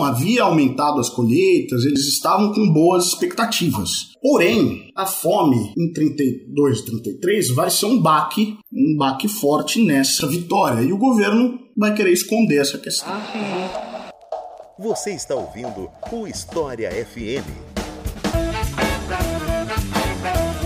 [0.00, 4.12] havia aumentado as colheitas, eles estavam com boas expectativas.
[4.22, 10.28] Porém, a fome em 32 e 33 vai ser um baque, um baque forte nessa
[10.28, 10.82] vitória.
[10.82, 13.12] E o governo vai querer esconder essa questão.
[14.78, 17.71] Você está ouvindo o História FM.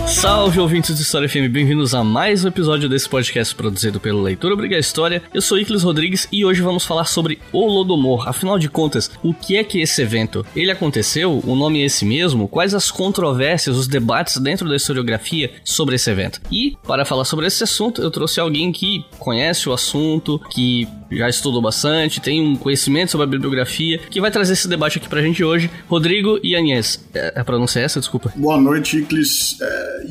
[0.07, 4.53] Salve ouvintes de História FM, bem-vindos a mais um episódio desse podcast produzido pelo Leitor
[4.53, 5.21] Obriga História.
[5.33, 8.27] Eu sou Iclis Rodrigues e hoje vamos falar sobre Holodomor.
[8.27, 10.45] Afinal de contas, o que é que esse evento?
[10.55, 11.41] Ele aconteceu?
[11.45, 12.47] O nome é esse mesmo?
[12.47, 16.41] Quais as controvérsias, os debates dentro da historiografia sobre esse evento?
[16.49, 21.29] E para falar sobre esse assunto, eu trouxe alguém que conhece o assunto, que já
[21.29, 25.21] estudou bastante, tem um conhecimento sobre a bibliografia, que vai trazer esse debate aqui pra
[25.21, 25.69] gente hoje.
[25.87, 27.03] Rodrigo Ianez.
[27.13, 27.99] É, a pronúncia é essa?
[27.99, 28.31] Desculpa.
[28.35, 29.57] Boa noite, Iclis.
[29.61, 30.05] É,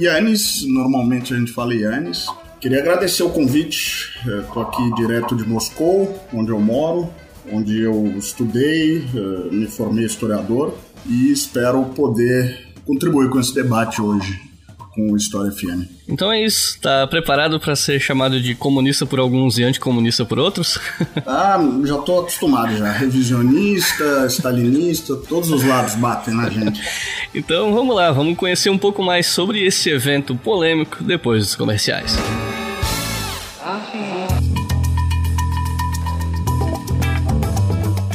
[0.67, 2.27] normalmente a gente fala Yannis.
[2.61, 4.19] Queria agradecer o convite.
[4.41, 7.11] Estou aqui direto de Moscou, onde eu moro,
[7.53, 10.75] onde eu estudei, é, me formei historiador
[11.07, 14.55] e espero poder contribuir com esse debate hoje
[14.97, 15.85] com o História FM.
[16.09, 16.80] Então é isso.
[16.80, 20.80] Tá preparado para ser chamado de comunista por alguns e anticomunista por outros?
[21.27, 22.91] ah, já tô acostumado já.
[22.91, 26.80] Revisionista, stalinista, todos os lados batem na gente.
[27.35, 32.16] então vamos lá, vamos conhecer um pouco mais sobre esse evento polêmico depois dos comerciais.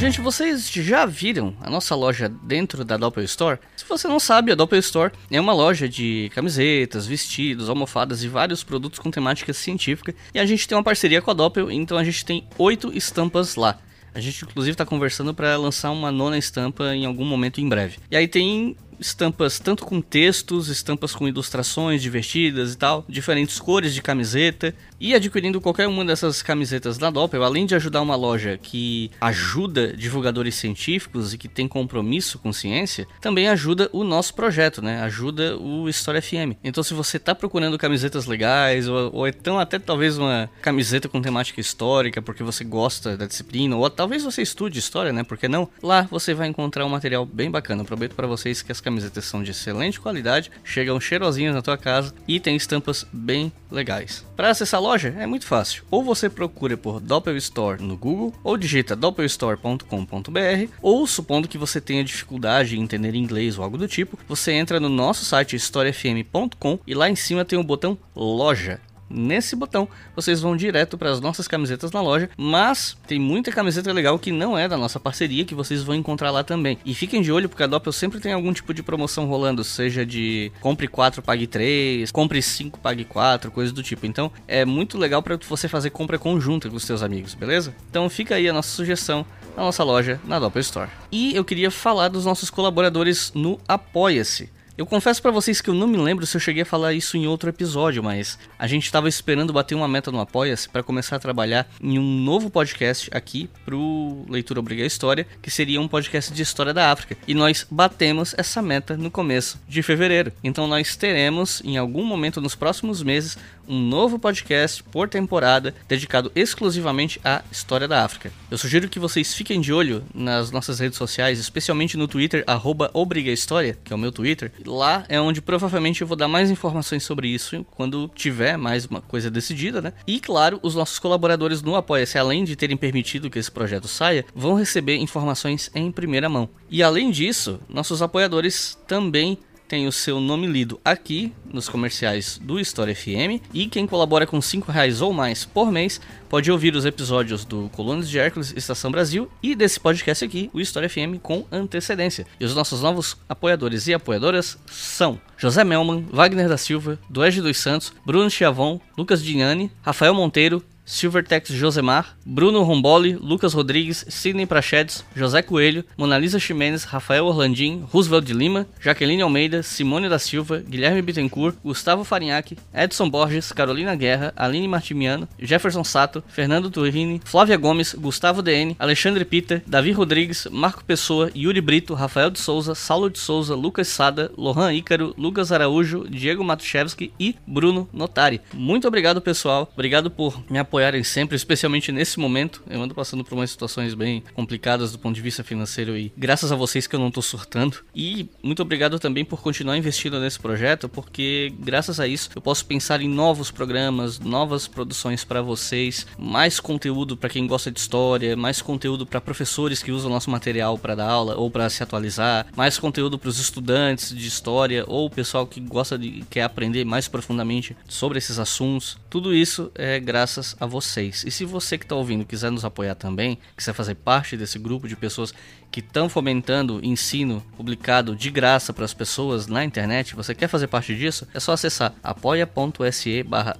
[0.02, 3.60] Gente, vocês já viram a nossa loja dentro da Doppel Store?
[3.76, 8.28] Se você não sabe, a Doppel Store é uma loja de camisetas, vestidos, almofadas e
[8.28, 10.12] vários produtos com temática científica.
[10.34, 13.54] E a gente tem uma parceria com a Doppel, então a gente tem oito estampas
[13.54, 13.78] lá.
[14.12, 17.98] A gente inclusive está conversando para lançar uma nona estampa em algum momento em breve.
[18.10, 23.94] E aí tem estampas tanto com textos, estampas com ilustrações divertidas e tal, diferentes cores
[23.94, 24.74] de camiseta.
[25.00, 29.92] E adquirindo qualquer uma dessas camisetas da Doppel, além de ajudar uma loja que ajuda
[29.96, 35.02] divulgadores científicos e que tem compromisso com ciência, também ajuda o nosso projeto, né?
[35.02, 36.56] Ajuda o História FM.
[36.62, 41.20] Então, se você está procurando camisetas legais, ou, ou então até talvez uma camiseta com
[41.20, 45.24] temática histórica, porque você gosta da disciplina, ou talvez você estude história, né?
[45.24, 45.68] Porque não?
[45.82, 47.82] Lá você vai encontrar um material bem bacana.
[47.82, 51.78] Eu prometo para vocês que as camisetas são de excelente qualidade, chegam cheirosinhas na tua
[51.78, 54.24] casa e tem estampas bem legais.
[54.36, 55.84] Para acessar a loja é muito fácil.
[55.90, 61.80] Ou você procura por Doppel Store no Google, ou digita doppelstore.com.br, ou supondo que você
[61.80, 66.78] tenha dificuldade em entender inglês ou algo do tipo, você entra no nosso site historiafm.com
[66.86, 68.80] e lá em cima tem o botão Loja.
[69.12, 69.86] Nesse botão,
[70.16, 74.32] vocês vão direto para as nossas camisetas na loja, mas tem muita camiseta legal que
[74.32, 76.78] não é da nossa parceria que vocês vão encontrar lá também.
[76.84, 80.06] E fiquem de olho porque a Doppel sempre tem algum tipo de promoção rolando, seja
[80.06, 84.06] de compre 4 pague 3, compre 5 pague 4, coisa do tipo.
[84.06, 87.74] Então, é muito legal para você fazer compra conjunta com os seus amigos, beleza?
[87.90, 90.90] Então, fica aí a nossa sugestão na nossa loja na Doppel Store.
[91.10, 94.50] E eu queria falar dos nossos colaboradores no Apoia-se.
[94.82, 97.16] Eu confesso para vocês que eu não me lembro se eu cheguei a falar isso
[97.16, 101.14] em outro episódio, mas a gente estava esperando bater uma meta no Apoia-se para começar
[101.14, 106.34] a trabalhar em um novo podcast aqui pro Leitura Obriga História, que seria um podcast
[106.34, 107.16] de história da África.
[107.28, 110.32] E nós batemos essa meta no começo de fevereiro.
[110.42, 113.38] Então nós teremos em algum momento nos próximos meses
[113.68, 118.32] um novo podcast por temporada dedicado exclusivamente à história da África.
[118.50, 122.44] Eu sugiro que vocês fiquem de olho nas nossas redes sociais, especialmente no Twitter
[122.92, 127.04] @obrigahistoria, que é o meu Twitter Lá é onde provavelmente eu vou dar mais informações
[127.04, 129.92] sobre isso quando tiver mais uma coisa decidida, né?
[130.06, 134.24] E claro, os nossos colaboradores no Apoia-se, além de terem permitido que esse projeto saia,
[134.34, 136.48] vão receber informações em primeira mão.
[136.70, 139.38] E além disso, nossos apoiadores também
[139.72, 144.38] tem o seu nome lido aqui nos comerciais do História FM e quem colabora com
[144.38, 148.90] 5 reais ou mais por mês pode ouvir os episódios do Colunas de Hércules Estação
[148.90, 152.26] Brasil e desse podcast aqui, o História FM, com antecedência.
[152.38, 157.56] E os nossos novos apoiadores e apoiadoras são José Melman, Wagner da Silva, Duege dos
[157.56, 165.04] Santos, Bruno Chiavon, Lucas Dignani, Rafael Monteiro, Silvertex Josemar, Bruno Romboli, Lucas Rodrigues, Sidney Prachedes,
[165.16, 171.00] José Coelho, Monalisa Ximenes, Rafael Orlandim, Roosevelt de Lima, Jaqueline Almeida, Simone da Silva, Guilherme
[171.00, 177.94] Bittencourt, Gustavo Farinhaque, Edson Borges, Carolina Guerra, Aline Martimiano, Jefferson Sato, Fernando Turini, Flávia Gomes,
[177.94, 183.18] Gustavo DN, Alexandre Peter, Davi Rodrigues, Marco Pessoa, Yuri Brito, Rafael de Souza, Saulo de
[183.18, 188.40] Souza, Lucas Sada, Lohan Ícaro, Lucas Araújo, Diego Matuszewski e Bruno Notari.
[188.52, 189.70] Muito obrigado, pessoal.
[189.74, 192.62] Obrigado por me apoiar apoiarem sempre, especialmente nesse momento.
[192.66, 196.50] Eu ando passando por umas situações bem complicadas do ponto de vista financeiro e graças
[196.50, 197.84] a vocês que eu não tô surtando.
[197.94, 202.64] E muito obrigado também por continuar investindo nesse projeto, porque graças a isso eu posso
[202.64, 208.34] pensar em novos programas, novas produções para vocês, mais conteúdo para quem gosta de história,
[208.34, 212.46] mais conteúdo para professores que usam nosso material para dar aula ou para se atualizar,
[212.56, 216.86] mais conteúdo para os estudantes de história ou o pessoal que gosta de quer aprender
[216.86, 218.96] mais profundamente sobre esses assuntos.
[219.10, 221.24] Tudo isso é graças a vocês.
[221.26, 224.86] E se você que está ouvindo quiser nos apoiar também, quiser fazer parte desse grupo
[224.86, 225.34] de pessoas
[225.72, 230.68] que estão fomentando ensino publicado de graça para as pessoas na internet, você quer fazer
[230.68, 231.26] parte disso?
[231.34, 233.56] É só acessar apoia.se barra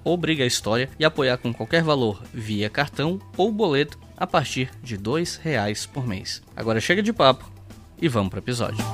[0.97, 5.03] e apoiar com qualquer valor via cartão ou boleto a partir de R$
[5.43, 6.41] reais por mês.
[6.55, 7.51] Agora chega de papo
[8.01, 8.85] e vamos para o episódio.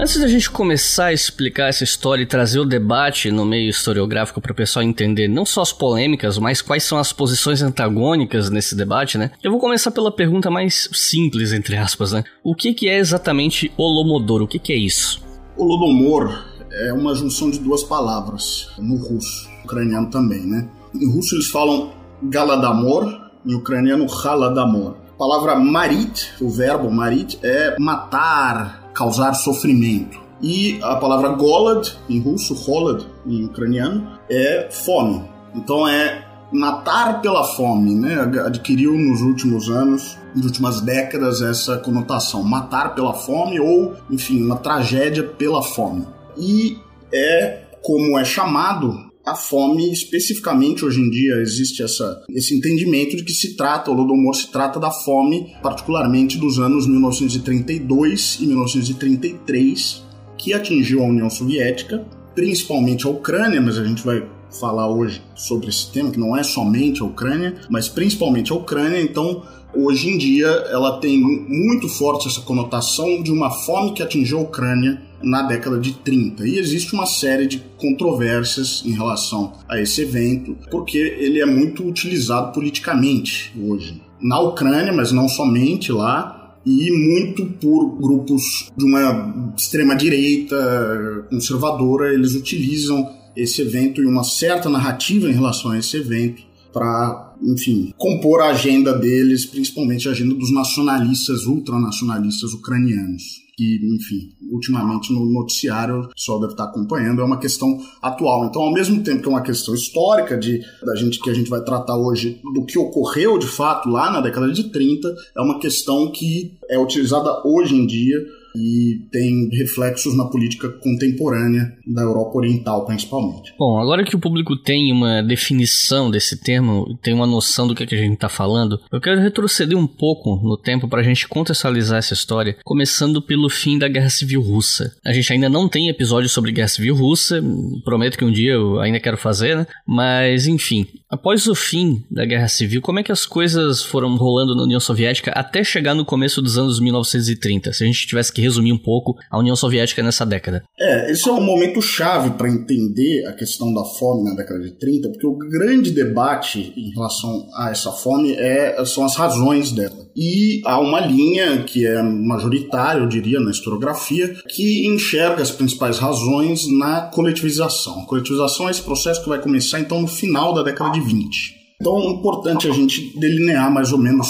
[0.00, 4.40] Antes da gente começar a explicar essa história e trazer o debate no meio historiográfico
[4.40, 8.74] para o pessoal entender não só as polêmicas, mas quais são as posições antagônicas nesse
[8.74, 9.30] debate, né?
[9.44, 12.24] Eu vou começar pela pergunta mais simples, entre aspas, né?
[12.42, 14.40] O que, que é exatamente Olomodor?
[14.40, 15.22] O que, que é isso?
[15.54, 20.66] Holodomor é uma junção de duas palavras, no russo, ucraniano também, né?
[20.94, 21.92] Em russo eles falam
[22.22, 23.04] Galadamor,
[23.44, 24.96] em ucraniano Haladomor.
[25.12, 30.20] A palavra marit, o verbo marit, é matar, causar sofrimento.
[30.42, 35.24] E a palavra golad, em russo, holad, em ucraniano, é fome.
[35.54, 38.20] Então é matar pela fome, né?
[38.44, 42.42] Adquiriu nos últimos anos, nas últimas décadas, essa conotação.
[42.42, 46.06] Matar pela fome ou, enfim, uma tragédia pela fome.
[46.36, 46.78] E
[47.10, 53.24] é como é chamado a fome, especificamente hoje em dia, existe essa, esse entendimento de
[53.24, 60.02] que se trata, o Lodomor se trata da fome, particularmente dos anos 1932 e 1933,
[60.38, 64.26] que atingiu a União Soviética, principalmente a Ucrânia, mas a gente vai
[64.58, 69.00] falar hoje sobre esse tema, que não é somente a Ucrânia, mas principalmente a Ucrânia,
[69.00, 69.42] então
[69.74, 74.42] hoje em dia ela tem muito forte essa conotação de uma fome que atingiu a
[74.42, 76.46] Ucrânia na década de 30.
[76.46, 81.86] E existe uma série de controvérsias em relação a esse evento, porque ele é muito
[81.86, 84.00] utilizado politicamente hoje.
[84.20, 92.12] Na Ucrânia, mas não somente lá, e muito por grupos de uma extrema direita conservadora,
[92.12, 97.92] eles utilizam esse evento e uma certa narrativa em relação a esse evento para, enfim,
[97.96, 103.22] compor a agenda deles, principalmente a agenda dos nacionalistas, ultranacionalistas ucranianos.
[103.56, 108.46] Que, enfim, ultimamente no noticiário o pessoal deve estar acompanhando, é uma questão atual.
[108.46, 111.50] Então, ao mesmo tempo que é uma questão histórica de, da gente que a gente
[111.50, 115.58] vai tratar hoje do que ocorreu de fato lá na década de 30, é uma
[115.58, 118.16] questão que é utilizada hoje em dia
[118.54, 123.52] e tem reflexos na política contemporânea da Europa Oriental, principalmente.
[123.58, 127.82] Bom, agora que o público tem uma definição desse termo, tem uma noção do que,
[127.82, 131.04] é que a gente está falando, eu quero retroceder um pouco no tempo para a
[131.04, 134.94] gente contextualizar essa história, começando pelo fim da Guerra Civil Russa.
[135.04, 137.42] A gente ainda não tem episódio sobre Guerra Civil Russa,
[137.84, 139.66] prometo que um dia eu ainda quero fazer, né?
[139.86, 144.54] Mas, enfim, após o fim da Guerra Civil, como é que as coisas foram rolando
[144.54, 147.72] na União Soviética até chegar no começo dos anos 1930?
[147.72, 150.64] Se a gente tivesse que que resumir um pouco a União Soviética nessa década.
[150.78, 154.72] É, esse é um momento chave para entender a questão da fome na década de
[154.72, 160.08] 30, porque o grande debate em relação a essa fome é, são as razões dela.
[160.16, 165.98] E há uma linha que é majoritária, eu diria, na historiografia, que enxerga as principais
[165.98, 168.00] razões na coletivização.
[168.00, 171.59] A coletivização é esse processo que vai começar então no final da década de 20.
[171.80, 174.28] Então é importante a gente delinear mais ou menos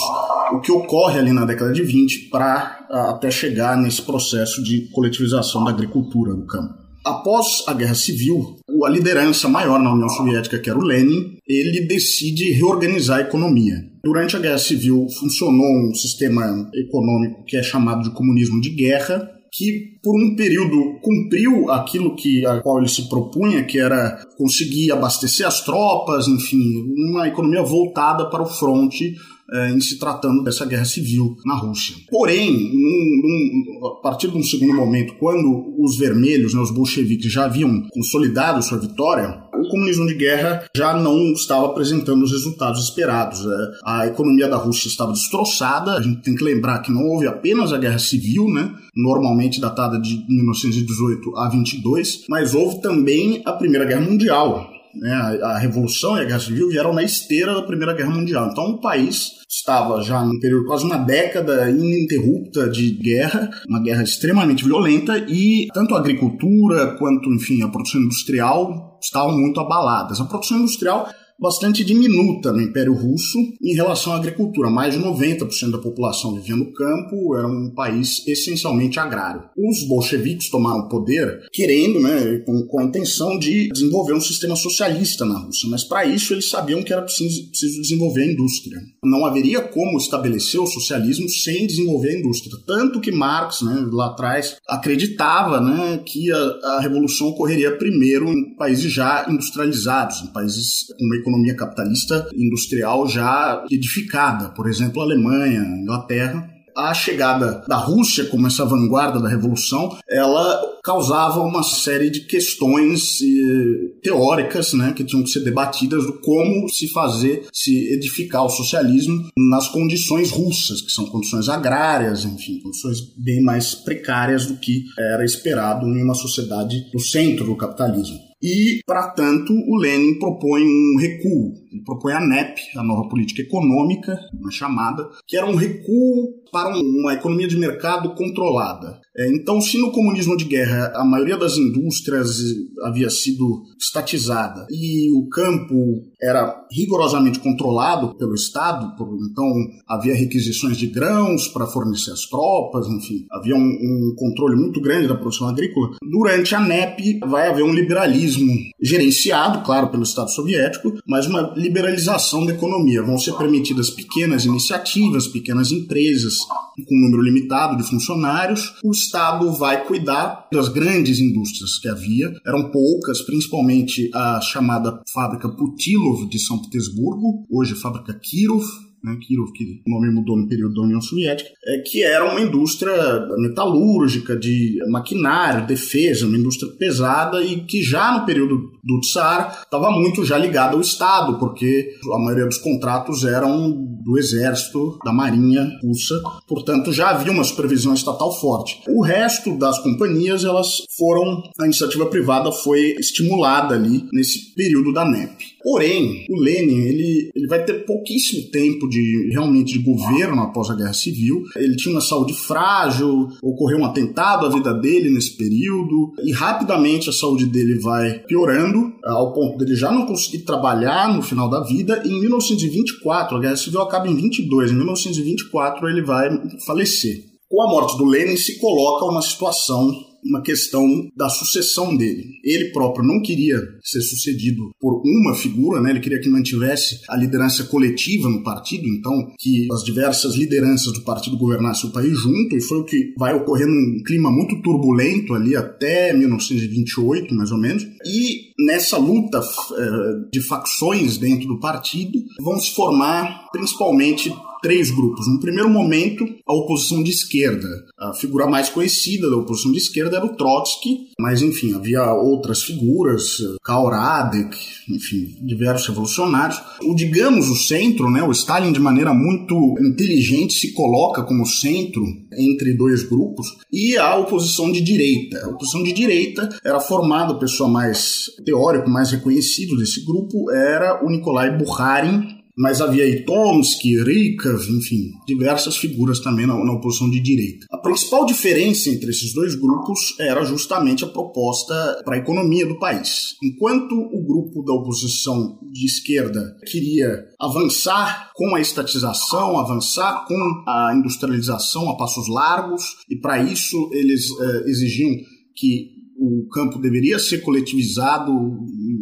[0.53, 5.65] o que ocorre ali na década de 20 para até chegar nesse processo de coletivização
[5.65, 6.75] da agricultura no campo.
[7.05, 11.87] Após a Guerra Civil, a liderança maior na União Soviética, que era o Lenin, ele
[11.87, 13.77] decide reorganizar a economia.
[14.05, 19.29] Durante a Guerra Civil funcionou um sistema econômico que é chamado de comunismo de guerra,
[19.53, 24.93] que por um período cumpriu aquilo que a qual ele se propunha, que era conseguir
[24.93, 29.15] abastecer as tropas, enfim, uma economia voltada para o fronte
[29.53, 31.97] é, em se tratando dessa guerra civil na Rússia.
[32.09, 37.33] Porém, num, num, a partir de um segundo momento, quando os vermelhos, né, os bolcheviques,
[37.33, 42.85] já haviam consolidado sua vitória, o comunismo de guerra já não estava apresentando os resultados
[42.85, 43.45] esperados.
[43.45, 47.27] É, a economia da Rússia estava destroçada, a gente tem que lembrar que não houve
[47.27, 53.53] apenas a guerra civil, né, normalmente datada de 1918 a 22, mas houve também a
[53.53, 57.63] Primeira Guerra Mundial, né, a, a, Revolução e a Guerra Civil vieram na esteira da
[57.63, 58.49] Primeira Guerra Mundial.
[58.51, 64.03] Então o país estava já num período quase uma década ininterrupta de guerra, uma guerra
[64.03, 70.21] extremamente violenta e tanto a agricultura quanto, enfim, a produção industrial estavam muito abaladas.
[70.21, 71.09] A produção industrial
[71.41, 74.71] bastante diminuta no Império Russo em relação à agricultura.
[74.71, 79.43] Mais de 90% da população vivia no campo, era um país essencialmente agrário.
[79.57, 85.25] Os bolcheviques tomaram poder querendo, né, com, com a intenção de desenvolver um sistema socialista
[85.25, 88.79] na Rússia, mas para isso eles sabiam que era preciso, preciso desenvolver a indústria.
[89.03, 92.57] Não haveria como estabelecer o socialismo sem desenvolver a indústria.
[92.67, 96.37] Tanto que Marx, né, lá atrás, acreditava né, que a,
[96.77, 103.09] a revolução ocorreria primeiro em países já industrializados, em países com uma economia capitalista industrial
[103.09, 106.51] já edificada, por exemplo, a Alemanha, a Inglaterra.
[106.77, 113.19] A chegada da Rússia como essa vanguarda da revolução, ela causava uma série de questões
[113.21, 118.49] eh, teóricas, né, que tinham que ser debatidas do como se fazer, se edificar o
[118.49, 124.85] socialismo nas condições russas, que são condições agrárias, enfim, condições bem mais precárias do que
[124.97, 128.30] era esperado em uma sociedade no centro do capitalismo.
[128.43, 131.53] E, para tanto, o Lenin propõe um recuo.
[131.71, 136.77] Ele propõe a NEP, a nova política econômica, uma chamada, que era um recuo para
[136.77, 139.01] uma economia de mercado controlada.
[139.17, 142.39] É, então, se no comunismo de guerra a maioria das indústrias
[142.85, 145.75] havia sido estatizada e o campo
[146.23, 148.95] era rigorosamente controlado pelo Estado,
[149.31, 149.53] então
[149.89, 155.09] havia requisições de grãos para fornecer as tropas, enfim, havia um, um, controle muito grande
[155.09, 155.97] da produção agrícola.
[156.03, 162.47] Durante a NEP vai haver um liberalismo gerenciado, claro, pelo Estado soviético, mas uma liberalização
[162.47, 163.03] da economia.
[163.03, 168.75] Vão ser permitidas pequenas iniciativas, pequenas empresas com um número limitado de funcionários.
[168.83, 175.49] O Estado vai cuidar das grandes indústrias que havia, eram poucas, principalmente a chamada fábrica
[175.49, 178.65] Putilov de São Petersburgo, hoje fábrica Kirov,
[179.03, 182.41] né, Kirov, que o nome mudou no período da União Soviética, é, que era uma
[182.41, 182.93] indústria
[183.39, 189.91] metalúrgica, de maquinário, defesa, uma indústria pesada e que já no período do Tsar estava
[189.91, 193.71] muito já ligada ao Estado, porque a maioria dos contratos eram
[194.03, 198.81] do exército, da marinha russa, portanto já havia uma supervisão estatal forte.
[198.89, 205.05] O resto das companhias, elas foram, a iniciativa privada foi estimulada ali nesse período da
[205.05, 205.50] NEP.
[205.63, 210.75] Porém, o Lenin ele, ele vai ter pouquíssimo tempo de realmente de governo após a
[210.75, 211.43] Guerra Civil.
[211.57, 217.11] Ele tinha uma saúde frágil, ocorreu um atentado à vida dele nesse período e rapidamente
[217.11, 221.63] a saúde dele vai piorando ao ponto dele já não conseguir trabalhar no final da
[221.63, 222.03] vida.
[222.05, 224.71] E em 1924, a Guerra Civil acaba em 22.
[224.71, 226.29] Em 1924 ele vai
[226.67, 227.25] falecer.
[227.49, 229.91] Com a morte do Lenin se coloca uma situação
[230.25, 232.39] uma questão da sucessão dele.
[232.45, 235.91] Ele próprio não queria ser sucedido por uma figura, né?
[235.91, 241.03] ele queria que mantivesse a liderança coletiva no partido, então que as diversas lideranças do
[241.03, 245.35] partido governassem o país junto, e foi o que vai ocorrer num clima muito turbulento
[245.35, 247.83] ali até 1928, mais ou menos.
[248.05, 255.27] E nessa luta eh, de facções dentro do partido vão se formar principalmente três grupos.
[255.29, 257.69] No primeiro momento, a oposição de esquerda.
[257.99, 262.63] A figura mais conhecida da oposição de esquerda era o Trotsky, mas enfim, havia outras
[262.63, 264.57] figuras, Karl Radek,
[264.89, 266.61] enfim, diversos revolucionários.
[266.83, 272.03] O, digamos, o centro, né, o Stalin de maneira muito inteligente se coloca como centro
[272.33, 275.45] entre dois grupos, e a oposição de direita.
[275.45, 281.05] A oposição de direita era formada, a pessoa mais teórico, mais reconhecido desse grupo era
[281.05, 287.09] o Nikolai Bukharin, mas havia aí Tomsky, Rykov, enfim, diversas figuras também na, na, oposição
[287.09, 287.67] de direita.
[287.71, 291.75] A principal diferença entre esses dois grupos era justamente a proposta
[292.05, 293.37] para a economia do país.
[293.43, 300.95] Enquanto o grupo da oposição de esquerda queria avançar com a estatização, avançar com a
[300.95, 305.17] industrialização a passos largos, e para isso eles eh, exigiam
[305.57, 308.31] que o campo deveria ser coletivizado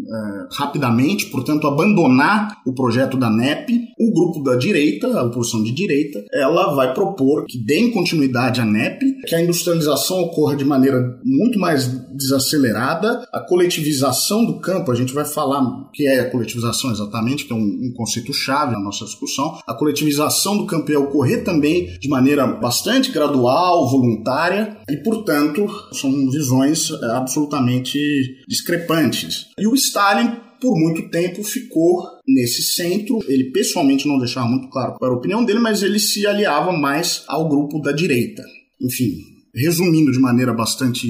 [0.08, 3.88] uh, rapidamente, portanto, abandonar o projeto da NEP.
[3.98, 8.64] O grupo da direita, a oposição de direita, ela vai propor que deem continuidade à
[8.64, 14.94] NEP, que a industrialização ocorra de maneira muito mais desacelerada, a coletivização do campo, a
[14.94, 18.72] gente vai falar o que é a coletivização exatamente, que é um, um conceito chave
[18.72, 19.58] na nossa discussão.
[19.66, 26.10] A coletivização do campo ia ocorrer também de maneira bastante gradual, voluntária, e, portanto, são
[26.30, 27.98] visões eh, absolutamente
[28.48, 29.46] discrepantes.
[29.58, 33.18] E o Stalin por muito tempo ficou nesse centro.
[33.26, 36.70] Ele pessoalmente não deixava muito claro qual era a opinião dele, mas ele se aliava
[36.72, 38.42] mais ao grupo da direita.
[38.80, 39.16] Enfim,
[39.52, 41.08] resumindo de maneira bastante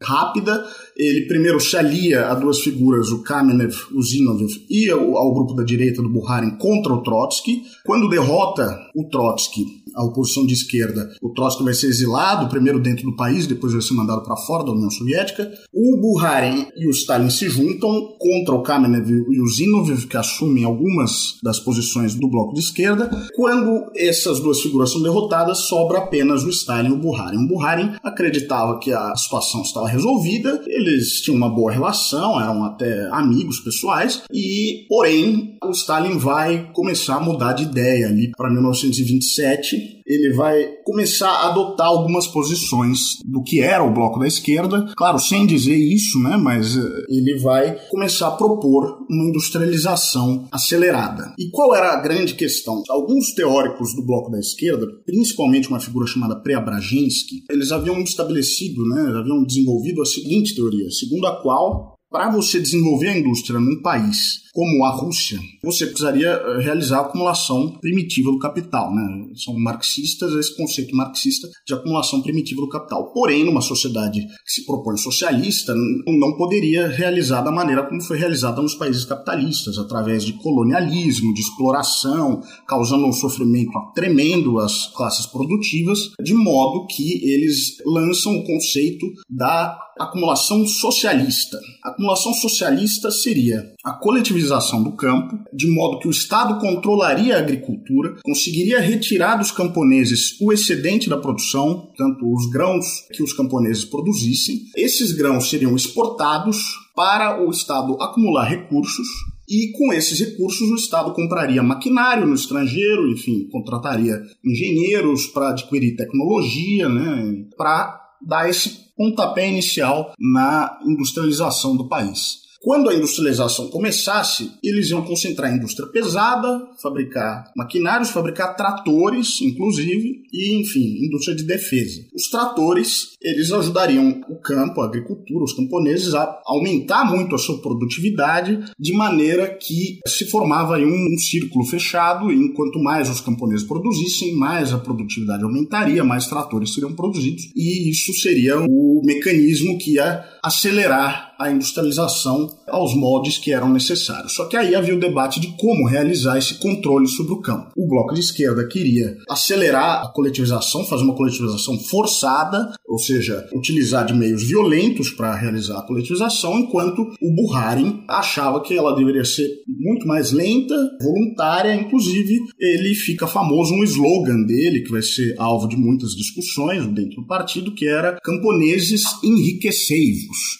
[0.00, 0.64] rápida,
[0.96, 5.54] ele primeiro se alia a duas figuras, o Kamenev, o Zinoviev e ao, ao grupo
[5.54, 7.62] da direita do Bukharin contra o Trotsky.
[7.84, 13.04] Quando derrota o Trotsky, a oposição de esquerda, o Trotsky vai ser exilado, primeiro dentro
[13.04, 15.50] do país, depois vai ser mandado para fora da União Soviética.
[15.72, 20.64] O Bukharin e o Stalin se juntam contra o Kamenev e o Zinoviev, que assumem
[20.64, 23.10] algumas das posições do bloco de esquerda.
[23.34, 27.44] Quando essas duas figuras são derrotadas, sobra apenas o Stalin e o Bukharin.
[27.44, 33.08] O Bukharin acreditava que a situação estava resolvida, eles tinham uma boa relação, eram até
[33.10, 39.94] amigos pessoais, e porém o Stalin vai começar a mudar de ideia ali para 1927
[40.06, 45.18] ele vai começar a adotar algumas posições do que era o bloco da esquerda, claro,
[45.18, 51.32] sem dizer isso, né, mas eh, ele vai começar a propor uma industrialização acelerada.
[51.38, 52.82] E qual era a grande questão?
[52.88, 59.18] Alguns teóricos do bloco da esquerda, principalmente uma figura chamada Preobrajensky, eles haviam estabelecido, né,
[59.18, 64.43] haviam desenvolvido a seguinte teoria, segundo a qual para você desenvolver a indústria num país
[64.54, 68.94] como a Rússia, você precisaria eh, realizar a acumulação primitiva do capital.
[68.94, 69.02] Né?
[69.44, 73.12] São marxistas esse conceito marxista de acumulação primitiva do capital.
[73.12, 75.74] Porém, numa sociedade que se propõe socialista,
[76.06, 81.40] não poderia realizar da maneira como foi realizada nos países capitalistas, através de colonialismo, de
[81.40, 89.04] exploração, causando um sofrimento tremendo às classes produtivas, de modo que eles lançam o conceito
[89.28, 91.58] da acumulação socialista.
[91.82, 94.43] A acumulação socialista seria a coletivização
[94.82, 100.52] do campo, de modo que o Estado controlaria a agricultura, conseguiria retirar dos camponeses o
[100.52, 104.62] excedente da produção, tanto os grãos que os camponeses produzissem.
[104.76, 106.58] Esses grãos seriam exportados
[106.94, 109.06] para o Estado acumular recursos
[109.48, 115.96] e com esses recursos o Estado compraria maquinário no estrangeiro, enfim, contrataria engenheiros para adquirir
[115.96, 122.43] tecnologia, né, para dar esse pontapé inicial na industrialização do país.
[122.64, 130.22] Quando a industrialização começasse, eles iam concentrar a indústria pesada, fabricar maquinários, fabricar tratores, inclusive,
[130.32, 132.00] e, enfim, indústria de defesa.
[132.14, 137.60] Os tratores, eles ajudariam o campo, a agricultura, os camponeses a aumentar muito a sua
[137.60, 143.66] produtividade, de maneira que se formava um, um círculo fechado, e enquanto mais os camponeses
[143.66, 149.96] produzissem, mais a produtividade aumentaria, mais tratores seriam produzidos, e isso seria o mecanismo que
[149.96, 154.34] ia acelerar a industrialização aos moldes que eram necessários.
[154.34, 157.72] Só que aí havia o debate de como realizar esse controle sobre o campo.
[157.76, 164.06] O bloco de esquerda queria acelerar a coletivização, fazer uma coletivização forçada, ou seja, utilizar
[164.06, 169.48] de meios violentos para realizar a coletivização, enquanto o Buharin achava que ela deveria ser
[169.66, 175.68] muito mais lenta, voluntária, inclusive ele fica famoso um slogan dele que vai ser alvo
[175.68, 179.02] de muitas discussões dentro do partido, que era camponeses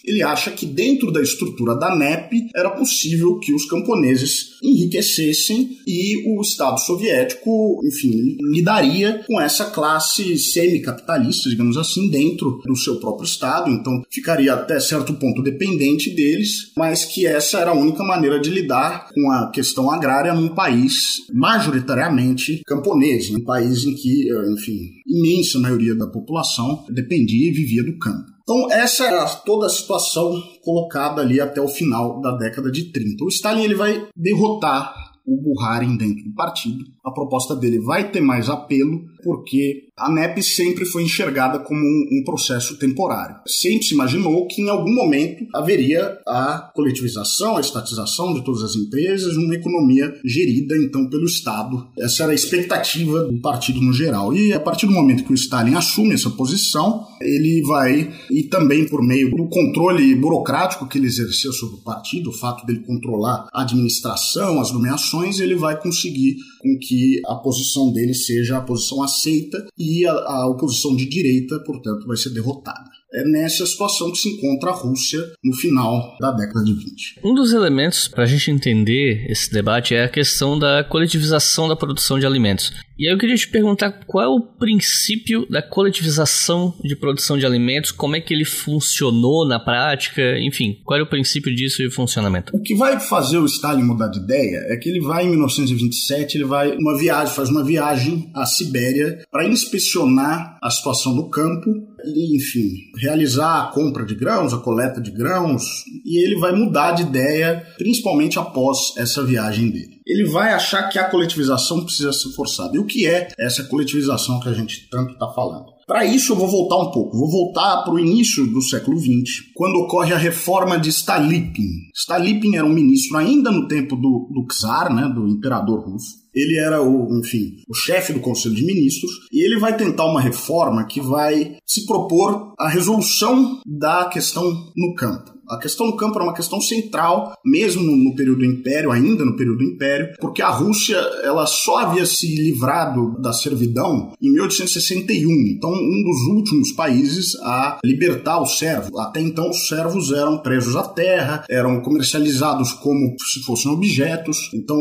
[0.05, 6.37] Ele acha que dentro da estrutura da NEP era possível que os camponeses enriquecessem e
[6.37, 13.27] o Estado soviético, enfim, lidaria com essa classe semi-capitalista, digamos assim, dentro do seu próprio
[13.27, 18.41] Estado, então ficaria até certo ponto dependente deles, mas que essa era a única maneira
[18.41, 24.93] de lidar com a questão agrária num país majoritariamente camponês, um país em que, enfim,
[25.07, 28.34] imensa maioria da população dependia e vivia do campo.
[28.45, 33.25] Então, essa era toda a situação colocada ali até o final da década de 30.
[33.25, 34.95] O Stalin ele vai derrotar
[35.27, 36.85] o Buharin dentro do partido.
[37.05, 42.09] A proposta dele vai ter mais apelo, porque a NEP sempre foi enxergada como um,
[42.13, 43.37] um, processo temporário.
[43.47, 48.75] Sempre se imaginou que em algum momento haveria a coletivização, a estatização de todas as
[48.75, 51.87] empresas, uma economia gerida então pelo Estado.
[51.99, 54.35] Essa era a expectativa do partido no geral.
[54.35, 58.87] E a partir do momento que o Stalin assume essa posição, ele vai, e também
[58.87, 63.47] por meio do controle burocrático que ele exercia sobre o partido, o fato dele controlar
[63.53, 66.94] a administração, as nomeações, ele vai conseguir com que
[67.27, 72.17] a posição dele seja a posição aceita e a, a oposição de direita, portanto, vai
[72.17, 72.91] ser derrotada.
[73.13, 77.21] É nessa situação que se encontra a Rússia no final da década de 20.
[77.23, 81.77] Um dos elementos para a gente entender esse debate é a questão da coletivização da
[81.77, 82.73] produção de alimentos.
[82.97, 87.45] E aí eu queria te perguntar qual é o princípio da coletivização de produção de
[87.45, 91.89] alimentos, como é que ele funcionou na prática, enfim, qual é o princípio disso e
[91.89, 92.57] o funcionamento?
[92.57, 96.39] O que vai fazer o Stalin mudar de ideia é que ele vai em 1927,
[96.39, 101.69] ele vai uma viagem, faz uma viagem à Sibéria para inspecionar a situação do campo
[102.05, 105.65] e, enfim, realizar a compra de grãos, a coleta de grãos,
[106.05, 110.99] e ele vai mudar de ideia, principalmente após essa viagem dele ele vai achar que
[110.99, 112.77] a coletivização precisa ser forçada.
[112.77, 115.75] E o que é essa coletivização que a gente tanto está falando?
[115.87, 119.53] Para isso eu vou voltar um pouco, vou voltar para o início do século XX,
[119.55, 121.69] quando ocorre a reforma de Stolypin.
[121.95, 126.25] Stolypin era um ministro ainda no tempo do, do czar, né, do imperador russo.
[126.35, 130.21] Ele era o, enfim, o chefe do Conselho de Ministros e ele vai tentar uma
[130.21, 134.43] reforma que vai se propor a resolução da questão
[134.75, 135.34] no campo.
[135.49, 139.37] A questão do campo era uma questão central, mesmo no período do Império, ainda no
[139.37, 145.31] período do Império, porque a Rússia ela só havia se livrado da servidão em 1861.
[145.49, 148.99] Então, um dos últimos países a libertar os servos.
[148.99, 154.51] Até então, os servos eram presos à terra, eram comercializados como se fossem objetos.
[154.55, 154.79] Então,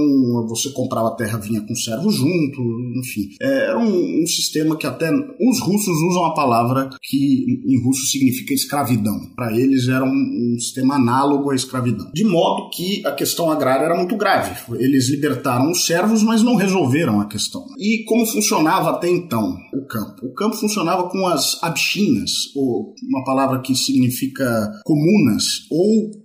[0.47, 2.61] você comprava a terra, vinha com servo junto,
[2.97, 3.29] enfim.
[3.41, 8.05] É, era um, um sistema que até os russos usam a palavra que em russo
[8.07, 9.19] significa escravidão.
[9.35, 12.11] Para eles era um um sistema análogo à escravidão.
[12.13, 14.55] De modo que a questão agrária era muito grave.
[14.77, 17.65] Eles libertaram os servos, mas não resolveram a questão.
[17.77, 20.25] E como funcionava até então o campo?
[20.25, 26.23] O campo funcionava com as abchinas, ou uma palavra que significa comunas, ou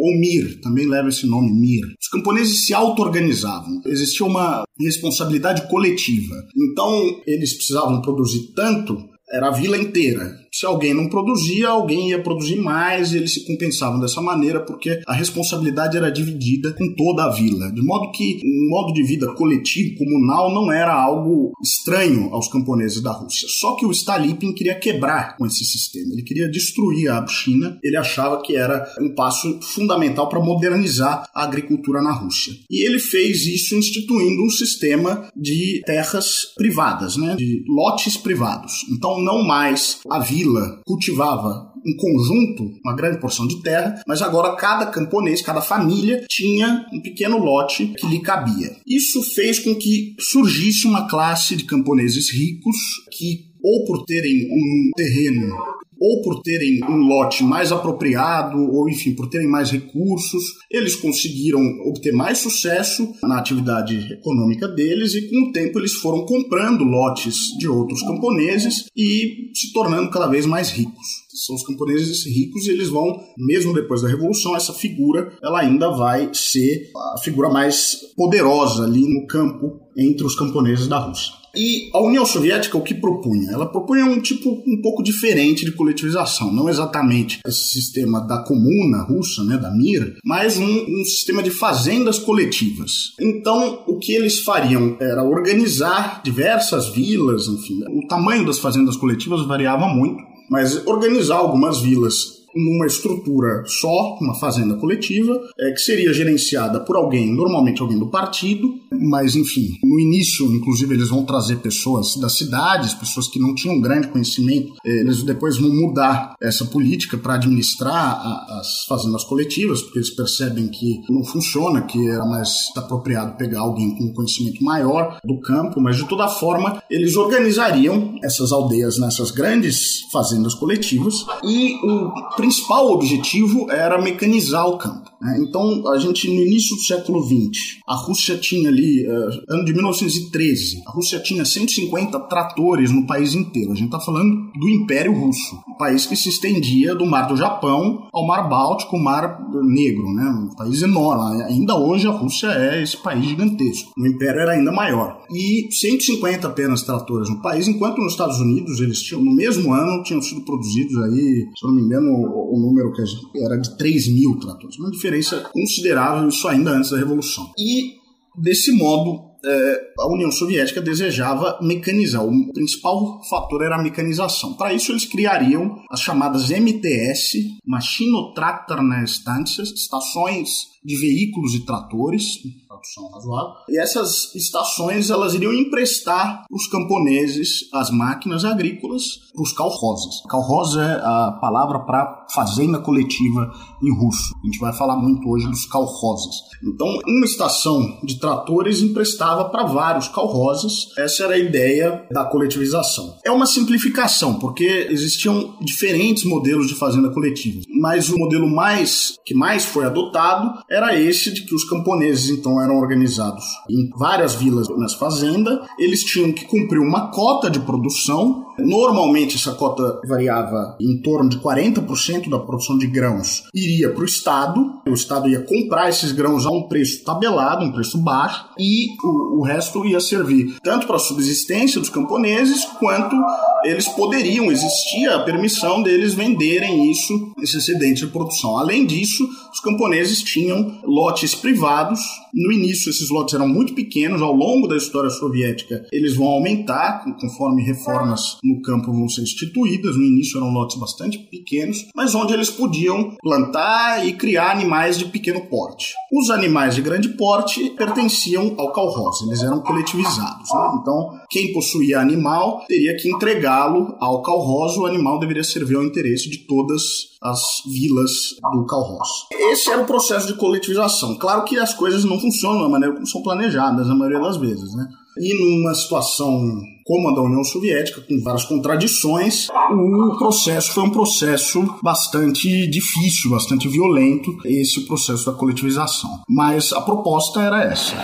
[0.00, 1.94] ou MIR, também leva esse nome, MIR.
[2.00, 3.82] Os camponeses se auto-organizavam.
[3.86, 6.36] Existia uma responsabilidade coletiva.
[6.56, 8.96] Então, eles precisavam produzir tanto,
[9.30, 10.32] era a vila inteira.
[10.58, 15.00] Se alguém não produzia, alguém ia produzir mais, e eles se compensavam dessa maneira porque
[15.06, 17.70] a responsabilidade era dividida com toda a vila.
[17.70, 23.00] De modo que um modo de vida coletivo, comunal, não era algo estranho aos camponeses
[23.00, 23.46] da Rússia.
[23.48, 26.12] Só que o Stalin queria quebrar com esse sistema.
[26.12, 27.78] Ele queria destruir a China.
[27.80, 32.52] Ele achava que era um passo fundamental para modernizar a agricultura na Rússia.
[32.68, 37.36] E ele fez isso instituindo um sistema de terras privadas, né?
[37.36, 38.84] de lotes privados.
[38.90, 44.20] Então não mais a vila vila cultivava um conjunto, uma grande porção de terra, mas
[44.20, 48.76] agora cada camponês, cada família tinha um pequeno lote que lhe cabia.
[48.86, 52.76] Isso fez com que surgisse uma classe de camponeses ricos
[53.12, 55.54] que, ou por terem um terreno
[56.00, 61.60] ou por terem um lote mais apropriado, ou enfim, por terem mais recursos, eles conseguiram
[61.86, 67.56] obter mais sucesso na atividade econômica deles e com o tempo eles foram comprando lotes
[67.58, 71.06] de outros camponeses e se tornando cada vez mais ricos.
[71.46, 75.90] São os camponeses ricos e eles vão, mesmo depois da revolução, essa figura ela ainda
[75.90, 81.32] vai ser a figura mais poderosa ali no campo entre os camponeses da Rússia.
[81.58, 83.50] E a União Soviética o que propunha?
[83.50, 89.02] Ela propunha um tipo um pouco diferente de coletivização, não exatamente esse sistema da comuna
[89.02, 93.12] russa, né, da Mir, mas um, um sistema de fazendas coletivas.
[93.20, 99.44] Então, o que eles fariam era organizar diversas vilas, enfim, o tamanho das fazendas coletivas
[99.44, 106.12] variava muito, mas organizar algumas vilas numa estrutura só, uma fazenda coletiva, é, que seria
[106.12, 111.56] gerenciada por alguém, normalmente alguém do partido, mas enfim, no início, inclusive, eles vão trazer
[111.56, 116.64] pessoas das cidades, pessoas que não tinham grande conhecimento, é, eles depois vão mudar essa
[116.64, 122.24] política para administrar a, as fazendas coletivas, porque eles percebem que não funciona, que era
[122.24, 128.14] mais apropriado pegar alguém com conhecimento maior do campo, mas de toda forma, eles organizariam
[128.22, 132.12] essas aldeias nessas grandes fazendas coletivas e o
[132.48, 135.10] principal objetivo era mecanizar o campo.
[135.20, 135.38] Né?
[135.40, 139.72] Então, a gente, no início do século XX, a Rússia tinha ali, uh, ano de
[139.72, 143.72] 1913, a Rússia tinha 150 tratores no país inteiro.
[143.72, 147.36] A gente está falando do Império Russo, um país que se estendia do Mar do
[147.36, 150.24] Japão ao Mar Báltico, o Mar Negro, né?
[150.24, 151.42] um país enorme.
[151.42, 153.90] Ainda hoje a Rússia é esse país gigantesco.
[153.98, 155.20] O Império era ainda maior.
[155.32, 160.02] E 150 apenas tratores no país, enquanto nos Estados Unidos eles tinham, no mesmo ano,
[160.02, 163.02] tinham sido produzidos aí, se eu não me engano, o, o número que
[163.42, 164.78] era de 3 mil tratores.
[164.78, 165.07] Uma diferença
[165.52, 167.52] considerável, isso ainda antes da Revolução.
[167.58, 167.94] E,
[168.36, 172.24] desse modo, é, a União Soviética desejava mecanizar.
[172.24, 174.54] O principal fator era a mecanização.
[174.54, 180.48] Para isso, eles criariam as chamadas MTS, Machinotractorne Stances, estações
[180.84, 182.24] de veículos e tratores,
[182.68, 183.54] tradução razoável.
[183.68, 189.02] E essas estações elas iriam emprestar os camponeses as máquinas agrícolas
[189.32, 190.22] para os calrosas.
[190.28, 193.50] Calrosa é a palavra para fazenda coletiva
[193.82, 194.34] em russo.
[194.42, 196.34] A gente vai falar muito hoje dos calrosas.
[196.62, 200.92] Então, uma estação de tratores emprestava para vários calrosas.
[200.98, 203.16] Essa era a ideia da coletivização.
[203.24, 209.34] É uma simplificação, porque existiam diferentes modelos de fazenda coletiva, mas o modelo mais que
[209.34, 214.68] mais foi adotado era esse de que os camponeses então eram organizados em várias vilas
[214.76, 221.00] nas fazendas, eles tinham que cumprir uma cota de produção Normalmente essa cota variava em
[221.00, 225.88] torno de 40% da produção de grãos iria para o Estado, o Estado ia comprar
[225.88, 230.56] esses grãos a um preço tabelado, um preço baixo, e o, o resto ia servir
[230.62, 233.16] tanto para a subsistência dos camponeses, quanto
[233.64, 238.56] eles poderiam, existia a permissão deles venderem isso, esse excedente de produção.
[238.56, 242.00] Além disso, os camponeses tinham lotes privados.
[242.32, 247.04] No início, esses lotes eram muito pequenos, ao longo da história soviética, eles vão aumentar
[247.20, 249.96] conforme reformas no campo vão ser instituídas.
[249.96, 255.06] No início eram lotes bastante pequenos, mas onde eles podiam plantar e criar animais de
[255.06, 255.94] pequeno porte.
[256.12, 260.48] Os animais de grande porte pertenciam ao calroz, eles eram coletivizados.
[260.52, 260.78] Né?
[260.80, 266.30] Então, quem possuía animal teria que entregá-lo ao calroz, o animal deveria servir ao interesse
[266.30, 266.82] de todas
[267.22, 269.08] as vilas do calroz.
[269.32, 271.16] Esse era o processo de coletivização.
[271.16, 274.74] Claro que as coisas não funcionam da maneira como são planejadas, na maioria das vezes,
[274.74, 274.86] né?
[275.20, 280.90] E numa situação como a da União Soviética, com várias contradições, o processo foi um
[280.90, 286.08] processo bastante difícil, bastante violento, esse processo da coletivização.
[286.26, 287.94] Mas a proposta era essa.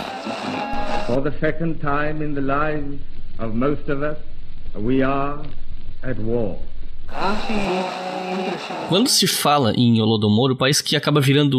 [1.07, 2.99] For the second time in the lives
[3.39, 4.17] of most of us,
[4.75, 5.39] we are
[6.03, 6.57] at war.
[8.87, 11.57] Quando se fala em Holodomor, o país que acaba virando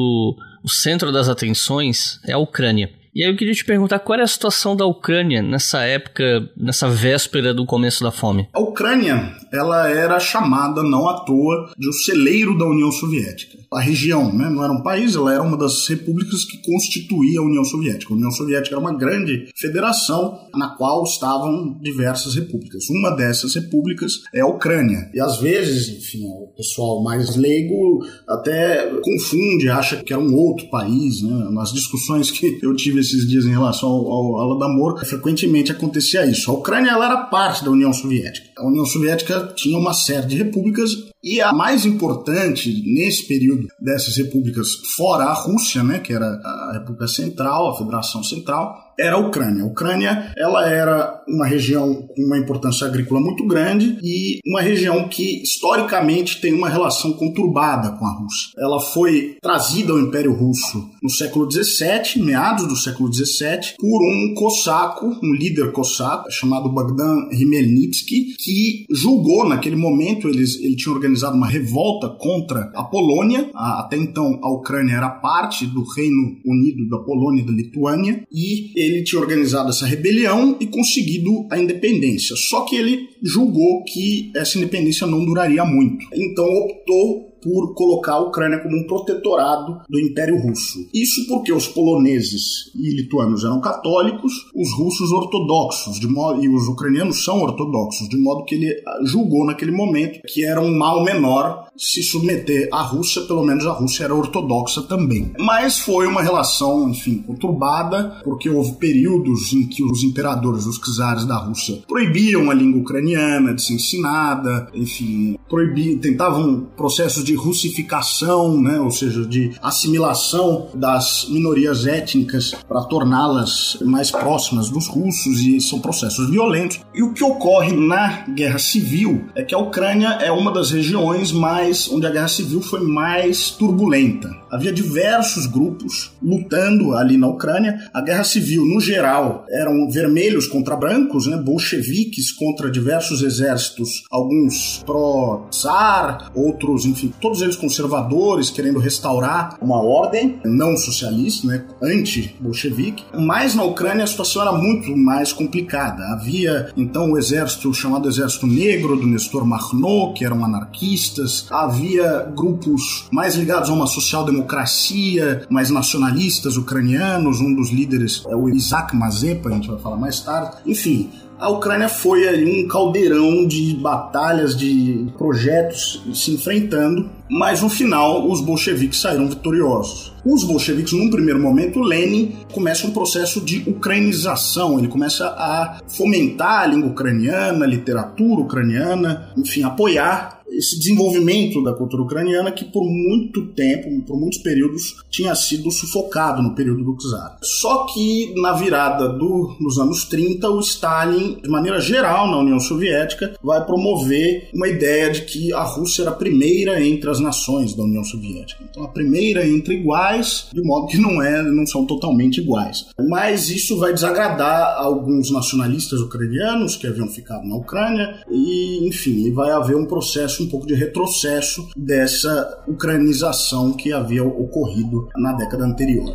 [0.62, 2.88] o centro das atenções é a Ucrânia.
[3.16, 6.86] E aí eu queria te perguntar qual era a situação da Ucrânia nessa época, nessa
[6.86, 8.46] véspera do começo da fome.
[8.52, 13.56] A Ucrânia, ela era chamada não à toa de o celeiro da União Soviética.
[13.72, 17.42] A região, né, não era um país, ela era uma das repúblicas que constituía a
[17.44, 18.12] União Soviética.
[18.12, 22.88] A União Soviética era uma grande federação na qual estavam diversas repúblicas.
[22.90, 25.10] Uma dessas repúblicas é a Ucrânia.
[25.14, 30.68] E às vezes, enfim, o pessoal mais leigo até confunde, acha que era um outro
[30.68, 31.48] país, né?
[31.50, 36.50] Nas discussões que eu tive esses dias em relação ao, ao Holodomor, frequentemente acontecia isso.
[36.50, 38.46] A Ucrânia ela era parte da União Soviética.
[38.56, 40.90] A União Soviética tinha uma série de repúblicas
[41.26, 46.70] e a mais importante nesse período dessas repúblicas, fora a Rússia, né, que era a
[46.74, 49.62] República Central, a Federação Central, era a Ucrânia.
[49.62, 55.08] A Ucrânia ela era uma região com uma importância agrícola muito grande e uma região
[55.08, 58.50] que historicamente tem uma relação conturbada com a Rússia.
[58.58, 64.34] Ela foi trazida ao Império Russo no século XVII, meados do século XVII, por um
[64.34, 71.36] cossaco, um líder cossaco chamado Bogdan Hmelnitsky, que julgou naquele momento eles ele tinha organizado
[71.36, 73.50] uma revolta contra a Polônia.
[73.54, 78.85] Até então a Ucrânia era parte do Reino Unido da Polônia e da Lituânia e
[78.86, 82.34] ele tinha organizado essa rebelião e conseguido a independência.
[82.36, 86.06] Só que ele julgou que essa independência não duraria muito.
[86.14, 90.88] Então optou por colocar a Ucrânia como um protetorado do Império Russo.
[90.92, 97.22] Isso porque os poloneses e lituanos eram católicos, os russos ortodoxos, modo, e os ucranianos
[97.22, 102.02] são ortodoxos, de modo que ele julgou naquele momento que era um mal menor se
[102.02, 105.32] submeter à Rússia, pelo menos a Rússia era ortodoxa também.
[105.38, 111.26] Mas foi uma relação, enfim, conturbada, porque houve períodos em que os imperadores, os czares
[111.26, 118.60] da Rússia, proibiam a língua ucraniana de ser ensinada, enfim, proibiam, tentavam processos de russificação,
[118.60, 125.60] né, ou seja, de assimilação das minorias étnicas para torná-las mais próximas dos russos e
[125.60, 126.80] são processos violentos.
[126.94, 131.32] E o que ocorre na guerra civil é que a Ucrânia é uma das regiões
[131.32, 134.30] mais onde a guerra civil foi mais turbulenta.
[134.50, 137.90] Havia diversos grupos lutando ali na Ucrânia.
[137.92, 144.82] A guerra civil, no geral, eram vermelhos contra brancos, né, bolcheviques contra diversos exércitos, alguns
[144.84, 153.02] pró-tsar, outros, enfim, todos eles conservadores, querendo restaurar uma ordem não socialista, né, anti-bolchevique.
[153.18, 156.04] Mas na Ucrânia a situação era muito mais complicada.
[156.12, 161.48] Havia então o exército chamado Exército Negro do Nestor Makhno, que eram anarquistas.
[161.50, 167.40] Havia grupos mais ligados a uma social-democracia, mais nacionalistas ucranianos.
[167.40, 170.58] Um dos líderes é o Isaac Mazepa, a gente vai falar mais tarde.
[170.64, 177.68] Enfim, a Ucrânia foi ali um caldeirão de batalhas, de projetos se enfrentando, mas no
[177.68, 180.14] final os bolcheviques saíram vitoriosos.
[180.24, 186.62] Os bolcheviques, num primeiro momento, Lenin começa um processo de ucranização, ele começa a fomentar
[186.62, 192.84] a língua ucraniana, a literatura ucraniana, enfim, apoiar esse desenvolvimento da cultura ucraniana que por
[192.84, 197.38] muito tempo, por muitos períodos, tinha sido sufocado no período do czar.
[197.42, 202.60] Só que na virada do, dos anos 30, o Stalin, de maneira geral na União
[202.60, 207.74] Soviética, vai promover uma ideia de que a Rússia era a primeira entre as nações
[207.74, 208.62] da União Soviética.
[208.68, 212.86] Então a primeira entre iguais, de modo que não é, não são totalmente iguais.
[213.08, 219.50] Mas isso vai desagradar alguns nacionalistas ucranianos que haviam ficado na Ucrânia e, enfim, vai
[219.50, 226.14] haver um processo um pouco de retrocesso dessa ucranização que havia ocorrido na década anterior.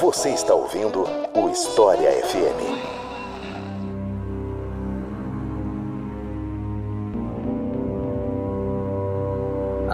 [0.00, 3.03] Você está ouvindo o História FM.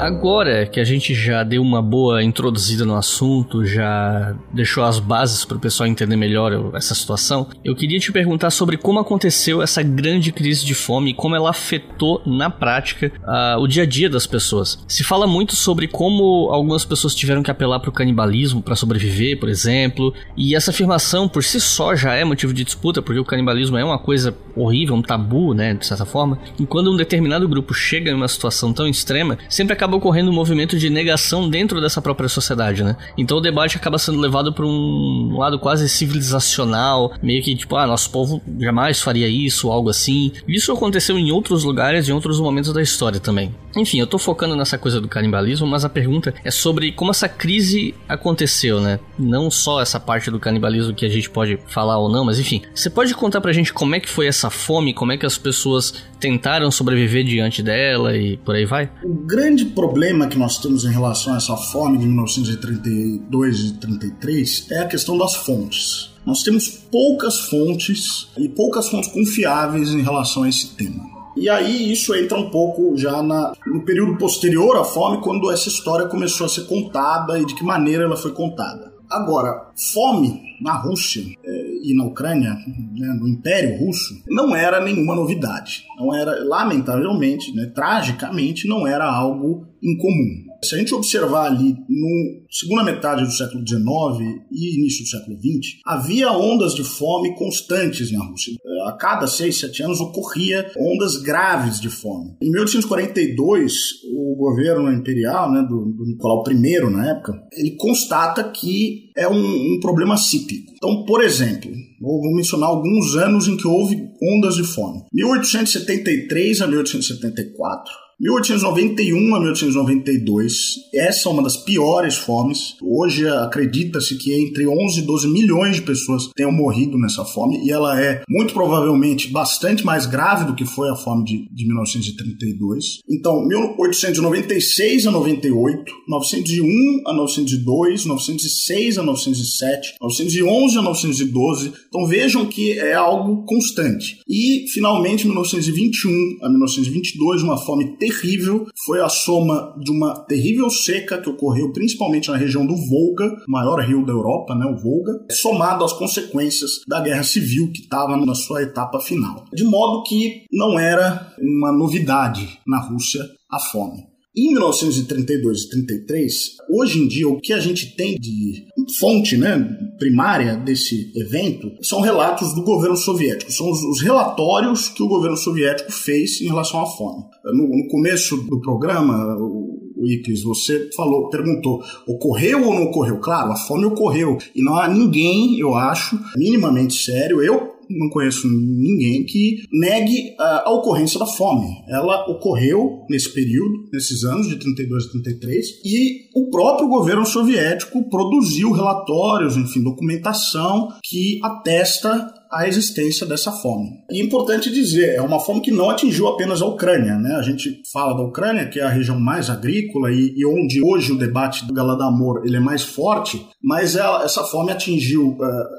[0.00, 5.44] Agora que a gente já deu uma boa introduzida no assunto, já deixou as bases
[5.44, 9.82] para o pessoal entender melhor essa situação, eu queria te perguntar sobre como aconteceu essa
[9.82, 14.08] grande crise de fome e como ela afetou na prática uh, o dia a dia
[14.08, 14.82] das pessoas.
[14.88, 19.38] Se fala muito sobre como algumas pessoas tiveram que apelar para o canibalismo para sobreviver,
[19.38, 23.24] por exemplo, e essa afirmação por si só já é motivo de disputa, porque o
[23.24, 26.38] canibalismo é uma coisa horrível, um tabu, né, de certa forma.
[26.58, 30.34] E quando um determinado grupo chega em uma situação tão extrema, sempre acaba ocorrendo um
[30.34, 32.96] movimento de negação dentro dessa própria sociedade, né?
[33.16, 37.86] Então o debate acaba sendo levado para um lado quase civilizacional, meio que tipo, ah,
[37.86, 40.32] nosso povo jamais faria isso, algo assim.
[40.46, 43.54] Isso aconteceu em outros lugares, em outros momentos da história também.
[43.76, 47.28] Enfim, eu tô focando nessa coisa do canibalismo, mas a pergunta é sobre como essa
[47.28, 48.98] crise aconteceu, né?
[49.18, 52.62] Não só essa parte do canibalismo que a gente pode falar ou não, mas enfim.
[52.74, 55.38] Você pode contar pra gente como é que foi essa fome, como é que as
[55.38, 58.90] pessoas tentaram sobreviver diante dela e por aí vai?
[59.02, 64.66] O grande problema que nós temos em relação a essa fome de 1932 e 33
[64.70, 66.10] é a questão das fontes.
[66.26, 71.02] Nós temos poucas fontes e poucas fontes confiáveis em relação a esse tema.
[71.34, 75.70] E aí isso entra um pouco já na, no período posterior à fome, quando essa
[75.70, 78.92] história começou a ser contada e de que maneira ela foi contada.
[79.08, 82.54] Agora, fome na Rússia é, e na Ucrânia,
[82.94, 85.84] né, no Império Russo, não era nenhuma novidade.
[85.98, 90.49] Não era, lamentavelmente, né, tragicamente, não era algo incomum.
[90.62, 95.36] Se a gente observar ali no segunda metade do século XIX e início do século
[95.38, 98.54] XX, havia ondas de fome constantes na Rússia.
[98.86, 102.36] A cada seis, sete anos ocorria ondas graves de fome.
[102.42, 103.72] Em 1842,
[104.12, 109.76] o governo imperial, né, do, do Nicolau I na época, ele constata que é um,
[109.76, 110.72] um problema cíclico.
[110.76, 111.70] Então, por exemplo,
[112.00, 115.04] vou mencionar alguns anos em que houve ondas de fome.
[115.12, 118.09] 1873 a 1874.
[118.20, 122.76] 1891 a 1892, essa é uma das piores fomes.
[122.82, 127.70] Hoje acredita-se que entre 11 e 12 milhões de pessoas tenham morrido nessa fome e
[127.70, 132.98] ela é muito provavelmente bastante mais grave do que foi a fome de, de 1932.
[133.08, 136.68] Então, 1896 a 98, 901
[137.06, 141.72] a 902, 906 a 907, 911 a 912.
[141.88, 144.18] Então vejam que é algo constante.
[144.28, 146.10] E finalmente 1921
[146.42, 151.72] a 1922, uma fome terrível terrível foi a soma de uma terrível seca que ocorreu
[151.72, 156.80] principalmente na região do Volga, maior rio da Europa, né, o Volga, somado às consequências
[156.88, 159.44] da guerra civil que estava na sua etapa final.
[159.52, 164.09] De modo que não era uma novidade na Rússia a fome.
[164.40, 168.64] Em 1932 e 33, hoje em dia, o que a gente tem de
[168.98, 169.58] fonte né,
[169.98, 175.36] primária desse evento são relatos do governo soviético, são os, os relatórios que o governo
[175.36, 177.22] soviético fez em relação à fome.
[177.52, 183.18] No, no começo do programa, o, Iclis, você falou, perguntou, ocorreu ou não ocorreu?
[183.18, 184.38] Claro, a fome ocorreu.
[184.54, 190.70] E não há ninguém, eu acho, minimamente sério, eu não conheço ninguém que negue a,
[190.70, 191.66] ocorrência da fome.
[191.88, 198.08] Ela ocorreu nesse período, nesses anos de 32 a 33, e o próprio governo soviético
[198.08, 203.90] produziu relatórios, enfim, documentação que atesta a existência dessa fome.
[204.10, 207.36] E importante dizer, é uma fome que não atingiu apenas a Ucrânia, né?
[207.36, 211.12] A gente fala da Ucrânia, que é a região mais agrícola e, e onde hoje
[211.12, 215.38] o debate do Galadamor ele é mais forte, mas ela, essa fome atingiu uh,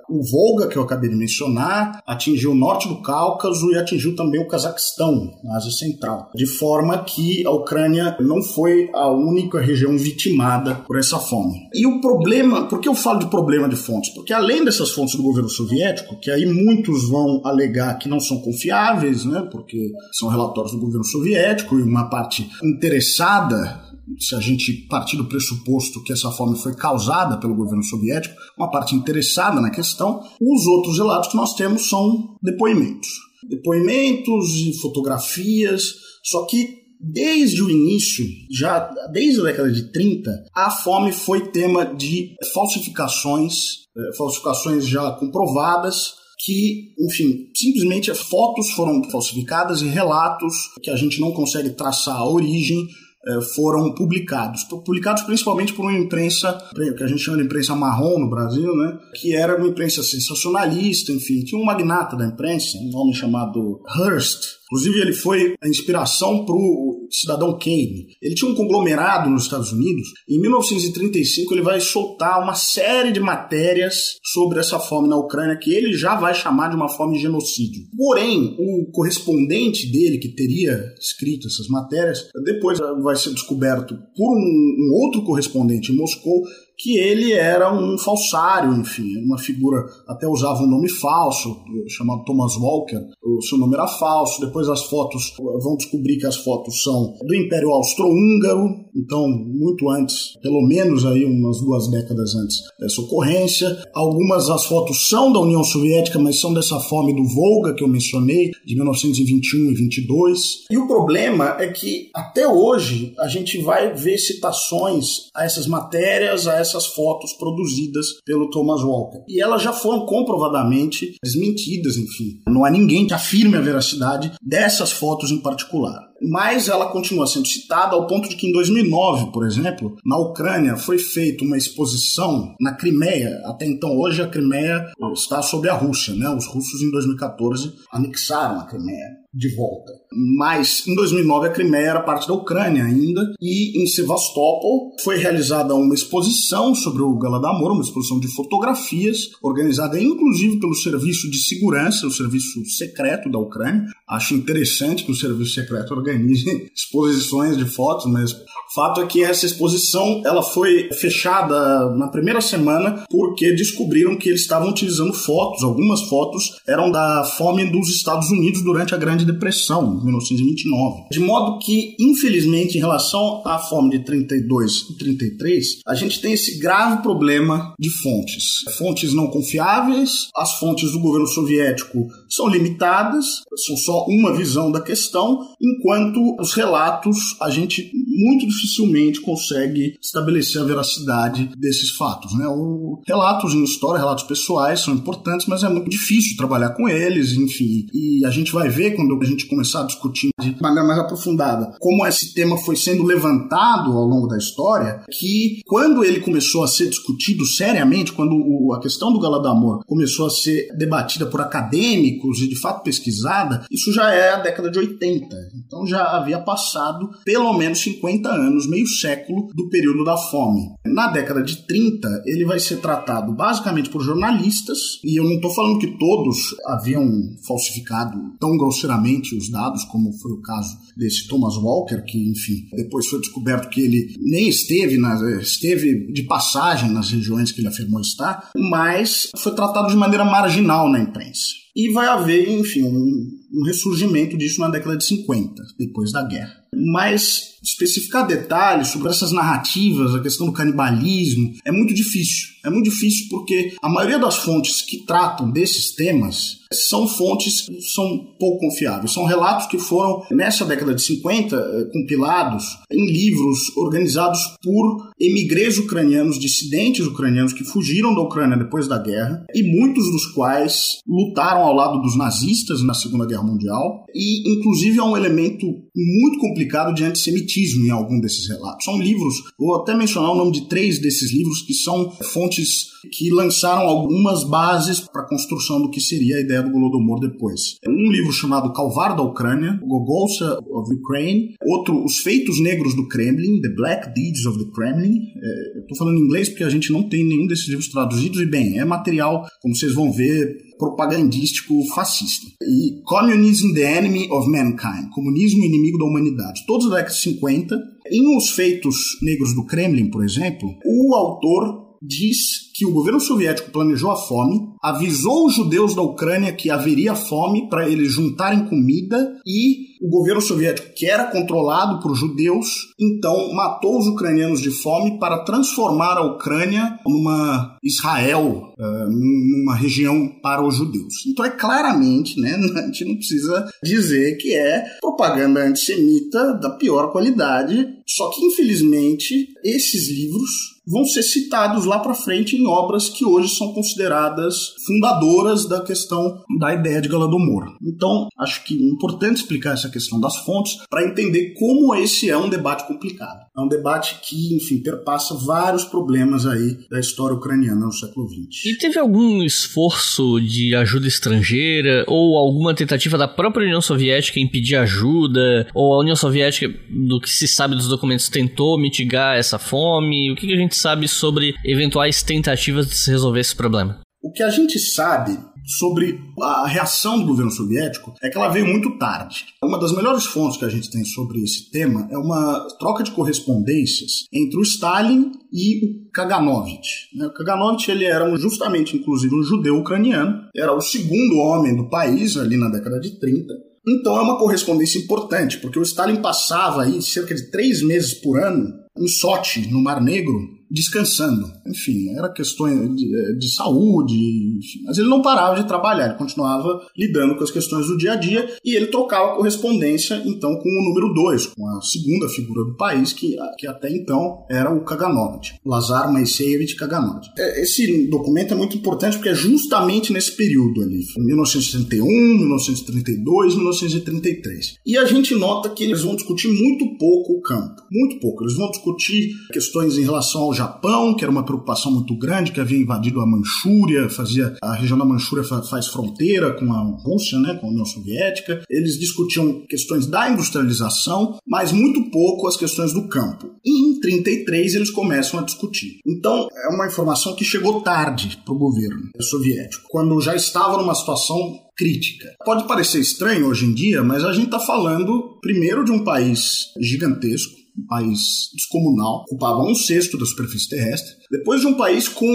[0.09, 4.41] o Volga, que eu acabei de mencionar, atingiu o norte do Cáucaso e atingiu também
[4.41, 9.97] o Cazaquistão, na Ásia Central, de forma que a Ucrânia não foi a única região
[9.97, 11.67] vitimada por essa fome.
[11.73, 14.13] E o problema, por que eu falo de problema de fontes?
[14.13, 18.41] Porque além dessas fontes do governo soviético, que aí muitos vão alegar que não são
[18.41, 24.73] confiáveis, né, porque são relatórios do governo soviético e uma parte interessada se a gente
[24.89, 29.69] partir do pressuposto que essa fome foi causada pelo governo soviético, uma parte interessada na
[29.69, 30.21] questão.
[30.41, 33.07] Os outros relatos que nós temos são depoimentos.
[33.47, 35.93] Depoimentos e fotografias,
[36.23, 38.79] só que Desde o início, já
[39.11, 43.55] desde a década de 30, a fome foi tema de falsificações,
[43.97, 51.19] eh, falsificações já comprovadas, que, enfim, simplesmente fotos foram falsificadas e relatos que a gente
[51.19, 52.87] não consegue traçar a origem
[53.27, 54.63] eh, foram publicados.
[54.63, 56.57] Publicados principalmente por uma imprensa,
[56.97, 58.97] que a gente chama de imprensa marrom no Brasil, né?
[59.15, 61.43] que era uma imprensa sensacionalista, enfim.
[61.43, 66.55] Tinha um magnata da imprensa, um homem chamado Hearst, Inclusive, ele foi a inspiração para
[66.55, 68.07] o cidadão Kane.
[68.21, 70.07] Ele tinha um conglomerado nos Estados Unidos.
[70.29, 75.73] Em 1935, ele vai soltar uma série de matérias sobre essa fome na Ucrânia, que
[75.73, 77.83] ele já vai chamar de uma fome de genocídio.
[77.95, 84.39] Porém, o correspondente dele, que teria escrito essas matérias, depois vai ser descoberto por um,
[84.39, 86.41] um outro correspondente em Moscou
[86.81, 91.57] que ele era um falsário, enfim, uma figura, até usava um nome falso,
[91.87, 96.37] chamado Thomas Walker, o seu nome era falso, depois as fotos, vão descobrir que as
[96.37, 102.57] fotos são do Império Austro-Húngaro, então muito antes, pelo menos aí umas duas décadas antes
[102.79, 103.81] dessa ocorrência.
[103.93, 107.87] Algumas das fotos são da União Soviética, mas são dessa fome do Volga que eu
[107.87, 110.39] mencionei, de 1921 e 22.
[110.69, 116.47] E o problema é que até hoje a gente vai ver citações a essas matérias,
[116.47, 119.23] a essas essas fotos produzidas pelo Thomas Walker.
[119.27, 122.41] E elas já foram comprovadamente desmentidas, enfim.
[122.47, 127.47] Não há ninguém que afirme a veracidade dessas fotos em particular mas ela continua sendo
[127.47, 132.53] citada ao ponto de que em 2009, por exemplo, na Ucrânia foi feita uma exposição
[132.59, 133.41] na Crimeia.
[133.45, 136.29] Até então, hoje a Crimeia está sob a Rússia, né?
[136.29, 139.91] Os russos em 2014 anexaram a Crimeia de volta.
[140.37, 145.73] Mas em 2009 a Crimeia era parte da Ucrânia ainda e em Sevastopol foi realizada
[145.73, 152.07] uma exposição sobre o Galadamor, uma exposição de fotografias organizada inclusive pelo Serviço de Segurança,
[152.07, 153.85] o serviço secreto da Ucrânia.
[154.07, 158.35] Acho interessante que o serviço secreto organize exposições de fotos, mas
[158.73, 164.41] fato é que essa exposição ela foi fechada na primeira semana porque descobriram que eles
[164.41, 169.99] estavam utilizando fotos, algumas fotos eram da fome dos Estados Unidos durante a Grande Depressão,
[170.03, 171.09] 1929.
[171.11, 176.33] De modo que, infelizmente, em relação à fome de 32 e 33, a gente tem
[176.33, 178.63] esse grave problema de fontes.
[178.77, 183.25] Fontes não confiáveis, as fontes do governo soviético são limitadas,
[183.65, 190.61] são só uma visão da questão, enquanto os relatos a gente muito dificilmente consegue estabelecer
[190.61, 192.33] a veracidade desses fatos.
[192.37, 192.45] Né?
[192.47, 197.33] O, relatos em história, relatos pessoais são importantes, mas é muito difícil trabalhar com eles,
[197.33, 197.87] enfim.
[197.93, 201.75] E a gente vai ver quando a gente começar a discutir de maneira mais aprofundada
[201.79, 206.67] como esse tema foi sendo levantado ao longo da história, que quando ele começou a
[206.67, 212.39] ser discutido seriamente, quando o, a questão do Galadamor começou a ser debatida por acadêmicos
[212.41, 215.27] e de fato pesquisada, isso já é a década de 80.
[215.65, 220.69] Então já havia passado pelo menos 50 50 anos, meio século, do período da fome.
[220.85, 225.53] Na década de 30, ele vai ser tratado basicamente por jornalistas, e eu não estou
[225.53, 227.07] falando que todos haviam
[227.47, 233.07] falsificado tão grosseiramente os dados, como foi o caso desse Thomas Walker, que, enfim, depois
[233.07, 234.99] foi descoberto que ele nem esteve,
[235.41, 240.89] esteve de passagem nas regiões que ele afirmou estar, mas foi tratado de maneira marginal
[240.89, 241.60] na imprensa.
[241.75, 246.61] E vai haver, enfim, um, um ressurgimento disso na década de 50, depois da guerra.
[246.93, 252.49] Mas especificar detalhes sobre essas narrativas, a questão do canibalismo, é muito difícil.
[252.63, 258.33] É muito difícil porque a maioria das fontes que tratam desses temas são fontes são
[258.39, 259.11] pouco confiáveis.
[259.11, 265.77] São relatos que foram, nessa década de 50, eh, compilados em livros organizados por emigrês
[265.77, 271.61] ucranianos, dissidentes ucranianos que fugiram da Ucrânia depois da guerra e muitos dos quais lutaram
[271.61, 274.05] ao lado dos nazistas na Segunda Guerra Mundial.
[274.13, 275.65] E, inclusive, é um elemento
[275.95, 278.85] muito complicado de antissemitismo em algum desses relatos.
[278.85, 283.29] São livros, vou até mencionar o nome de três desses livros que são fontes que
[283.29, 287.77] lançaram algumas bases para a construção do que seria a ideia do Golodomor depois.
[287.87, 293.61] Um livro chamado Calvário da Ucrânia, Gogolsa of Ukraine, outro Os Feitos Negros do Kremlin,
[293.61, 295.19] The Black Deeds of the Kremlin.
[295.41, 298.41] É, eu estou falando em inglês porque a gente não tem nenhum desses livros traduzidos
[298.41, 302.47] e bem, é material, como vocês vão ver, propagandístico fascista.
[302.61, 306.65] E Communism the Enemy of Mankind, Comunismo inimigo da humanidade.
[306.65, 307.91] Todos da década de 50.
[308.11, 313.71] Em Os Feitos Negros do Kremlin, por exemplo, o autor diz que o governo soviético
[313.71, 319.39] planejou a fome, avisou os judeus da Ucrânia que haveria fome para eles juntarem comida
[319.45, 325.19] e o governo soviético, que era controlado por judeus, então matou os ucranianos de fome
[325.19, 331.13] para transformar a Ucrânia numa Israel, eh, numa região para os judeus.
[331.27, 337.11] Então é claramente, né, a gente não precisa dizer que é propaganda antissemita da pior
[337.11, 340.49] qualidade, só que infelizmente esses livros
[340.87, 346.43] vão ser citados lá para frente em obras que hoje são consideradas fundadoras da questão
[346.59, 347.75] da ideia de Galadomor.
[347.81, 352.37] Então, acho que é importante explicar essa questão das fontes para entender como esse é
[352.37, 353.39] um debate complicado.
[353.55, 358.65] É um debate que, enfim, perpassa vários problemas aí da história ucraniana no século XX.
[358.65, 364.49] E teve algum esforço de ajuda estrangeira ou alguma tentativa da própria União Soviética em
[364.49, 365.67] pedir ajuda?
[365.75, 370.31] Ou a União Soviética, do que se sabe dos documentos, tentou mitigar essa fome?
[370.31, 373.99] O que a gente sabe sobre eventuais tentativas de se resolver esse problema?
[374.23, 375.37] O que a gente sabe
[375.77, 379.45] sobre a reação do governo soviético é que ela veio muito tarde.
[379.63, 383.11] Uma das melhores fontes que a gente tem sobre esse tema é uma troca de
[383.11, 387.09] correspondências entre o Stalin e o Kaganovich.
[387.15, 391.89] Né, o Kaganovich ele era justamente, inclusive, um judeu ucraniano, era o segundo homem do
[391.89, 393.53] país ali na década de 30.
[393.87, 398.39] Então é uma correspondência importante, porque o Stalin passava aí cerca de três meses por
[398.39, 401.51] ano em Sochi, no Mar Negro, descansando.
[401.67, 404.15] Enfim, era questões de, de saúde,
[404.57, 404.83] enfim.
[404.85, 408.15] mas ele não parava de trabalhar, ele continuava lidando com as questões do dia a
[408.15, 412.77] dia e ele trocava correspondência então com o número 2, com a segunda figura do
[412.77, 417.29] país, que, que até então era o Kaganovich, Lazar Moiseyevich Kaganovich.
[417.37, 424.75] É, esse documento é muito importante porque é justamente nesse período ali, 1961, 1932, 1933.
[424.85, 428.43] E a gente nota que eles vão discutir muito pouco o campo, muito pouco.
[428.43, 432.59] Eles vão discutir questões em relação ao Japão, que era uma preocupação muito grande, que
[432.59, 437.55] havia invadido a Manchúria, fazia a região da Manchúria faz fronteira com a Rússia, né,
[437.55, 438.63] com a União Soviética.
[438.69, 443.55] Eles discutiam questões da industrialização, mas muito pouco as questões do campo.
[443.65, 445.99] E em 33 eles começam a discutir.
[446.05, 450.93] Então é uma informação que chegou tarde para o governo soviético, quando já estava numa
[450.93, 452.27] situação crítica.
[452.45, 456.71] Pode parecer estranho hoje em dia, mas a gente está falando primeiro de um país
[456.79, 462.25] gigantesco um país descomunal, ocupava um sexto da superfície terrestre, depois de um país com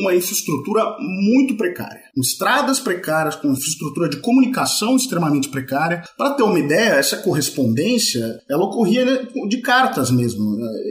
[0.00, 6.02] uma infraestrutura muito precária, com estradas precárias, com infraestrutura de comunicação extremamente precária.
[6.16, 10.44] Para ter uma ideia, essa correspondência ela ocorria de cartas mesmo.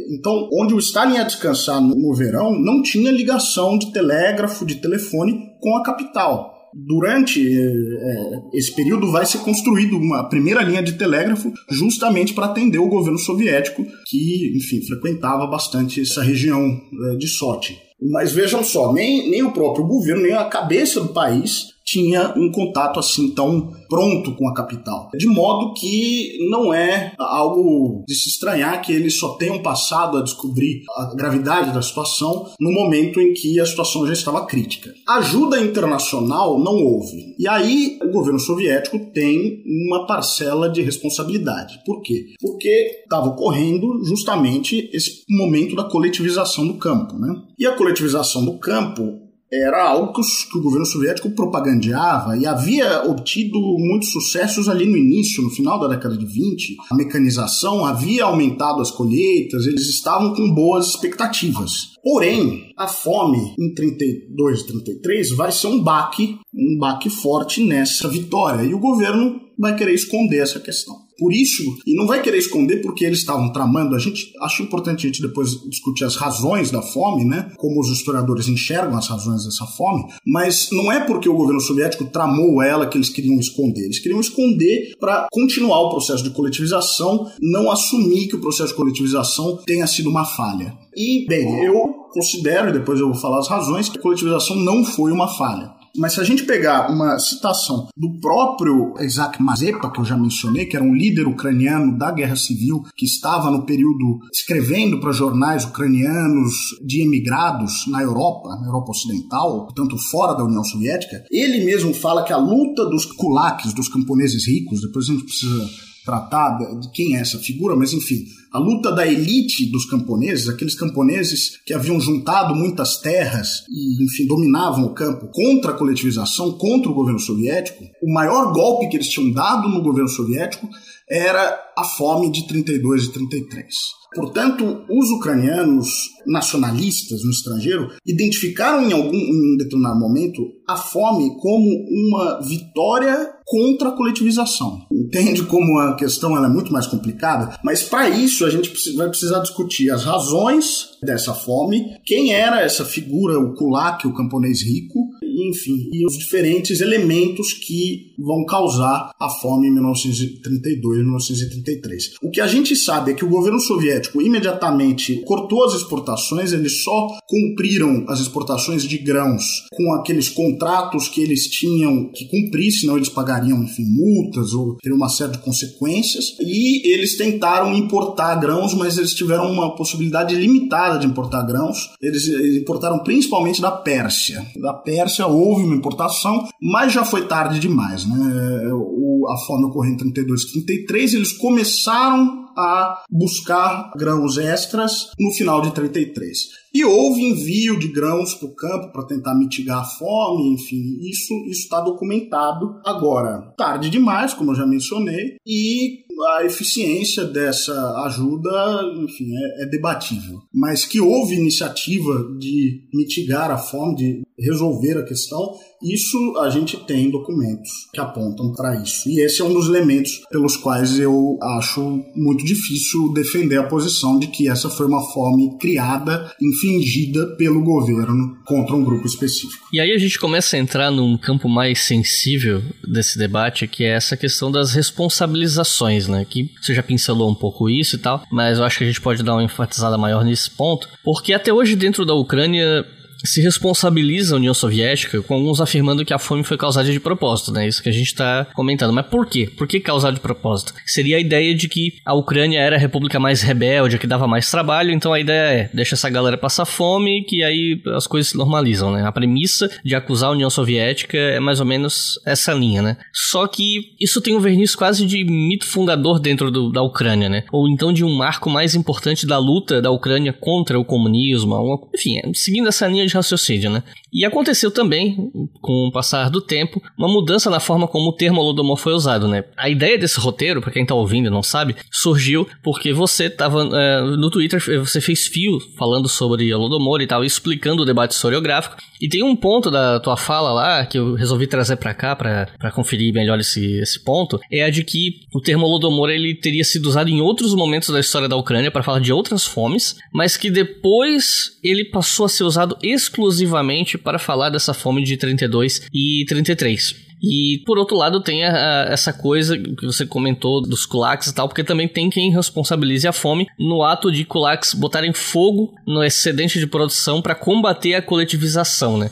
[0.10, 5.52] Então, onde o Stalin ia descansar no verão, não tinha ligação de telégrafo, de telefone
[5.60, 11.52] com a capital durante é, esse período vai ser construído uma primeira linha de telégrafo
[11.70, 17.78] justamente para atender o governo soviético que, enfim, frequentava bastante essa região é, de Sochi.
[18.12, 22.52] Mas vejam só, nem, nem o próprio governo, nem a cabeça do país tinha um
[22.52, 25.10] contato assim tão pronto com a capital.
[25.14, 30.24] De modo que não é algo de se estranhar que eles só tenham passado a
[30.24, 34.94] descobrir a gravidade da situação no momento em que a situação já estava crítica.
[35.08, 37.36] Ajuda internacional não houve.
[37.38, 41.82] E aí o governo soviético tem uma parcela de responsabilidade.
[41.86, 42.28] Por quê?
[42.40, 47.18] Porque estava ocorrendo justamente esse momento da coletivização do campo.
[47.18, 47.34] Né?
[47.58, 52.46] E a coletivização do campo era algo que, os, que, o governo soviético propagandeava e
[52.46, 56.78] havia obtido muitos sucessos ali no início, no final da década de 20.
[56.90, 61.92] A mecanização havia aumentado as colheitas, eles estavam com boas expectativas.
[62.04, 68.08] Porém, a fome em 32 e 33 vai ser um baque, um baque forte nessa
[68.08, 72.40] vitória, e o governo vai querer esconder essa questão por isso, e não vai querer
[72.40, 73.96] esconder porque eles estavam tramando.
[73.96, 77.52] A gente acho importante a gente depois discutir as razões da fome, né?
[77.58, 82.06] Como os historiadores enxergam as razões dessa fome, mas não é porque o governo soviético
[82.06, 83.84] tramou ela que eles queriam esconder.
[83.84, 88.78] Eles queriam esconder para continuar o processo de coletivização, não assumir que o processo de
[88.78, 90.74] coletivização tenha sido uma falha.
[90.96, 94.84] E, bem, eu considero, e depois eu vou falar as razões, que a coletivização não
[94.84, 95.82] foi uma falha.
[95.98, 100.66] Mas se a gente pegar uma citação do próprio Isaac Mazepa, que eu já mencionei,
[100.66, 105.66] que era um líder ucraniano da Guerra Civil, que estava no período escrevendo para jornais
[105.66, 106.54] ucranianos
[106.86, 112.24] de emigrados na Europa, na Europa Ocidental, portanto fora da União Soviética, ele mesmo fala
[112.24, 117.16] que a luta dos kulaks, dos camponeses ricos, depois a gente precisa tratar de quem
[117.16, 122.00] é essa figura, mas enfim, a luta da elite dos camponeses, aqueles camponeses que haviam
[122.00, 127.84] juntado muitas terras e, enfim, dominavam o campo contra a coletivização, contra o governo soviético,
[128.04, 130.68] o maior golpe que eles tinham dado no governo soviético
[131.12, 134.02] era a fome de 32 e 33.
[134.14, 135.88] Portanto, os ucranianos
[136.26, 143.90] nacionalistas no estrangeiro identificaram em algum em determinado momento a fome como uma vitória contra
[143.90, 144.86] a coletivização.
[144.92, 147.58] Entende como a questão é muito mais complicada?
[147.64, 152.86] Mas para isso a gente vai precisar discutir as razões dessa fome, quem era essa
[152.86, 155.10] figura, o kulak, o camponês rico,
[155.50, 162.12] enfim, e os diferentes elementos que vão causar a fome em 1932 e 1933.
[162.22, 166.84] O que a gente sabe é que o governo soviético imediatamente cortou as exportações, eles
[166.84, 172.98] só cumpriram as exportações de grãos com aqueles contratos que eles tinham que cumprir, senão
[172.98, 178.74] eles pagariam, enfim, multas ou teriam uma série de consequências, e eles tentaram importar grãos,
[178.74, 182.28] mas eles tiveram uma possibilidade limitada de importar grãos, eles
[182.58, 184.46] importaram principalmente da Pérsia.
[184.58, 188.06] Da Pérsia houve uma importação, mas já foi tarde demais.
[188.06, 188.72] Né?
[188.74, 195.32] O, a fome ocorreu em 32 e 33, eles começaram a buscar grãos extras no
[195.32, 196.62] final de 33.
[196.74, 201.34] E houve envio de grãos para o campo para tentar mitigar a fome, enfim, isso
[201.50, 202.80] está documentado.
[202.86, 206.01] Agora, tarde demais, como eu já mencionei, e
[206.38, 207.74] a eficiência dessa
[208.06, 208.50] ajuda,
[208.98, 210.42] enfim, é, é debatível.
[210.54, 216.78] Mas que houve iniciativa de mitigar a fome, de resolver a questão, isso a gente
[216.86, 219.10] tem documentos que apontam para isso.
[219.10, 224.20] E esse é um dos elementos pelos quais eu acho muito difícil defender a posição
[224.20, 229.68] de que essa foi uma fome criada, infligida pelo governo contra um grupo específico.
[229.74, 233.96] E aí a gente começa a entrar num campo mais sensível desse debate, que é
[233.96, 236.26] essa questão das responsabilizações, né?
[236.30, 239.02] Que você já pincelou um pouco isso e tal, mas eu acho que a gente
[239.02, 242.86] pode dar uma enfatizada maior nesse ponto, porque até hoje dentro da Ucrânia
[243.24, 247.52] se responsabiliza a União Soviética, com alguns afirmando que a fome foi causada de propósito,
[247.52, 247.68] né?
[247.68, 248.94] Isso que a gente está comentando.
[248.94, 249.50] Mas por quê?
[249.58, 250.74] Por que causada de propósito?
[250.86, 254.50] Seria a ideia de que a Ucrânia era a república mais rebelde, que dava mais
[254.50, 258.38] trabalho, então a ideia é deixa essa galera passar fome, que aí as coisas se
[258.38, 259.04] normalizam, né?
[259.06, 262.98] A premissa de acusar a União Soviética é mais ou menos essa linha, né?
[263.14, 267.44] Só que isso tem um verniz quase de mito fundador dentro do, da Ucrânia, né?
[267.52, 272.20] Ou então de um marco mais importante da luta da Ucrânia contra o comunismo, enfim,
[272.34, 273.84] seguindo essa linha de raciocínio, né?
[274.12, 275.32] E aconteceu também,
[275.62, 279.28] com o passar do tempo, uma mudança na forma como o termo Holodomor foi usado,
[279.28, 279.44] né?
[279.56, 283.70] A ideia desse roteiro, para quem tá ouvindo e não sabe, surgiu porque você tava
[283.74, 288.76] é, no Twitter, você fez fio falando sobre Holodomor e tal, explicando o debate historiográfico,
[289.02, 292.72] e tem um ponto da tua fala lá que eu resolvi trazer para cá para
[292.72, 296.86] conferir melhor esse, esse ponto, é a de que o termo Holodomor ele teria sido
[296.86, 300.52] usado em outros momentos da história da Ucrânia para falar de outras fomes, mas que
[300.52, 307.12] depois ele passou a ser usado exclusivamente para falar dessa fome de 32 e 33.
[307.22, 311.36] E por outro lado tem a, a, essa coisa que você comentou dos kulaks e
[311.36, 316.04] tal, porque também tem quem responsabilize a fome no ato de kulaks botarem fogo no
[316.04, 319.12] excedente de produção para combater a coletivização, né?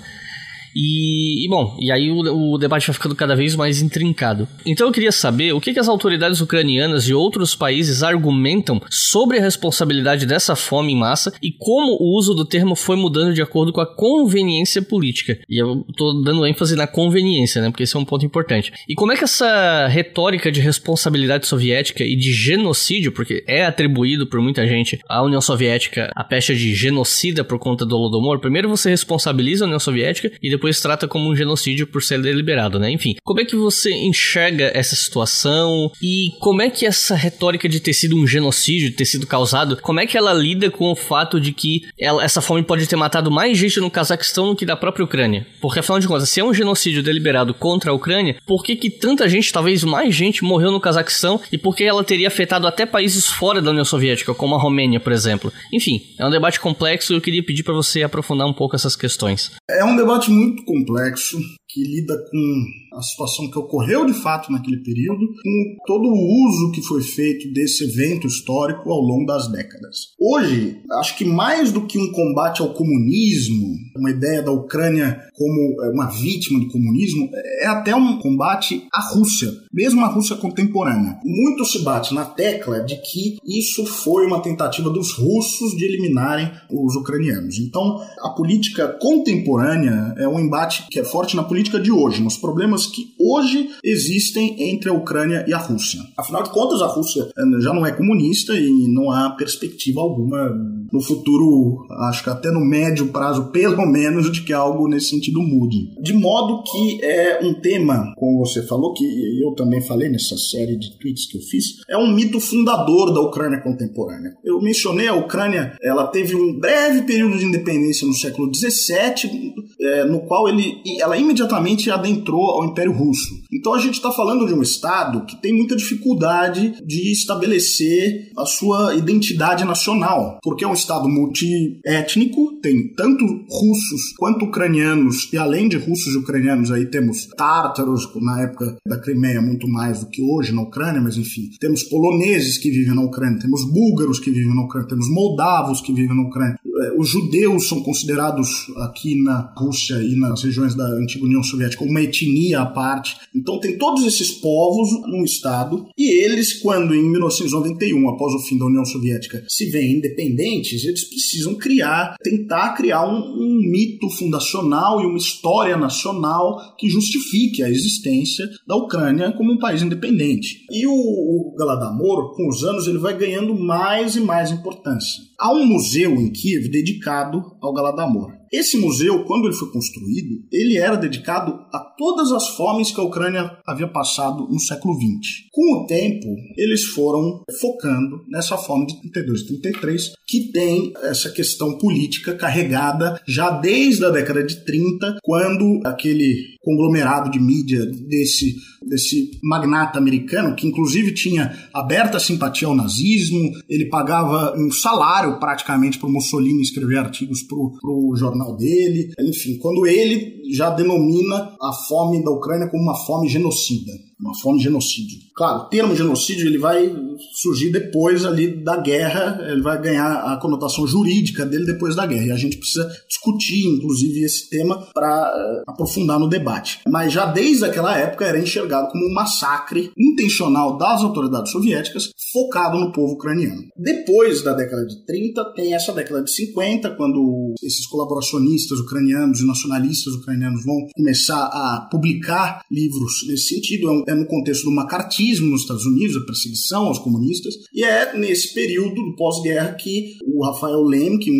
[0.76, 4.48] E, e, bom, e aí o, o, debate vai ficando cada vez mais intrincado.
[4.66, 9.38] Então eu queria saber o que, que as autoridades ucranianas e outros países argumentam sobre
[9.38, 13.42] a responsabilidade dessa fome em massa e como o uso do termo foi mudando de
[13.42, 15.38] acordo com a conveniência política.
[15.50, 17.70] E eu tô dando ênfase na conveniência, né?
[17.70, 18.72] Porque esse é um ponto importante.
[18.88, 24.28] E como é que essa retórica de responsabilidade soviética e de genocídio, porque é atribuído
[24.28, 28.70] por muita gente à União Soviética a pecha de genocida por conta do Holodomor, primeiro
[28.70, 32.78] você responsabiliza a União Soviética e depois depois trata como um genocídio por ser deliberado,
[32.78, 32.92] né?
[32.92, 37.80] Enfim, como é que você enxerga essa situação e como é que essa retórica de
[37.80, 40.96] ter sido um genocídio, de ter sido causado, como é que ela lida com o
[40.96, 44.66] fato de que ela, essa fome pode ter matado mais gente no Cazaquistão do que
[44.66, 45.48] da própria Ucrânia?
[45.62, 48.90] Porque afinal de contas, se é um genocídio deliberado contra a Ucrânia, por que que
[48.90, 52.86] tanta gente, talvez mais gente, morreu no Cazaquistão e por que ela teria afetado até
[52.86, 55.54] países fora da União Soviética, como a Romênia, por exemplo?
[55.72, 58.96] Enfim, é um debate complexo e eu queria pedir para você aprofundar um pouco essas
[58.96, 59.52] questões.
[59.70, 61.38] É um debate muito muito complexo
[61.70, 66.72] que lida com a situação que ocorreu de fato naquele período, com todo o uso
[66.72, 70.10] que foi feito desse evento histórico ao longo das décadas.
[70.20, 75.84] Hoje, acho que mais do que um combate ao comunismo, uma ideia da Ucrânia como
[75.84, 77.30] é, uma vítima do comunismo,
[77.62, 81.20] é até um combate à Rússia, mesmo a Rússia contemporânea.
[81.24, 86.52] Muito se bate na tecla de que isso foi uma tentativa dos russos de eliminarem
[86.72, 87.60] os ucranianos.
[87.60, 92.22] Então, a política contemporânea é um embate que é forte na política geopolítica de hoje,
[92.22, 96.02] nos problemas que hoje existem entre a Ucrânia e a Rússia.
[96.18, 100.50] Afinal de contas, a Rússia eh, já não é comunista e não há perspectiva alguma
[100.92, 105.42] no futuro, acho que até no médio prazo, pelo menos, de que algo nesse sentido
[105.42, 105.94] mude.
[106.02, 109.06] De modo que é um tema, como você falou, que
[109.42, 113.22] eu também falei nessa série de tweets que eu fiz, é um mito fundador da
[113.22, 114.36] Ucrânia contemporânea.
[114.44, 120.04] Eu mencionei a Ucrânia, ela teve um breve período de independência no século XVII, é,
[120.04, 123.42] no qual ele, ela imediatamente adentrou ao Império Russo.
[123.52, 128.46] Então a gente está falando de um Estado que tem muita dificuldade de estabelecer a
[128.46, 135.68] sua identidade nacional, porque é um Estado multiétnico, tem tanto russos quanto ucranianos, e além
[135.68, 140.22] de russos e ucranianos, aí temos tártaros, na época da Crimeia, muito mais do que
[140.22, 144.56] hoje na Ucrânia, mas enfim, temos poloneses que vivem na Ucrânia, temos búlgaros que vivem
[144.56, 146.60] na Ucrânia, temos moldavos que vivem na Ucrânia.
[146.82, 151.84] É, os judeus são considerados aqui na Rússia e nas regiões da antiga União Soviética
[151.84, 153.18] uma etnia à parte.
[153.40, 158.58] Então tem todos esses povos num estado e eles, quando em 1991, após o fim
[158.58, 165.02] da União Soviética, se veem independentes, eles precisam criar, tentar criar um, um mito fundacional
[165.02, 170.66] e uma história nacional que justifique a existência da Ucrânia como um país independente.
[170.72, 175.24] E o, o Galadamor, com os anos, ele vai ganhando mais e mais importância.
[175.38, 178.39] Há um museu em Kiev dedicado ao Galadamor.
[178.52, 183.04] Esse museu, quando ele foi construído, ele era dedicado a todas as fomes que a
[183.04, 185.48] Ucrânia havia passado no século XX.
[185.52, 186.28] Com o tempo,
[186.58, 193.22] eles foram focando nessa fome de 32 e 33, que tem essa questão política carregada
[193.28, 198.56] já desde a década de 30, quando aquele conglomerado de mídia desse,
[198.86, 205.98] desse magnata americano, que inclusive tinha aberta simpatia ao nazismo, ele pagava um salário praticamente
[205.98, 211.74] para o Mussolini escrever artigos para o jornal dele, enfim, quando ele já denomina a
[211.88, 215.18] fome da Ucrânia como uma fome genocida uma fome genocídio.
[215.34, 216.94] Claro, o termo genocídio ele vai
[217.42, 222.26] surgir depois ali da guerra, ele vai ganhar a conotação jurídica dele depois da guerra.
[222.26, 226.82] E a gente precisa discutir, inclusive, esse tema para uh, aprofundar no debate.
[226.90, 232.78] Mas já desde aquela época era enxergado como um massacre intencional das autoridades soviéticas focado
[232.78, 233.64] no povo ucraniano.
[233.78, 239.48] Depois da década de 30, tem essa década de 50, quando esses colaboracionistas ucranianos e
[239.48, 244.04] nacionalistas ucranianos vão começar a publicar livros nesse sentido.
[244.08, 248.18] É é no contexto do macartismo nos Estados Unidos, a perseguição aos comunistas, e é
[248.18, 251.36] nesse período do pós-guerra que o Rafael Lemke, um,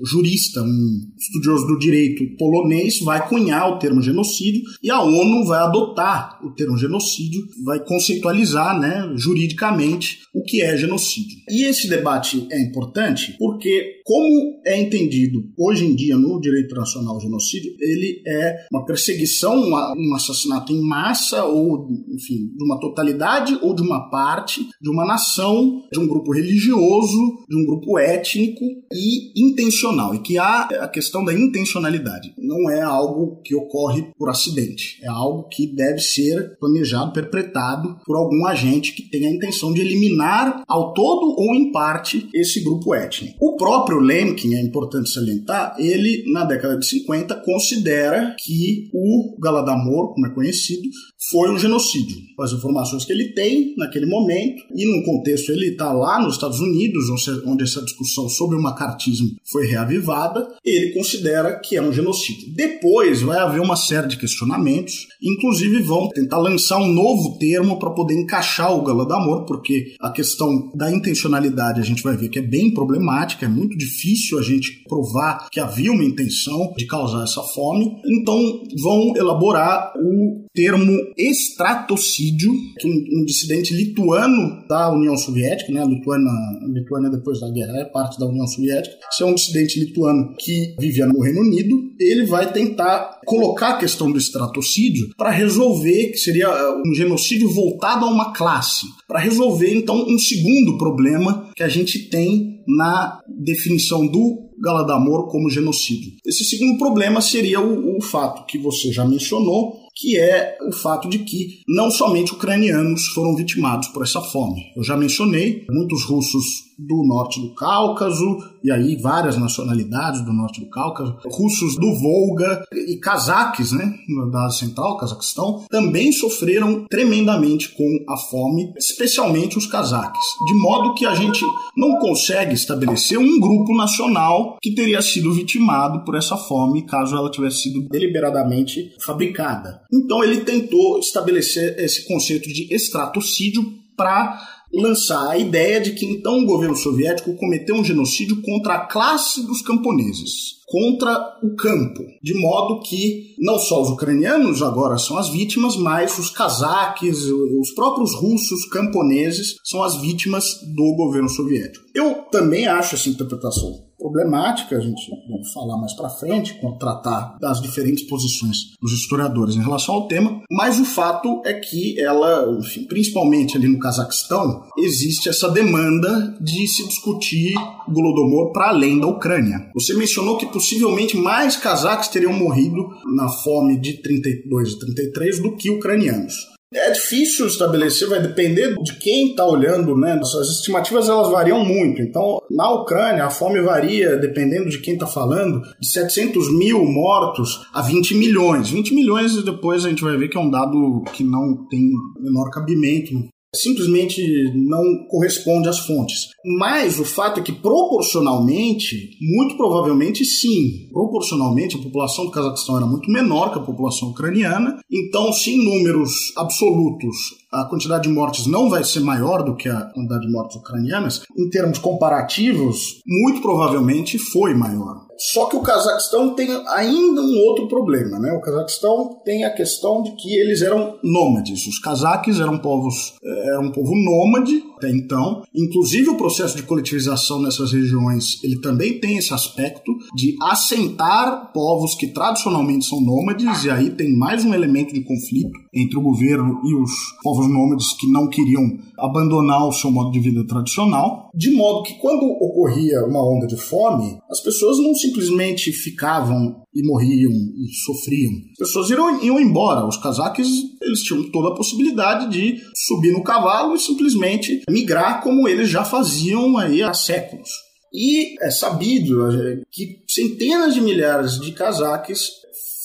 [0.00, 5.44] um jurista, um estudioso do direito polonês, vai cunhar o termo genocídio e a ONU
[5.46, 11.38] vai adotar o termo genocídio, vai conceitualizar né, juridicamente o que é genocídio.
[11.48, 17.16] E esse debate é importante porque, como é entendido hoje em dia no direito internacional
[17.16, 23.58] o genocídio, ele é uma perseguição, um assassinato em massa ou enfim, de uma totalidade
[23.62, 28.64] ou de uma parte, de uma nação, de um grupo religioso, de um grupo étnico
[28.92, 30.14] e intencional.
[30.14, 32.34] E que há a questão da intencionalidade.
[32.38, 34.98] Não é algo que ocorre por acidente.
[35.02, 39.80] É algo que deve ser planejado, perpetrado por algum agente que tenha a intenção de
[39.80, 43.36] eliminar ao todo ou em parte esse grupo étnico.
[43.40, 47.99] O próprio Lemkin, é importante salientar, ele na década de 50 considera
[48.38, 50.88] que o Galadamor, como é conhecido,
[51.30, 52.18] foi um genocídio.
[52.40, 56.58] As informações que ele tem naquele momento, e num contexto ele está lá nos Estados
[56.60, 57.04] Unidos,
[57.44, 62.52] onde essa discussão sobre o macartismo foi reavivada, ele considera que é um genocídio.
[62.54, 67.90] Depois vai haver uma série de questionamentos, inclusive vão tentar lançar um novo termo para
[67.90, 72.42] poder encaixar o Galadamor, porque a questão da intencionalidade a gente vai ver que é
[72.42, 77.42] bem problemática, é muito difícil a gente provar que havia uma intenção de causar essa
[77.42, 85.72] fome, então vão elaborar o termo estratocídio, que um, um, dissidente lituano da União Soviética,
[85.72, 85.82] né?
[85.82, 88.96] A Lituânia, a Lituânia depois da guerra é parte da União Soviética.
[89.10, 93.78] Se é um dissidente lituano que vivia no Reino Unido, ele vai tentar colocar a
[93.78, 99.20] questão do estratocídio para resolver que seria uh, um genocídio voltado a uma classe, para
[99.20, 106.12] resolver então um segundo problema que a gente tem na definição do Galadamor como genocídio.
[106.24, 111.10] Esse segundo problema seria o, o fato que você já mencionou, que é o fato
[111.10, 114.72] de que não somente ucranianos foram vitimados por essa fome.
[114.74, 120.60] Eu já mencionei muitos russos do norte do Cáucaso, e aí várias nacionalidades do norte
[120.60, 123.94] do Cáucaso, russos do Volga e cazaques, né,
[124.30, 131.06] da Central, Cazaquistão, também sofreram tremendamente com a fome, especialmente os cazaques, de modo que
[131.06, 131.44] a gente
[131.76, 137.30] não consegue estabelecer um grupo nacional que teria sido vitimado por essa fome caso ela
[137.30, 139.82] tivesse sido deliberadamente fabricada.
[139.92, 143.62] Então ele tentou estabelecer esse conceito de estratocídio
[143.96, 144.40] para
[144.72, 149.44] lançar a ideia de que então o governo soviético cometeu um genocídio contra a classe
[149.46, 155.28] dos camponeses, contra o campo, de modo que não só os ucranianos agora são as
[155.28, 160.44] vítimas, mas os cazaques, os próprios russos camponeses são as vítimas
[160.74, 161.84] do governo soviético.
[161.94, 167.36] Eu também acho essa interpretação problemática, a gente vai falar mais para frente, quando tratar
[167.38, 172.56] das diferentes posições dos historiadores em relação ao tema, mas o fato é que ela,
[172.58, 177.54] enfim, principalmente ali no Cazaquistão, existe essa demanda de se discutir
[177.86, 179.70] Golodomor para além da Ucrânia.
[179.74, 185.56] Você mencionou que possivelmente mais cazaques teriam morrido na fome de 32 e 33 do
[185.56, 186.34] que ucranianos.
[186.72, 190.12] É difícil estabelecer, vai depender de quem está olhando, né?
[190.12, 192.00] As estimativas elas variam muito.
[192.00, 197.66] Então, na Ucrânia, a fome varia, dependendo de quem está falando, de 700 mil mortos
[197.74, 198.70] a 20 milhões.
[198.70, 201.90] 20 milhões e depois a gente vai ver que é um dado que não tem
[202.20, 203.14] menor cabimento
[203.54, 204.22] simplesmente
[204.54, 206.28] não corresponde às fontes.
[206.58, 212.86] Mas o fato é que proporcionalmente, muito provavelmente sim, proporcionalmente a população do Cazaquistão era
[212.86, 217.16] muito menor que a população ucraniana, então se em números absolutos
[217.52, 221.22] a quantidade de mortes não vai ser maior do que a quantidade de mortes ucranianas,
[221.36, 225.09] em termos comparativos, muito provavelmente foi maior.
[225.20, 228.32] Só que o Cazaquistão tem ainda um outro problema, né?
[228.32, 231.66] O Cazaquistão tem a questão de que eles eram nômades.
[231.66, 235.42] Os cazaques eram povos, eh, era um povo nômade até então.
[235.54, 241.94] Inclusive o processo de coletivização nessas regiões, ele também tem esse aspecto de assentar povos
[241.94, 246.60] que tradicionalmente são nômades e aí tem mais um elemento de conflito entre o governo
[246.64, 246.90] e os
[247.22, 248.62] povos nômades que não queriam
[248.98, 253.56] abandonar o seu modo de vida tradicional, de modo que quando ocorria uma onda de
[253.56, 258.32] fome, as pessoas não simplesmente ficavam e morriam e sofriam.
[258.52, 259.86] As pessoas iam, iam embora.
[259.86, 260.48] Os cazaques
[260.82, 265.84] eles tinham toda a possibilidade de subir no cavalo e simplesmente migrar como eles já
[265.84, 267.48] faziam aí há séculos.
[267.92, 272.39] E é sabido é, que centenas de milhares de cazaques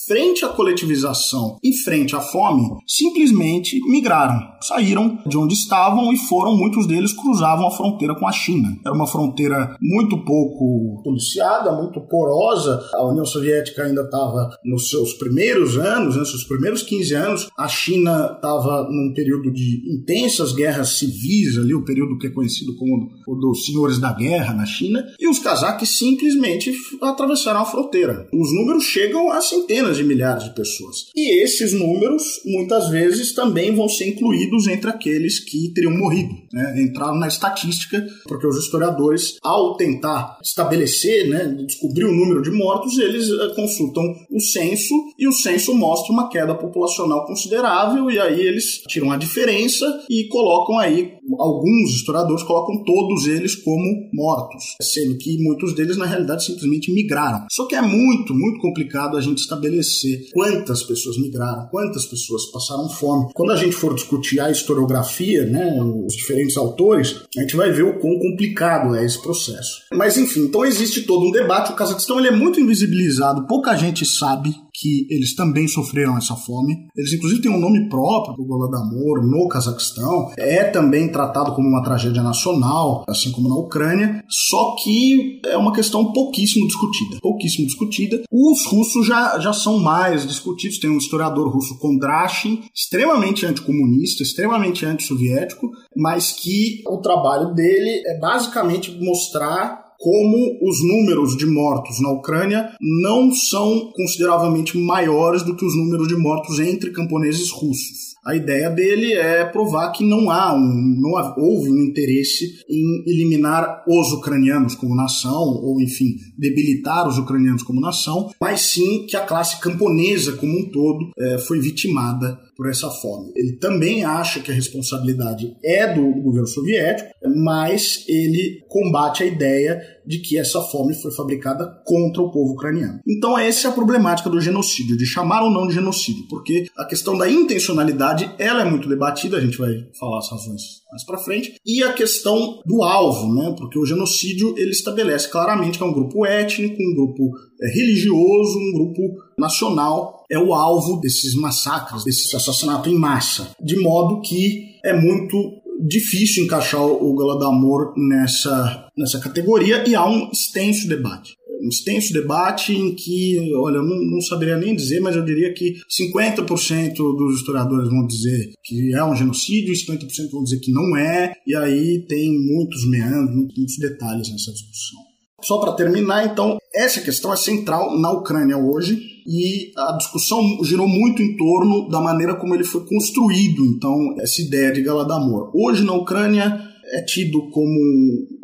[0.06, 6.56] frente à coletivização e frente à fome, simplesmente migraram, saíram de onde estavam e foram,
[6.56, 8.68] muitos deles cruzavam a fronteira com a China.
[8.84, 12.80] Era uma fronteira muito pouco policiada, muito porosa.
[12.94, 17.48] A União Soviética ainda estava nos seus primeiros anos, nos né, seus primeiros 15 anos.
[17.58, 22.76] A China estava num período de intensas guerras civis, ali, o período que é conhecido
[22.76, 28.28] como o dos senhores da guerra na China, e os cazaques simplesmente atravessaram a fronteira.
[28.32, 31.06] Os números chegam a centenas de milhares de pessoas.
[31.14, 36.82] E esses números, muitas vezes, também vão ser incluídos entre aqueles que teriam morrido, né?
[36.82, 42.98] entraram na estatística, porque os historiadores, ao tentar estabelecer, né, descobrir o número de mortos,
[42.98, 48.40] eles uh, consultam o censo e o censo mostra uma queda populacional considerável e aí
[48.40, 55.16] eles tiram a diferença e colocam aí alguns historiadores colocam todos eles como mortos, sendo
[55.18, 57.46] que muitos deles na realidade simplesmente migraram.
[57.50, 62.88] Só que é muito, muito complicado a gente estabelecer quantas pessoas migraram, quantas pessoas passaram
[62.88, 63.30] fome.
[63.34, 67.84] Quando a gente for discutir a historiografia, né, os diferentes autores, a gente vai ver
[67.84, 69.82] o quão complicado é esse processo.
[69.92, 71.72] Mas enfim, então existe todo um debate.
[71.72, 76.88] O Cazaquistão ele é muito invisibilizado, pouca gente sabe que eles também sofreram essa fome.
[76.94, 80.32] Eles, inclusive, têm um nome próprio, o Golodomor, no Cazaquistão.
[80.36, 85.72] É também tratado como uma tragédia nacional, assim como na Ucrânia, só que é uma
[85.72, 87.18] questão pouquíssimo discutida.
[87.20, 88.22] Pouquíssimo discutida.
[88.30, 90.78] Os russos já, já são mais discutidos.
[90.78, 98.18] Tem um historiador russo, Kondrashin, extremamente anticomunista, extremamente antissoviético, mas que o trabalho dele é
[98.18, 105.64] basicamente mostrar como os números de mortos na Ucrânia não são consideravelmente maiores do que
[105.64, 108.16] os números de mortos entre camponeses russos.
[108.26, 113.84] A ideia dele é provar que não há um, não houve um interesse em eliminar
[113.86, 119.24] os ucranianos como nação, ou enfim, debilitar os ucranianos como nação, mas sim que a
[119.24, 123.32] classe camponesa como um todo é, foi vitimada por essa fome.
[123.36, 129.80] Ele também acha que a responsabilidade é do governo soviético, mas ele combate a ideia
[130.06, 133.00] de que essa fome foi fabricada contra o povo ucraniano.
[133.06, 136.84] Então essa é a problemática do genocídio, de chamar ou não de genocídio, porque a
[136.84, 141.18] questão da intencionalidade ela é muito debatida, a gente vai falar as razões mais para
[141.18, 143.54] frente, e a questão do alvo, né?
[143.58, 148.58] Porque o genocídio ele estabelece claramente que é um grupo étnico, um grupo é, religioso,
[148.58, 149.02] um grupo
[149.36, 155.36] nacional é o alvo desses massacres, desse assassinato em massa, de modo que é muito
[155.80, 161.34] difícil encaixar o Galadomor nessa, nessa categoria e há um extenso debate.
[161.62, 165.52] Um extenso debate em que, olha, eu não, não saberia nem dizer, mas eu diria
[165.54, 170.70] que 50% dos historiadores vão dizer que é um genocídio e 50% vão dizer que
[170.70, 175.00] não é, e aí tem muitos meandros, muitos detalhes nessa discussão.
[175.42, 180.86] Só para terminar, então, essa questão é central na Ucrânia hoje e a discussão girou
[180.86, 185.50] muito em torno da maneira como ele foi construído, então, essa ideia de Galadamor.
[185.54, 186.60] Hoje na Ucrânia
[186.92, 187.68] é tido como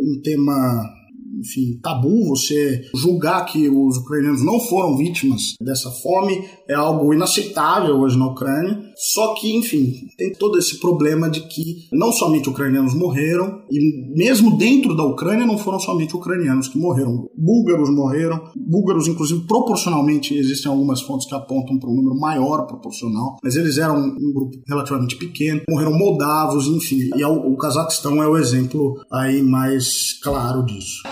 [0.00, 1.01] um tema
[1.42, 7.96] enfim, tabu você julgar que os ucranianos não foram vítimas dessa fome é algo inaceitável
[7.96, 8.80] hoje na Ucrânia.
[8.96, 14.56] Só que, enfim, tem todo esse problema de que não somente ucranianos morreram, e mesmo
[14.56, 17.28] dentro da Ucrânia não foram somente ucranianos que morreram.
[17.36, 23.38] Búlgaros morreram, búlgaros, inclusive, proporcionalmente, existem algumas fontes que apontam para um número maior proporcional,
[23.42, 25.62] mas eles eram um grupo relativamente pequeno.
[25.68, 31.02] Morreram moldavos, enfim, e o Cazaquistão é o exemplo aí mais claro disso.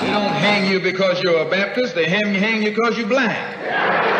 [0.00, 4.19] They don't hang you because you're a Baptist, they hang you, because you're blind.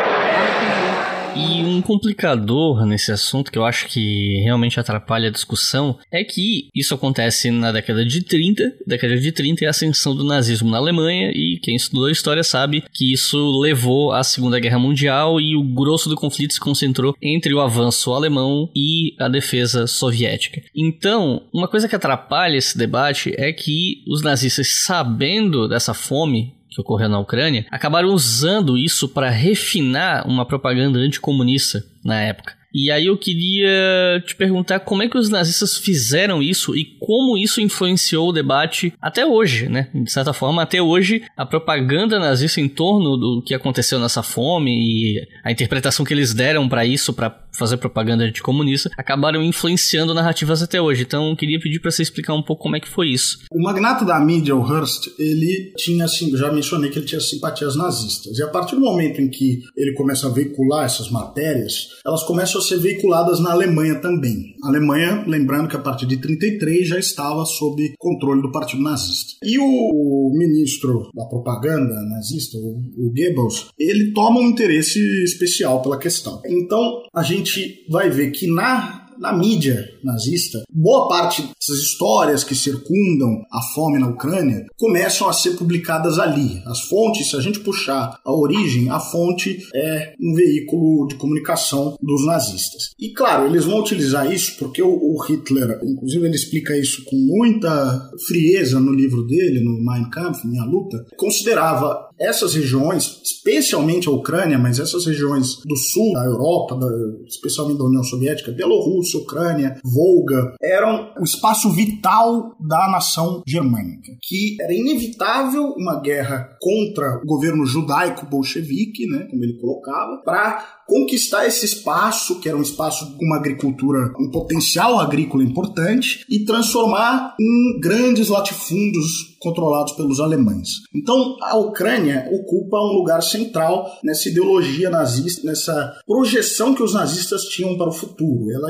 [1.37, 6.69] E um complicador nesse assunto que eu acho que realmente atrapalha a discussão é que
[6.75, 8.63] isso acontece na década de 30.
[8.87, 12.43] Década de 30 é a ascensão do nazismo na Alemanha e quem estudou a história
[12.43, 17.15] sabe que isso levou à Segunda Guerra Mundial e o grosso do conflito se concentrou
[17.23, 20.63] entre o avanço alemão e a defesa soviética.
[20.75, 26.81] Então, uma coisa que atrapalha esse debate é que os nazistas, sabendo dessa fome que
[26.81, 32.61] ocorreu na Ucrânia, acabaram usando isso para refinar uma propaganda anticomunista na época.
[32.73, 37.37] E aí eu queria te perguntar como é que os nazistas fizeram isso e como
[37.37, 39.89] isso influenciou o debate até hoje, né?
[39.93, 44.71] De certa forma, até hoje, a propaganda nazista em torno do que aconteceu nessa fome
[44.71, 47.31] e a interpretação que eles deram para isso, para
[47.61, 51.03] fazer propaganda anticomunista, acabaram influenciando narrativas até hoje.
[51.03, 53.39] Então, eu queria pedir para você explicar um pouco como é que foi isso.
[53.53, 57.77] O magnata da mídia, o Hearst, ele tinha, assim, já mencionei que ele tinha simpatias
[57.77, 58.39] nazistas.
[58.39, 62.61] E a partir do momento em que ele começa a veicular essas matérias, elas começam
[62.61, 64.55] a ser veiculadas na Alemanha também.
[64.65, 69.35] A Alemanha, lembrando que a partir de 33 já estava sob controle do Partido Nazista.
[69.43, 76.41] E o, ministro da propaganda nazista, o Goebbels, ele toma um interesse especial pela questão.
[76.47, 77.50] Então, a gente
[77.89, 83.99] vai ver que na na mídia nazista, boa parte dessas histórias que circundam a fome
[83.99, 86.63] na Ucrânia começam a ser publicadas ali.
[86.65, 91.97] As fontes, se a gente puxar a origem, a fonte é um veículo de comunicação
[92.01, 92.95] dos nazistas.
[92.99, 98.11] E claro, eles vão utilizar isso porque o Hitler, inclusive ele explica isso com muita
[98.27, 104.59] frieza no livro dele, no Mein Kampf, Minha Luta, considerava essas regiões, especialmente a Ucrânia,
[104.59, 106.87] mas essas regiões do sul da Europa, da,
[107.27, 114.57] especialmente da União Soviética, Bielorrússia, Ucrânia, Volga, eram o espaço vital da nação germânica, que
[114.61, 121.47] era inevitável uma guerra contra o governo judaico bolchevique, né, como ele colocava, para conquistar
[121.47, 127.37] esse espaço, que era um espaço com uma agricultura, um potencial agrícola importante, e transformar
[127.41, 130.69] em grandes latifúndios controlados pelos alemães.
[130.93, 137.45] Então, a Ucrânia ocupa um lugar central nessa ideologia nazista, nessa projeção que os nazistas
[137.45, 138.51] tinham para o futuro.
[138.51, 138.69] Ela,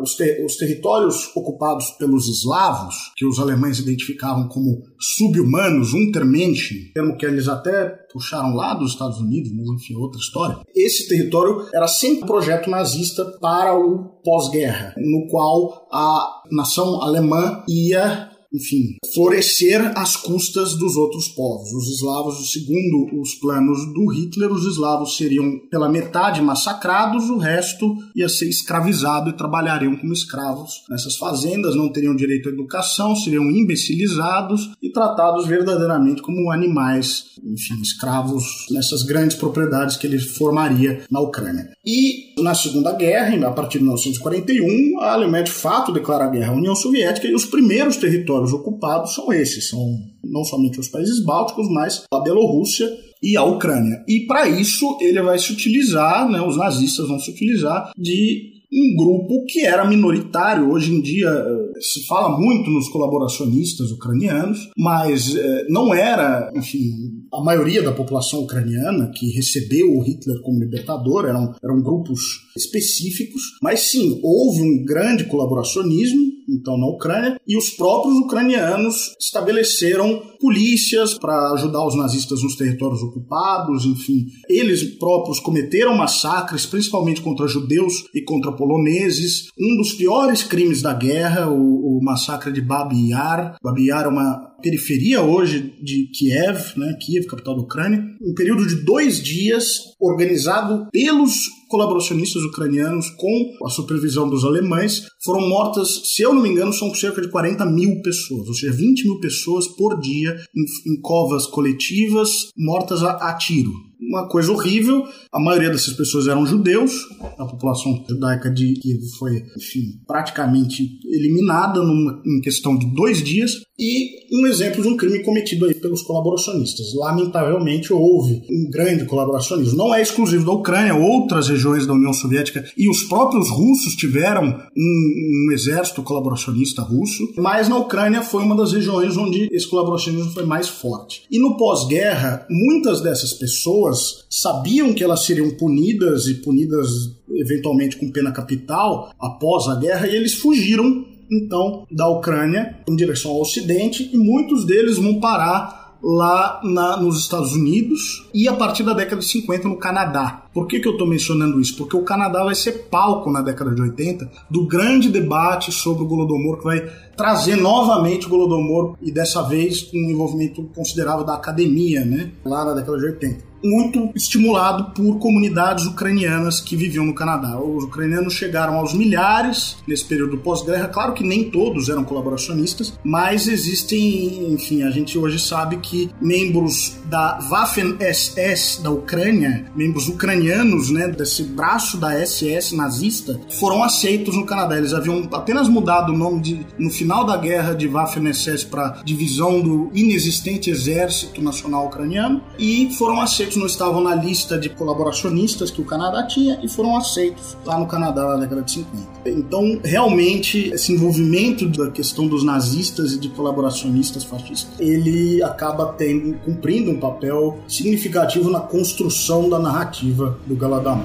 [0.00, 7.16] os, ter, os territórios ocupados pelos eslavos, que os alemães identificavam como subhumanos, Untermenschen, termo
[7.16, 10.58] que eles até puxaram lá dos Estados Unidos, mas enfim, outra história.
[10.74, 17.62] Esse território era sempre um projeto nazista para o pós-guerra, no qual a nação alemã
[17.68, 21.70] ia enfim, florescer às custas dos outros povos.
[21.72, 27.94] Os eslavos, segundo os planos do Hitler, os eslavos seriam pela metade massacrados, o resto
[28.14, 33.44] ia ser escravizado e trabalhariam como escravos nessas fazendas, não teriam direito à educação, seriam
[33.50, 41.20] imbecilizados e tratados verdadeiramente como animais, enfim, escravos nessas grandes propriedades que ele formaria na
[41.20, 41.70] Ucrânia.
[41.84, 46.56] E na Segunda Guerra, a partir de 1941, a Alemanha de fato declara guerra à
[46.56, 49.80] União Soviética e os primeiros territórios territórios ocupados são esses, são
[50.24, 52.88] não somente os países bálticos, mas a Bielorrússia,
[53.22, 54.04] e a Ucrânia.
[54.06, 58.96] E para isso ele vai se utilizar, né, os nazistas vão se utilizar de um
[58.96, 60.70] grupo que era minoritário.
[60.70, 66.90] Hoje em dia eh, se fala muito nos colaboracionistas ucranianos, mas eh, não era, enfim,
[67.36, 72.20] a maioria da população ucraniana que recebeu o Hitler como libertador, eram, eram grupos
[72.56, 80.22] específicos, mas sim, houve um grande colaboracionismo então na Ucrânia, e os próprios ucranianos estabeleceram
[80.40, 84.26] polícias para ajudar os nazistas nos territórios ocupados, enfim.
[84.48, 89.48] Eles próprios cometeram massacres, principalmente contra judeus e contra poloneses.
[89.58, 93.56] Um dos piores crimes da guerra, o, o massacre de Babi Yar.
[93.62, 98.66] Babi Yar é uma periferia hoje de Kiev, né, Kiev, capital da Ucrânia, um período
[98.66, 105.06] de dois dias organizado pelos colaboracionistas ucranianos com a supervisão dos alemães.
[105.24, 108.72] Foram mortas, se eu não me engano, são cerca de 40 mil pessoas, ou seja,
[108.72, 114.52] 20 mil pessoas por dia em, em covas coletivas mortas a, a tiro uma coisa
[114.52, 115.04] horrível.
[115.32, 116.92] A maioria dessas pessoas eram judeus.
[117.38, 123.52] A população judaica de Kiev foi, enfim, praticamente eliminada numa, em questão de dois dias.
[123.78, 126.94] E um exemplo de um crime cometido aí pelos colaboracionistas.
[126.94, 129.76] Lamentavelmente houve um grande colaboracionismo.
[129.76, 134.44] Não é exclusivo da Ucrânia, outras regiões da União Soviética e os próprios russos tiveram
[134.76, 140.32] um, um exército colaboracionista russo, mas na Ucrânia foi uma das regiões onde esse colaboracionismo
[140.32, 141.24] foi mais forte.
[141.30, 143.95] E no pós-guerra, muitas dessas pessoas
[144.30, 146.88] sabiam que elas seriam punidas e punidas
[147.30, 153.32] eventualmente com pena capital após a guerra e eles fugiram então da Ucrânia em direção
[153.32, 158.82] ao Ocidente e muitos deles vão parar lá na, nos Estados Unidos e a partir
[158.82, 160.44] da década de 50 no Canadá.
[160.52, 161.76] Por que, que eu estou mencionando isso?
[161.76, 166.06] Porque o Canadá vai ser palco na década de 80 do grande debate sobre o
[166.06, 172.04] Golodomor que vai trazer novamente o Golodomor e dessa vez um envolvimento considerável da academia,
[172.04, 177.58] né, lá na década de 80 muito estimulado por comunidades ucranianas que viviam no Canadá.
[177.58, 180.88] Os ucranianos chegaram aos milhares nesse período pós-guerra.
[180.88, 186.96] Claro que nem todos eram colaboracionistas, mas existem, enfim, a gente hoje sabe que membros
[187.06, 194.46] da Waffen-SS da Ucrânia, membros ucranianos, né, desse braço da SS nazista, foram aceitos no
[194.46, 194.76] Canadá.
[194.76, 199.60] Eles haviam apenas mudado o nome de, no final da guerra de Waffen-SS para Divisão
[199.60, 205.80] do Inexistente Exército Nacional Ucraniano e foram aceitos não estavam na lista de colaboracionistas que
[205.80, 209.06] o Canadá tinha e foram aceitos lá no Canadá na década de 50.
[209.26, 216.34] Então, realmente, esse envolvimento da questão dos nazistas e de colaboracionistas fascistas, ele acaba tendo,
[216.44, 221.04] cumprindo um papel significativo na construção da narrativa do Galadamor.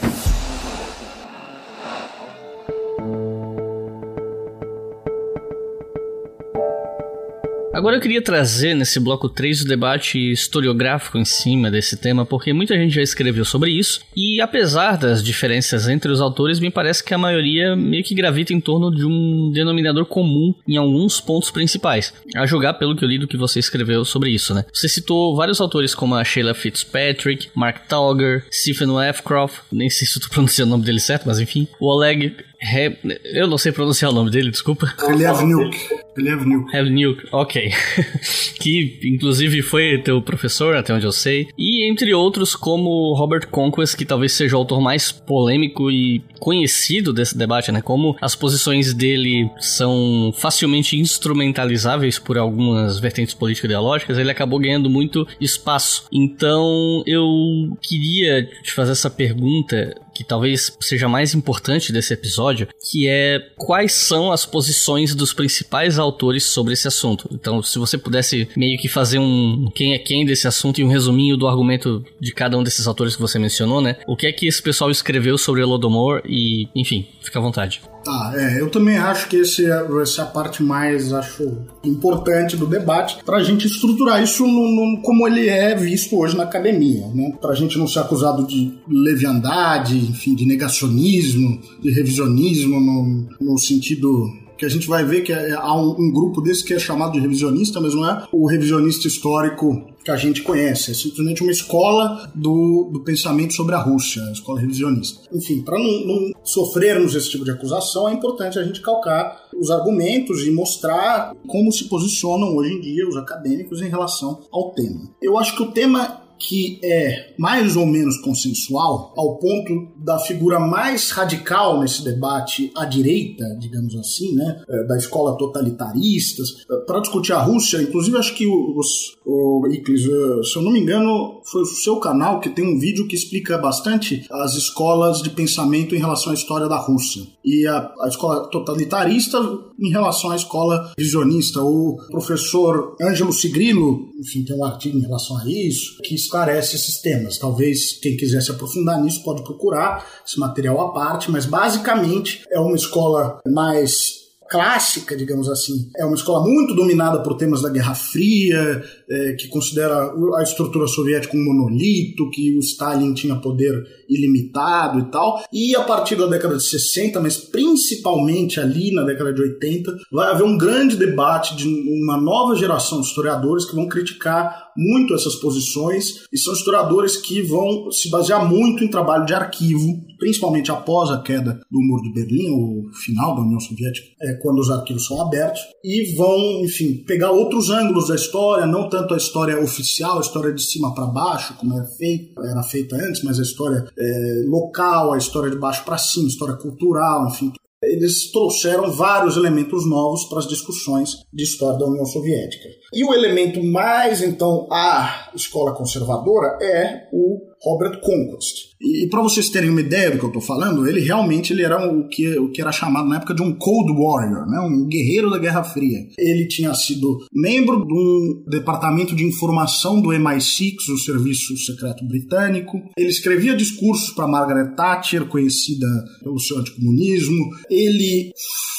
[7.81, 12.53] Agora eu queria trazer nesse bloco 3 o debate historiográfico em cima desse tema, porque
[12.53, 17.03] muita gente já escreveu sobre isso, e apesar das diferenças entre os autores, me parece
[17.03, 21.49] que a maioria meio que gravita em torno de um denominador comum em alguns pontos
[21.49, 24.63] principais, a julgar pelo que eu li do que você escreveu sobre isso, né?
[24.71, 30.19] Você citou vários autores como a Sheila Fitzpatrick, Mark Tauger, Stephen Wefcroft, nem sei se
[30.19, 32.95] tô pronunciando o nome dele certo, mas enfim, o Oleg He...
[33.25, 34.93] Eu não sei pronunciar o nome dele, desculpa.
[34.99, 35.77] Relevnuk.
[36.15, 36.71] Relevnuk.
[36.71, 37.71] Relevnuk, ok.
[38.59, 41.47] que inclusive foi teu professor, até onde eu sei.
[41.57, 47.13] E entre outros, como Robert Conquest, que talvez seja o autor mais polêmico e conhecido
[47.13, 47.81] desse debate, né?
[47.81, 55.27] Como as posições dele são facilmente instrumentalizáveis por algumas vertentes político-ideológicas, ele acabou ganhando muito
[55.39, 56.05] espaço.
[56.11, 63.07] Então eu queria te fazer essa pergunta que talvez seja mais importante desse episódio, que
[63.07, 67.29] é quais são as posições dos principais autores sobre esse assunto.
[67.31, 70.89] Então, se você pudesse meio que fazer um quem é quem desse assunto e um
[70.89, 73.97] resuminho do argumento de cada um desses autores que você mencionou, né?
[74.07, 77.81] O que é que esse pessoal escreveu sobre Holodomor e, enfim, fica à vontade.
[78.03, 82.57] Tá, é, eu também acho que esse, é, essa é a parte mais acho importante
[82.57, 86.43] do debate para a gente estruturar isso no, no, como ele é visto hoje na
[86.43, 87.33] academia, né?
[87.39, 93.57] Para a gente não ser acusado de leviandade, enfim, de negacionismo, de revisionismo no, no
[93.57, 94.27] sentido
[94.61, 97.13] que a gente vai ver que é, há um, um, grupo desse que é chamado
[97.13, 101.51] de revisionista, mas não é o revisionista histórico que a gente conhece, é simplesmente uma
[101.51, 105.23] escola do, do pensamento sobre a Rússia, a escola revisionista.
[105.33, 109.71] Enfim, para não, não sofrermos esse tipo de acusação, é importante a gente calcar os
[109.71, 115.09] argumentos e mostrar como se posicionam hoje em dia os acadêmicos em relação ao tema.
[115.19, 120.59] Eu acho que o tema que é mais ou menos consensual, ao ponto da figura
[120.59, 126.99] mais radical nesse debate à direita, digamos assim, né, é, da escola totalitaristas, é, para
[126.99, 131.41] discutir a Rússia, inclusive acho que os, o Iclis, é, se eu não me engano,
[131.45, 135.95] foi o seu canal que tem um vídeo que explica bastante as escolas de pensamento
[135.95, 137.23] em relação à história da Rússia.
[137.43, 139.37] E a, a escola totalitarista
[139.79, 141.61] em relação à escola visionista.
[141.61, 147.01] O professor Ângelo Sigrilo, enfim, tem um artigo em relação a isso, que esclarece esses
[147.01, 147.37] temas.
[147.37, 152.59] Talvez quem quiser se aprofundar nisso pode procurar esse material à parte, mas basicamente é
[152.59, 154.21] uma escola mais
[154.51, 155.89] clássica, digamos assim.
[155.95, 160.85] É uma escola muito dominada por temas da Guerra Fria, é, que considera a estrutura
[160.87, 163.81] soviética um monolito, que o Stalin tinha poder
[164.11, 165.43] ilimitado e tal.
[165.51, 170.29] E a partir da década de 60, mas principalmente ali na década de 80, vai
[170.29, 175.35] haver um grande debate de uma nova geração de historiadores que vão criticar muito essas
[175.35, 181.09] posições e são historiadores que vão se basear muito em trabalho de arquivo, principalmente após
[181.09, 185.05] a queda do Muro de Berlim, o final da União Soviética, é, quando os arquivos
[185.05, 190.17] são abertos, e vão, enfim, pegar outros ângulos da história, não tanto a história oficial,
[190.17, 193.85] a história de cima para baixo, como era feita, era feita antes, mas a história
[194.01, 197.53] é, local, a história de baixo para cima, história cultural, enfim,
[197.83, 202.69] eles trouxeram vários elementos novos para as discussões de história da União Soviética.
[202.93, 208.70] E o elemento mais, então, a escola conservadora é o Robert Conquest.
[208.81, 211.63] E, e para vocês terem uma ideia do que eu estou falando, ele realmente ele
[211.63, 214.59] era o que, o que era chamado na época de um Cold Warrior, né?
[214.59, 215.99] um guerreiro da Guerra Fria.
[216.17, 222.81] Ele tinha sido membro de um departamento de informação do MI6, o Serviço Secreto Britânico.
[222.97, 225.87] Ele escrevia discursos para Margaret Thatcher, conhecida
[226.23, 227.49] pelo seu anticomunismo.
[227.69, 228.31] Ele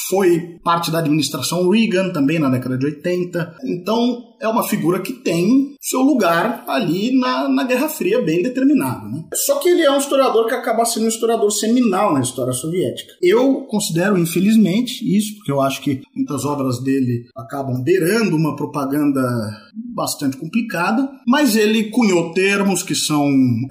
[0.09, 3.57] foi parte da administração Reagan também na década de 80.
[3.65, 9.09] Então é uma figura que tem seu lugar ali na, na Guerra Fria bem determinado.
[9.09, 9.25] Né?
[9.35, 13.13] Só que ele é um historiador que acaba sendo um historiador seminal na história soviética.
[13.21, 19.21] Eu considero, infelizmente, isso, porque eu acho que muitas obras dele acabam beirando uma propaganda
[19.95, 23.31] bastante complicada, mas ele cunhou termos que são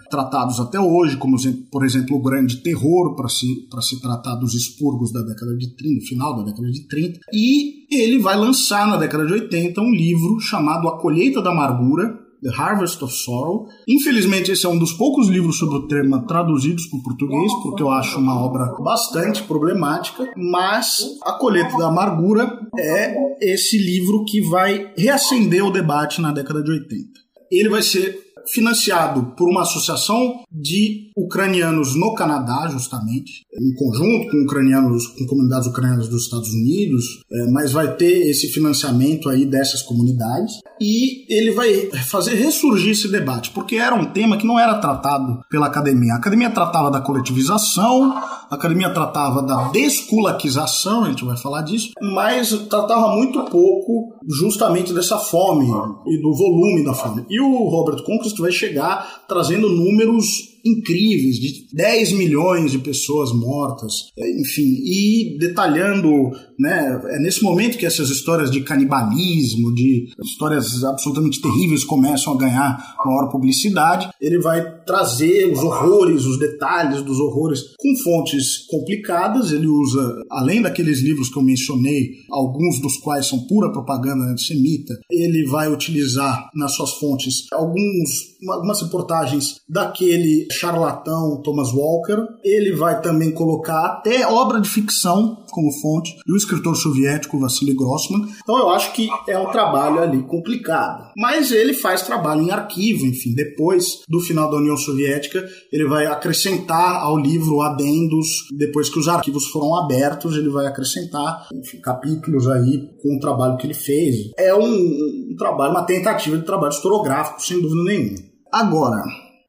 [0.09, 1.37] tratados até hoje, como
[1.71, 6.05] por exemplo o grande terror para se, se tratar dos expurgos da década de 30,
[6.05, 10.39] final da década de 30, e ele vai lançar na década de 80 um livro
[10.39, 13.67] chamado A Colheita da Amargura, The Harvest of Sorrow.
[13.87, 17.83] Infelizmente, esse é um dos poucos livros sobre o tema traduzidos para o português, porque
[17.83, 24.41] eu acho uma obra bastante problemática, mas A Colheita da Amargura é esse livro que
[24.41, 27.07] vai reacender o debate na década de 80.
[27.51, 34.43] Ele vai ser financiado por uma associação de ucranianos no Canadá, justamente, em conjunto com
[34.43, 39.81] ucranianos, com comunidades ucranianas dos Estados Unidos, é, mas vai ter esse financiamento aí dessas
[39.81, 44.79] comunidades e ele vai fazer ressurgir esse debate, porque era um tema que não era
[44.79, 46.13] tratado pela academia.
[46.13, 51.91] A academia tratava da coletivização, a academia tratava da desculaquização, a gente vai falar disso,
[52.01, 55.65] mas tratava muito pouco justamente dessa fome
[56.07, 57.25] e do volume da fome.
[57.29, 64.11] E o Robert Conquest vai chegar trazendo números incríveis, de 10 milhões de pessoas mortas,
[64.39, 71.41] enfim, e detalhando, né, é nesse momento que essas histórias de canibalismo, de histórias absolutamente
[71.41, 77.61] terríveis começam a ganhar maior publicidade, ele vai trazer os horrores, os detalhes dos horrores
[77.77, 83.39] com fontes complicadas, ele usa, além daqueles livros que eu mencionei, alguns dos quais são
[83.47, 91.73] pura propaganda antissemita, ele vai utilizar nas suas fontes alguns, algumas reportagens daquele charlatão Thomas
[91.73, 92.25] Walker.
[92.43, 98.27] Ele vai também colocar até obra de ficção como fonte do escritor soviético Vassili Grossman.
[98.41, 101.11] Então eu acho que é um trabalho ali complicado.
[101.17, 106.05] Mas ele faz trabalho em arquivo, enfim, depois do final da União Soviética, ele vai
[106.05, 112.47] acrescentar ao livro adendos, depois que os arquivos foram abertos, ele vai acrescentar enfim, capítulos
[112.47, 114.31] aí com o trabalho que ele fez.
[114.37, 118.30] É um, um trabalho, uma tentativa de trabalho historiográfico, sem dúvida nenhuma.
[118.51, 119.01] Agora,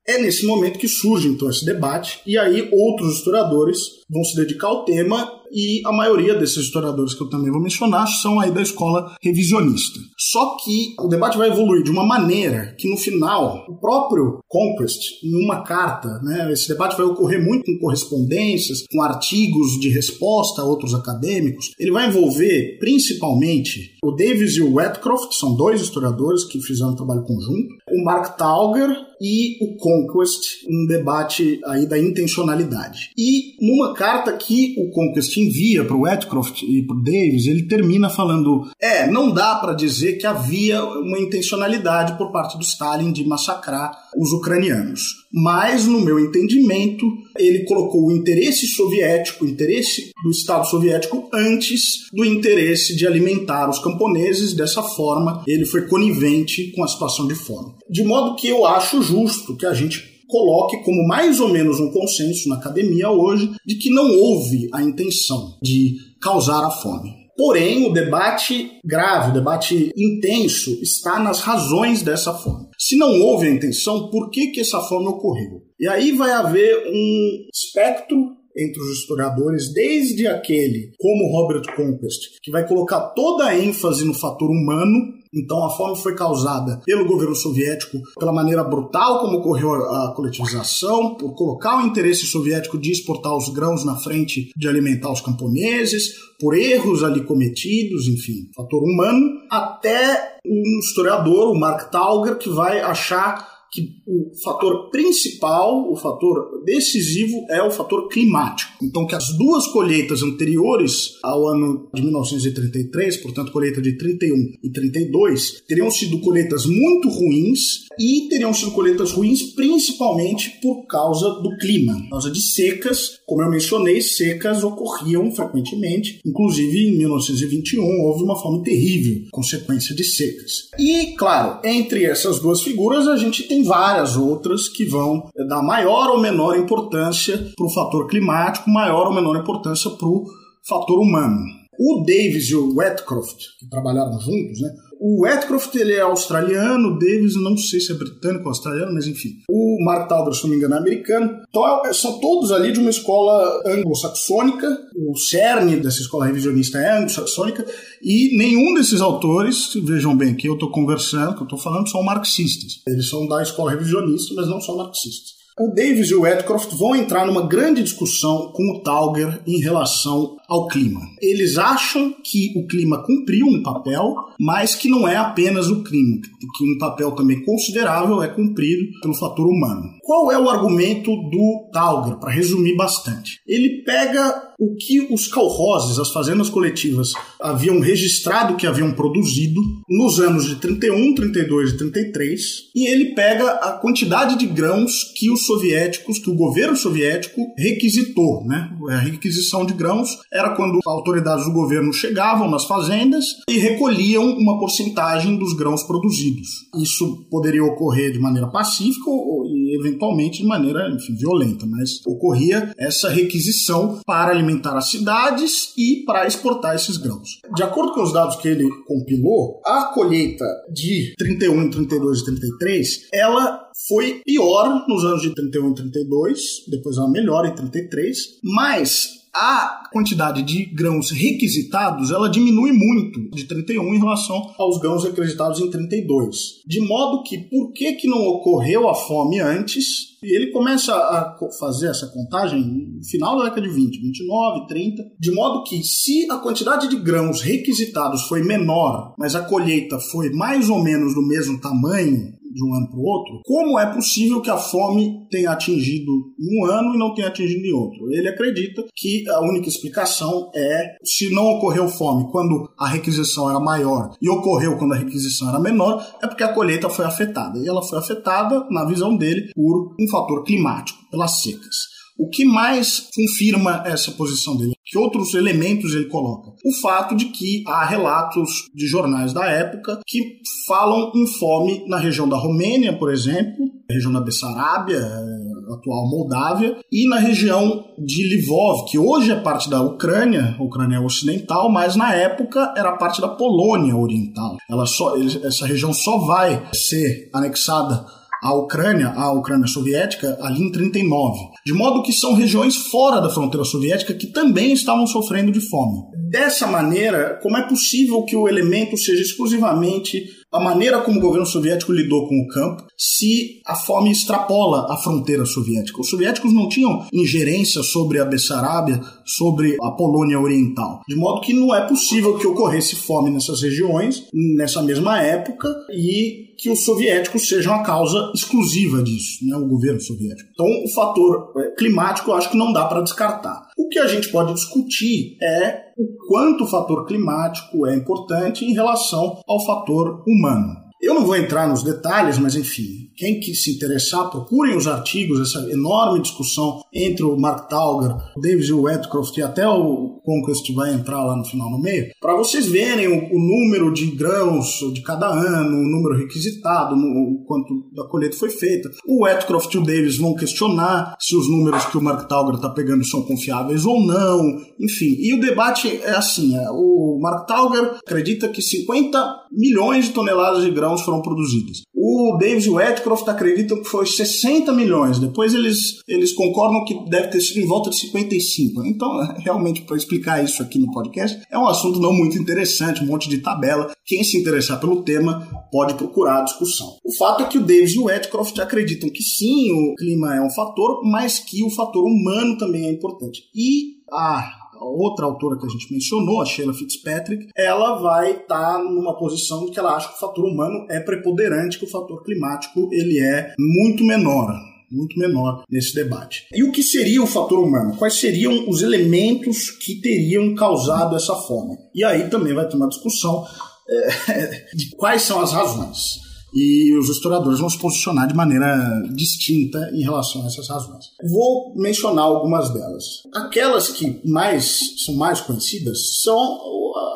[0.06, 4.68] é nesse momento que surge então esse debate, e aí outros historiadores vão se dedicar
[4.68, 8.62] ao tema e a maioria desses historiadores que eu também vou mencionar são aí da
[8.62, 10.00] escola revisionista.
[10.18, 15.22] Só que o debate vai evoluir de uma maneira que no final o próprio Conquest,
[15.22, 20.62] em uma carta, né, esse debate vai ocorrer muito com correspondências, com artigos de resposta
[20.62, 26.44] a outros acadêmicos, ele vai envolver principalmente o Davis e o Wetcroft, são dois historiadores
[26.44, 31.96] que fizeram um trabalho conjunto, o Mark Tauger e o Conquest, um debate aí da
[31.96, 33.12] intencionalidade.
[33.16, 37.62] E numa carta que o Conquest envia para o Wetcroft e para o Davis, ele
[37.68, 43.12] termina falando: é, não dá para dizer que havia uma intencionalidade por parte do Stalin
[43.12, 45.21] de massacrar os ucranianos.
[45.32, 47.06] Mas, no meu entendimento,
[47.38, 53.70] ele colocou o interesse soviético, o interesse do Estado soviético, antes do interesse de alimentar
[53.70, 54.52] os camponeses.
[54.52, 57.72] Dessa forma, ele foi conivente com a situação de fome.
[57.88, 61.90] De modo que eu acho justo que a gente coloque como mais ou menos um
[61.90, 67.21] consenso na academia hoje de que não houve a intenção de causar a fome.
[67.36, 72.66] Porém, o debate grave, o debate intenso está nas razões dessa fome.
[72.78, 75.62] Se não houve a intenção, por que, que essa fome ocorreu?
[75.78, 82.50] E aí vai haver um espectro entre os historiadores, desde aquele como Robert Conquest, que
[82.50, 87.34] vai colocar toda a ênfase no fator humano, então a fome foi causada pelo governo
[87.34, 93.34] soviético pela maneira brutal como ocorreu a coletivização, por colocar o interesse soviético de exportar
[93.34, 99.40] os grãos na frente de alimentar os camponeses, por erros ali cometidos, enfim, fator humano,
[99.50, 106.62] até um historiador, o Mark Tauger, que vai achar que o fator principal, o fator
[106.62, 108.70] decisivo é o fator climático.
[108.82, 114.70] Então, que as duas colheitas anteriores ao ano de 1933, portanto, colheita de 31 e
[114.70, 121.56] 32, teriam sido colheitas muito ruins e teriam sido colheitas ruins principalmente por causa do
[121.56, 123.20] clima, por causa de secas.
[123.26, 130.04] Como eu mencionei, secas ocorriam frequentemente, inclusive em 1921 houve uma fome terrível, consequência de
[130.04, 130.68] secas.
[130.78, 136.10] E, claro, entre essas duas figuras a gente tem várias outras que vão dar maior
[136.10, 140.24] ou menor importância para o fator climático, maior ou menor importância para o
[140.66, 141.44] fator humano.
[141.78, 144.70] O Davis e o Wetcroft, que trabalharam juntos, né,
[145.04, 149.30] o Wetcroft ele é australiano, Davis não sei se é britânico ou australiano, mas enfim.
[149.50, 151.40] O Mark Tauber, se não me engano, é americano.
[151.48, 154.68] Então é, são todos ali de uma escola anglo-saxônica.
[154.94, 157.66] O cerne dessa escola revisionista é anglo-saxônica.
[158.00, 162.04] E nenhum desses autores, vejam bem que eu estou conversando, que eu estou falando, são
[162.04, 162.80] marxistas.
[162.86, 165.42] Eles são da escola revisionista, mas não são marxistas.
[165.60, 170.36] O Davis e o Wetcroft vão entrar numa grande discussão com o Tauger em relação
[170.52, 171.00] ao clima.
[171.20, 176.20] Eles acham que o clima cumpriu um papel, mas que não é apenas o clima,
[176.20, 179.90] que um papel também considerável é cumprido pelo fator humano.
[180.02, 183.40] Qual é o argumento do Tauger, para resumir bastante?
[183.46, 190.20] Ele pega o que os calroses, as fazendas coletivas, haviam registrado que haviam produzido nos
[190.20, 192.40] anos de 31, 32 e 33,
[192.74, 198.44] e ele pega a quantidade de grãos que os soviéticos, que o governo soviético requisitou,
[198.44, 198.70] né?
[198.90, 204.24] A requisição de grãos é era quando autoridades do governo chegavam nas fazendas e recolhiam
[204.36, 206.48] uma porcentagem dos grãos produzidos.
[206.76, 209.46] Isso poderia ocorrer de maneira pacífica ou,
[209.80, 216.26] eventualmente de maneira enfim, violenta, mas ocorria essa requisição para alimentar as cidades e para
[216.26, 217.40] exportar esses grãos.
[217.54, 223.08] De acordo com os dados que ele compilou, a colheita de 31, 32 e 33,
[223.12, 229.21] ela foi pior nos anos de 31 e 32, depois ela melhora em 33, mas
[229.34, 235.60] a quantidade de grãos requisitados ela diminui muito de 31 em relação aos grãos requisitados
[235.60, 236.36] em 32.
[236.66, 240.12] De modo que, por que, que não ocorreu a fome antes?
[240.22, 245.02] E ele começa a fazer essa contagem no final da década de 20, 29, 30,
[245.18, 250.30] de modo que, se a quantidade de grãos requisitados foi menor, mas a colheita foi
[250.30, 254.40] mais ou menos do mesmo tamanho, de um ano para o outro, como é possível
[254.40, 258.10] que a fome tenha atingido em um ano e não tenha atingido em outro?
[258.12, 263.60] Ele acredita que a única explicação é se não ocorreu fome quando a requisição era
[263.60, 267.58] maior e ocorreu quando a requisição era menor, é porque a colheita foi afetada.
[267.58, 271.91] E ela foi afetada, na visão dele, por um fator climático, pelas secas.
[272.18, 274.72] O que mais confirma essa posição dele?
[274.84, 276.50] Que outros elementos ele coloca?
[276.64, 281.98] O fato de que há relatos de jornais da época que falam em fome na
[281.98, 288.36] região da Romênia, por exemplo, região da Bessarabia, eh, atual Moldávia, e na região de
[288.36, 293.28] Lvov, que hoje é parte da Ucrânia, Ucrânia ocidental, mas na época era parte da
[293.28, 294.56] Polônia oriental.
[294.70, 298.04] Ela só, essa região só vai ser anexada
[298.42, 301.38] a Ucrânia, a Ucrânia soviética, ali em 39.
[301.64, 306.02] De modo que são regiões fora da fronteira soviética que também estavam sofrendo de fome.
[306.28, 311.46] Dessa maneira, como é possível que o elemento seja exclusivamente a maneira como o governo
[311.46, 316.00] soviético lidou com o campo se a fome extrapola a fronteira soviética.
[316.00, 321.54] Os soviéticos não tinham ingerência sobre a Bessarabia, sobre a Polônia Oriental, de modo que
[321.54, 324.24] não é possível que ocorresse fome nessas regiões
[324.56, 330.00] nessa mesma época e que os soviéticos sejam a causa exclusiva disso, né, o governo
[330.00, 330.48] soviético.
[330.52, 333.68] Então, o fator é, climático eu acho que não dá para descartar.
[333.76, 338.72] O que a gente pode discutir é o quanto o fator climático é importante em
[338.72, 340.81] relação ao fator humano.
[341.02, 345.40] Eu não vou entrar nos detalhes, mas enfim, quem que se interessar, procurem os artigos,
[345.40, 350.94] essa enorme discussão entre o Mark Tauger, o Davis Wetcroft e até o Conquest vai
[350.94, 355.02] entrar lá no final no meio, para vocês verem o, o, número de grãos de
[355.02, 358.88] cada ano, o número requisitado, o quanto da colheita foi feita.
[359.04, 362.70] O Wetcroft e o Davis vão questionar se os números que o Mark Tauger está
[362.70, 364.40] pegando são confiáveis ou não,
[364.78, 365.16] enfim.
[365.18, 370.62] E o debate é assim, é, o Mark Tauger acredita que 50 milhões de toneladas
[370.62, 371.82] de grãos foram produzidas.
[371.94, 375.18] O Davis Wetcroft acreditam que foi 60 milhões.
[375.18, 378.84] Depois eles, eles concordam que deve ter sido em volta de 55.
[378.84, 379.08] Então,
[379.38, 383.28] realmente, para explicar isso aqui no podcast, é um assunto não muito interessante, um monte
[383.28, 383.92] de tabela.
[384.04, 386.96] Quem se interessar pelo tema pode procurar a discussão.
[387.04, 390.42] O fato é que o Davis e o Wetcroft acreditam que sim, o clima é
[390.42, 393.44] um fator, mas que o fator humano também é importante.
[393.54, 398.78] E a outra autora que a gente mencionou, a Sheila Fitzpatrick, ela vai estar tá
[398.78, 402.88] numa posição que ela acha que o fator humano é preponderante, que o fator climático
[402.92, 406.46] ele é muito menor muito menor nesse debate.
[406.52, 407.96] E o que seria o fator humano?
[407.96, 411.78] Quais seriam os elementos que teriam causado essa fome?
[411.94, 413.42] E aí também vai ter uma discussão
[413.88, 416.20] é, de quais são as razões
[416.52, 421.06] e os historiadores vão se posicionar de maneira distinta em relação a essas razões.
[421.30, 423.04] Vou mencionar algumas delas.
[423.34, 426.60] Aquelas que mais são mais conhecidas são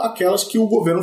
[0.00, 1.02] aquelas que o governo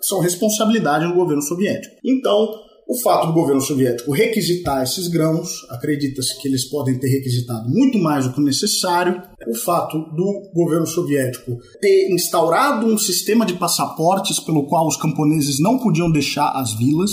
[0.00, 1.96] são responsabilidade do governo soviético.
[2.04, 2.48] Então,
[2.86, 7.98] o fato do governo soviético requisitar esses grãos, acredita-se que eles podem ter requisitado muito
[7.98, 14.38] mais do que necessário, o fato do governo soviético ter instaurado um sistema de passaportes
[14.38, 17.10] pelo qual os camponeses não podiam deixar as vilas.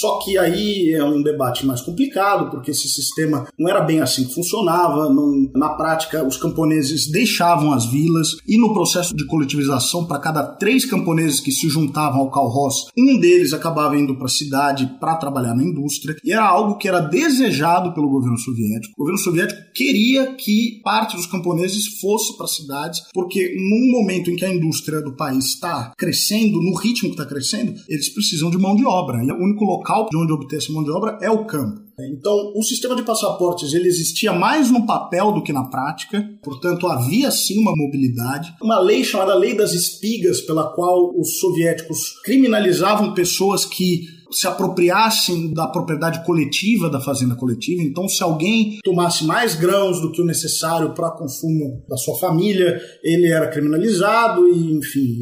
[0.00, 4.24] Só que aí é um debate mais complicado, porque esse sistema não era bem assim
[4.24, 5.12] que funcionava.
[5.12, 10.42] Não, na prática, os camponeses deixavam as vilas e no processo de coletivização, para cada
[10.42, 15.16] três camponeses que se juntavam ao Kalhos, um deles acabava indo para a cidade para
[15.16, 16.16] trabalhar na indústria.
[16.24, 18.94] E era algo que era desejado pelo governo soviético.
[18.96, 24.36] O governo soviético queria que parte dos camponeses fosse para cidades, porque num momento em
[24.36, 28.58] que a indústria do país está crescendo, no ritmo que está crescendo, eles precisam de
[28.58, 29.22] mão de obra.
[29.24, 31.90] E o único local de onde obter essa mão de obra é o campo.
[32.08, 36.86] Então, o sistema de passaportes ele existia mais no papel do que na prática, portanto,
[36.86, 38.54] havia sim uma mobilidade.
[38.62, 45.52] Uma lei chamada Lei das Espigas, pela qual os soviéticos criminalizavam pessoas que se apropriassem
[45.52, 47.82] da propriedade coletiva da fazenda coletiva.
[47.82, 52.80] Então, se alguém tomasse mais grãos do que o necessário para consumo da sua família,
[53.02, 55.16] ele era criminalizado e, enfim,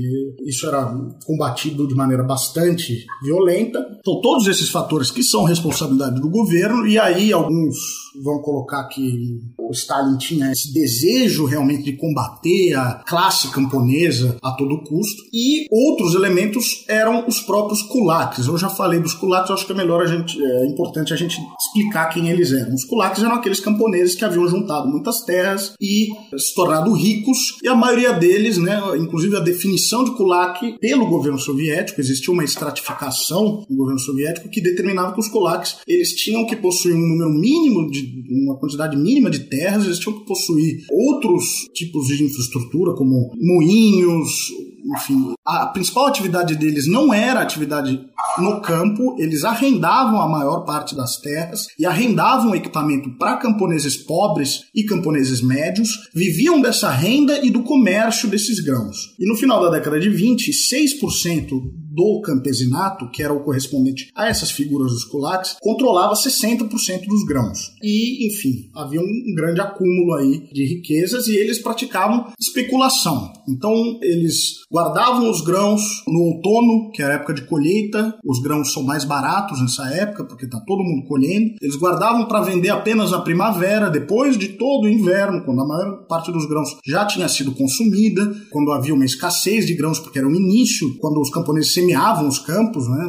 [0.46, 0.94] isso era
[1.24, 3.78] combatido de maneira bastante violenta.
[3.98, 7.76] Então, todos esses fatores que são responsabilidade do governo, e aí alguns
[8.22, 14.52] vão colocar que o Stalin tinha esse desejo realmente de combater a classe camponesa a
[14.52, 18.46] todo custo, e outros elementos eram os próprios kulaks.
[18.46, 21.38] Eu já falei dos kulaks, acho que é melhor a gente, é importante a gente
[21.60, 22.74] explicar quem eles eram.
[22.74, 27.68] Os kulaks eram aqueles camponeses que haviam juntado muitas terras e se tornado ricos, e
[27.68, 33.64] a maioria deles, né, inclusive a definição de kulak pelo governo soviético, existia uma estratificação
[33.68, 37.90] no governo soviético que determinava que os kulaks eles tinham que possuir um número mínimo
[37.90, 43.32] de uma quantidade mínima de terras, eles tinham que possuir outros tipos de infraestrutura, como
[43.36, 44.50] moinhos,
[44.96, 48.00] enfim, a principal atividade deles não era atividade
[48.38, 54.60] no campo, eles arrendavam a maior parte das terras e arrendavam equipamento para camponeses pobres
[54.74, 59.14] e camponeses médios, viviam dessa renda e do comércio desses grãos.
[59.18, 61.50] E no final da década de 20, 6%
[61.98, 66.68] do campesinato, que era o correspondente a essas figuras dos kulaks, controlava 60%
[67.08, 67.72] dos grãos.
[67.82, 73.32] E, enfim, havia um grande acúmulo aí de riquezas e eles praticavam especulação.
[73.48, 78.72] Então, eles guardavam os grãos no outono, que era a época de colheita, os grãos
[78.72, 81.56] são mais baratos nessa época, porque está todo mundo colhendo.
[81.60, 86.06] Eles guardavam para vender apenas na primavera, depois de todo o inverno, quando a maior
[86.06, 90.28] parte dos grãos já tinha sido consumida, quando havia uma escassez de grãos, porque era
[90.28, 93.04] o início, quando os camponeses semeavam os campos, né?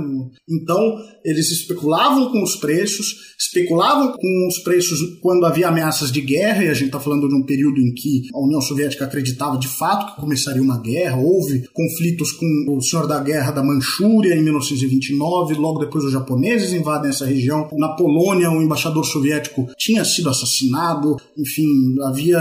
[0.50, 0.80] Então,
[1.24, 6.70] eles especulavam com os preços, especulavam com os preços quando havia ameaças de guerra, e
[6.70, 10.14] a gente está falando de um período em que a União Soviética acreditava de fato
[10.14, 15.56] que começaria uma guerra, houve conflitos com o senhor da guerra da Manchúria em 1929,
[15.56, 17.68] logo depois os japoneses invadem essa região.
[17.74, 22.40] Na Polônia, o embaixador soviético tinha sido assassinado, enfim, havia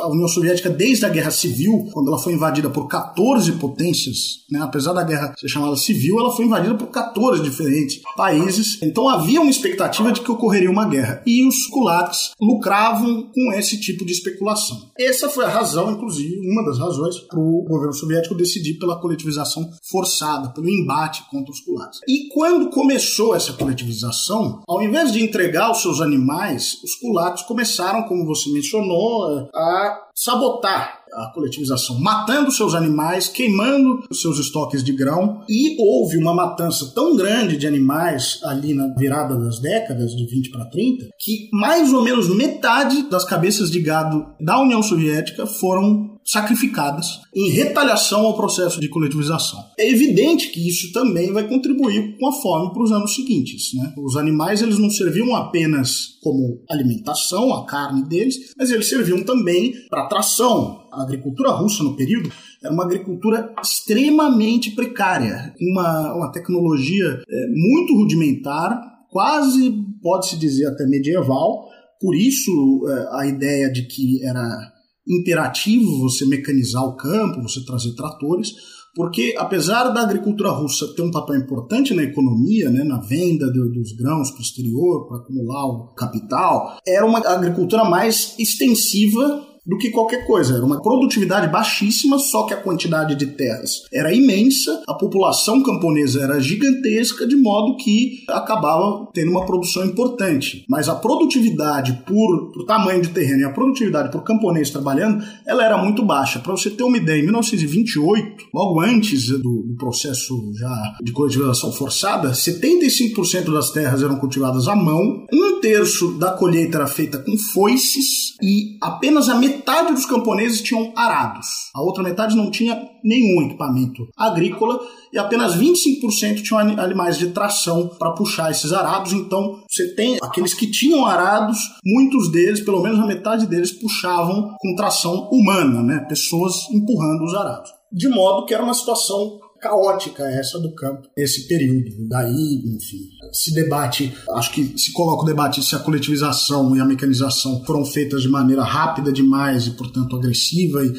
[0.00, 4.60] a União Soviética desde a Guerra Civil, quando ela foi invadida por 14 potências, né?
[4.62, 8.78] apesar da guerra ser chamada civil, ela foi invadida por 14 diferentes países.
[8.82, 11.22] Então havia uma expectativa de que ocorreria uma guerra.
[11.26, 14.90] E os kulaks lucravam com esse tipo de especulação.
[14.98, 19.70] Essa foi a razão, inclusive, uma das razões para o governo soviético decidir pela coletivização
[19.90, 22.00] forçada, pelo embate contra os kulaks.
[22.08, 28.04] E quando começou essa coletivização, ao invés de entregar os seus animais, os kulaks começaram,
[28.04, 35.42] como você mencionou, a sabotar a coletivização, matando seus animais, queimando seus estoques de grão,
[35.48, 40.50] e houve uma matança tão grande de animais ali na virada das décadas, de 20
[40.50, 46.10] para 30, que mais ou menos metade das cabeças de gado da União Soviética foram
[46.24, 49.64] sacrificadas em retaliação ao processo de coletivização.
[49.78, 53.74] É evidente que isso também vai contribuir com a fome para os anos seguintes.
[53.74, 53.92] Né?
[53.96, 59.72] Os animais eles não serviam apenas como alimentação, a carne deles, mas eles serviam também
[59.88, 60.79] para tração.
[60.92, 62.30] A agricultura russa no período
[62.62, 68.80] era uma agricultura extremamente precária, uma, uma tecnologia é, muito rudimentar,
[69.10, 69.72] quase
[70.02, 71.68] pode-se dizer até medieval.
[72.00, 74.72] Por isso é, a ideia de que era
[75.08, 78.52] imperativo você mecanizar o campo, você trazer tratores,
[78.94, 83.72] porque apesar da agricultura russa ter um papel importante na economia, né, na venda do,
[83.72, 89.78] dos grãos para o exterior, para acumular o capital, era uma agricultura mais extensiva do
[89.78, 90.56] que qualquer coisa.
[90.56, 96.22] Era uma produtividade baixíssima, só que a quantidade de terras era imensa, a população camponesa
[96.22, 100.64] era gigantesca, de modo que acabava tendo uma produção importante.
[100.68, 105.64] Mas a produtividade por, por tamanho de terreno e a produtividade por camponês trabalhando, ela
[105.64, 106.38] era muito baixa.
[106.38, 111.72] Para você ter uma ideia, em 1928, logo antes do, do processo já de coletivização
[111.72, 117.36] forçada, 75% das terras eram cultivadas à mão, um terço da colheita era feita com
[117.52, 122.88] foices e apenas a metade metade dos camponeses tinham arados, a outra metade não tinha
[123.02, 124.80] nenhum equipamento agrícola
[125.12, 129.12] e apenas 25% tinham animais de tração para puxar esses arados.
[129.12, 134.54] Então, você tem aqueles que tinham arados, muitos deles, pelo menos a metade deles, puxavam
[134.58, 136.06] com tração humana, né?
[136.08, 137.70] pessoas empurrando os arados.
[137.92, 142.08] De modo que era uma situação caótica essa do campo nesse período.
[142.08, 142.98] Daí, enfim,
[143.32, 147.84] se debate, acho que se coloca o debate se a coletivização e a mecanização foram
[147.84, 150.90] feitas de maneira rápida demais e, portanto, agressiva e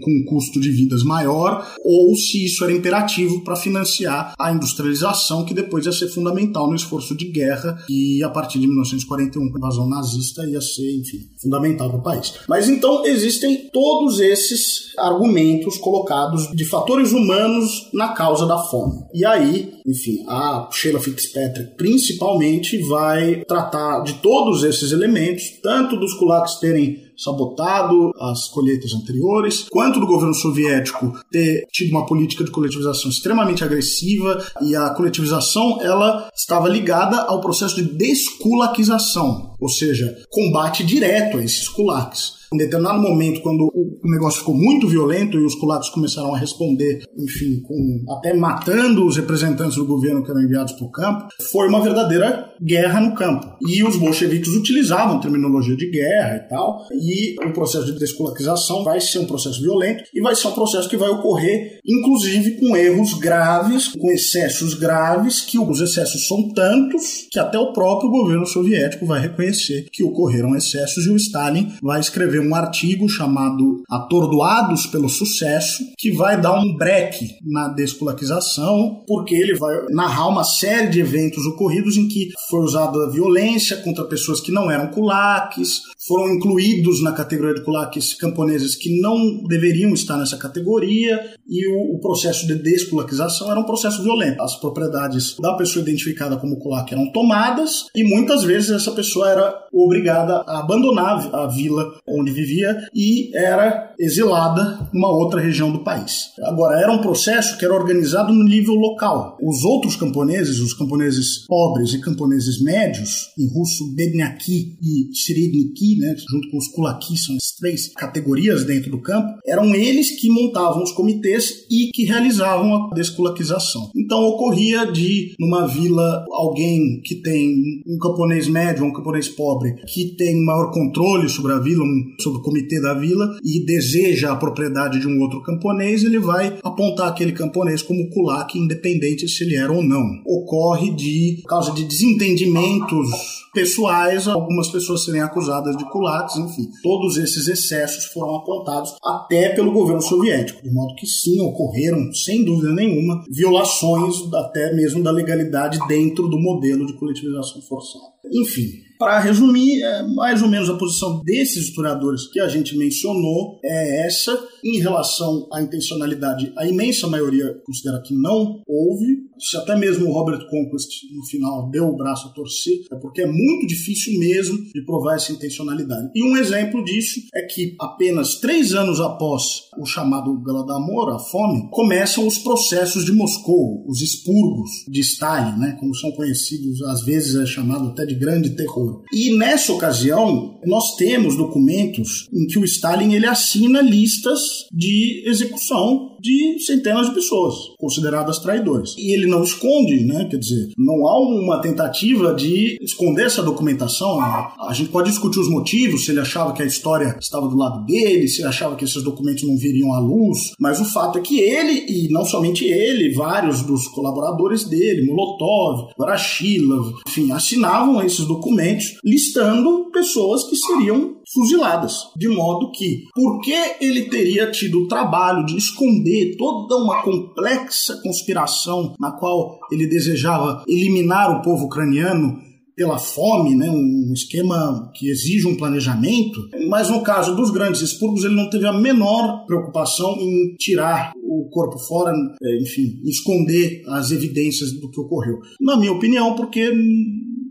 [0.00, 5.44] com um custo de vidas maior, ou se isso era imperativo para financiar a industrialização,
[5.44, 9.56] que depois ia ser fundamental no esforço de guerra e, a partir de 1941, com
[9.56, 12.34] a invasão nazista, ia ser, enfim, fundamental para o país.
[12.48, 19.04] Mas então existem todos esses argumentos colocados de fatores humanos na causa da fome.
[19.14, 26.12] E aí, enfim, a Sheila Fitzpatrick principalmente vai tratar de todos esses elementos, tanto dos
[26.14, 32.50] kulaks terem sabotado as colheitas anteriores, quanto do governo soviético ter tido uma política de
[32.50, 40.16] coletivização extremamente agressiva e a coletivização ela estava ligada ao processo de desculaquização, ou seja,
[40.30, 42.38] combate direto a esses kulaks.
[42.52, 47.02] Em determinado momento, quando o negócio ficou muito violento e os kulaks começaram a responder,
[47.18, 51.68] enfim, com até matando os representantes do governo que eram enviados para o campo, foi
[51.68, 53.46] uma verdadeira guerra no campo.
[53.68, 58.98] E os bolcheviques utilizavam terminologia de guerra e tal, e o processo de desculaquização vai
[58.98, 63.12] ser um processo violento e vai ser um processo que vai ocorrer, inclusive, com erros
[63.12, 69.04] graves, com excessos graves, que os excessos são tantos que até o próprio governo soviético
[69.04, 69.47] vai reconhecer
[69.92, 75.84] que ocorreram excessos e o Stalin vai escrever escrever um artigo chamado Atordoados pelo Sucesso,
[75.96, 81.44] que vai dar um break na desculaquização, porque ele vai narrar uma série de eventos
[81.46, 87.12] ocorridos em que foi usada violência contra pessoas que não eram kulaks, foram incluídos na
[87.12, 92.54] categoria de kulaks camponeses que não deveriam estar nessa categoria, e o, o processo de
[92.56, 94.42] desculaquização era um processo violento.
[94.42, 99.54] As propriedades da pessoa identificada como kulak eram tomadas, e muitas vezes essa pessoa era
[99.72, 106.30] obrigada a abandonar a vila onde vivia e era exilada numa outra região do país.
[106.42, 109.36] Agora, era um processo que era organizado no nível local.
[109.42, 116.14] Os outros camponeses, os camponeses pobres e camponeses médios, em russo Bedniaki e Sredniki, né,
[116.30, 120.82] junto com os kulaki, são as três categorias dentro do campo, eram eles que montavam
[120.82, 123.90] os comitês e que realizavam a desculaquização.
[123.96, 127.54] Então ocorria de, numa vila, alguém que tem
[127.86, 132.40] um camponês médio, um camponês pobre, que tem maior controle sobre a vila, um, sobre
[132.40, 137.08] o comitê da vila, e deseja a propriedade de um outro camponês, ele vai apontar
[137.08, 140.20] aquele camponês como kulak, independente se ele era ou não.
[140.24, 145.87] Ocorre de, causa de desentendimentos pessoais, algumas pessoas serem acusadas de
[146.36, 146.68] enfim.
[146.82, 152.44] Todos esses excessos foram apontados até pelo governo soviético, de modo que sim, ocorreram, sem
[152.44, 158.04] dúvida nenhuma, violações até mesmo da legalidade dentro do modelo de coletivização forçada.
[158.32, 163.60] Enfim, para resumir, é mais ou menos a posição desses historiadores que a gente mencionou
[163.64, 164.36] é essa.
[164.64, 169.28] Em relação à intencionalidade, a imensa maioria considera que não houve.
[169.38, 173.22] Se até mesmo o Robert Conquest, no final, deu o braço a torcer, é porque
[173.22, 176.10] é muito difícil mesmo de provar essa intencionalidade.
[176.12, 181.68] E um exemplo disso é que apenas três anos após o chamado Galadomor, a fome,
[181.70, 187.36] começam os processos de Moscou, os expurgos de Stalin, né, como são conhecidos, às vezes
[187.36, 188.87] é chamado até de grande terror.
[189.12, 194.40] E nessa ocasião, nós temos documentos em que o Stalin ele assina listas
[194.72, 198.94] de execução de centenas de pessoas consideradas traidores.
[198.98, 200.26] E ele não esconde, né?
[200.30, 204.20] Quer dizer, não há uma tentativa de esconder essa documentação.
[204.20, 207.84] A gente pode discutir os motivos, se ele achava que a história estava do lado
[207.84, 211.20] dele, se ele achava que esses documentos não viriam à luz, mas o fato é
[211.20, 218.26] que ele, e não somente ele, vários dos colaboradores dele, Molotov, Varashilov, enfim, assinavam esses
[218.26, 221.94] documentos listando pessoas que seriam fuziladas.
[222.16, 228.94] De modo que, porque ele teria tido o trabalho de esconder toda uma complexa conspiração
[228.98, 232.48] na qual ele desejava eliminar o povo ucraniano
[232.78, 238.22] pela fome, né, um esquema que exige um planejamento, mas no caso dos grandes expurgos
[238.22, 244.12] ele não teve a menor preocupação em tirar o corpo fora, é, enfim, esconder as
[244.12, 245.38] evidências do que ocorreu.
[245.60, 246.70] Na minha opinião, porque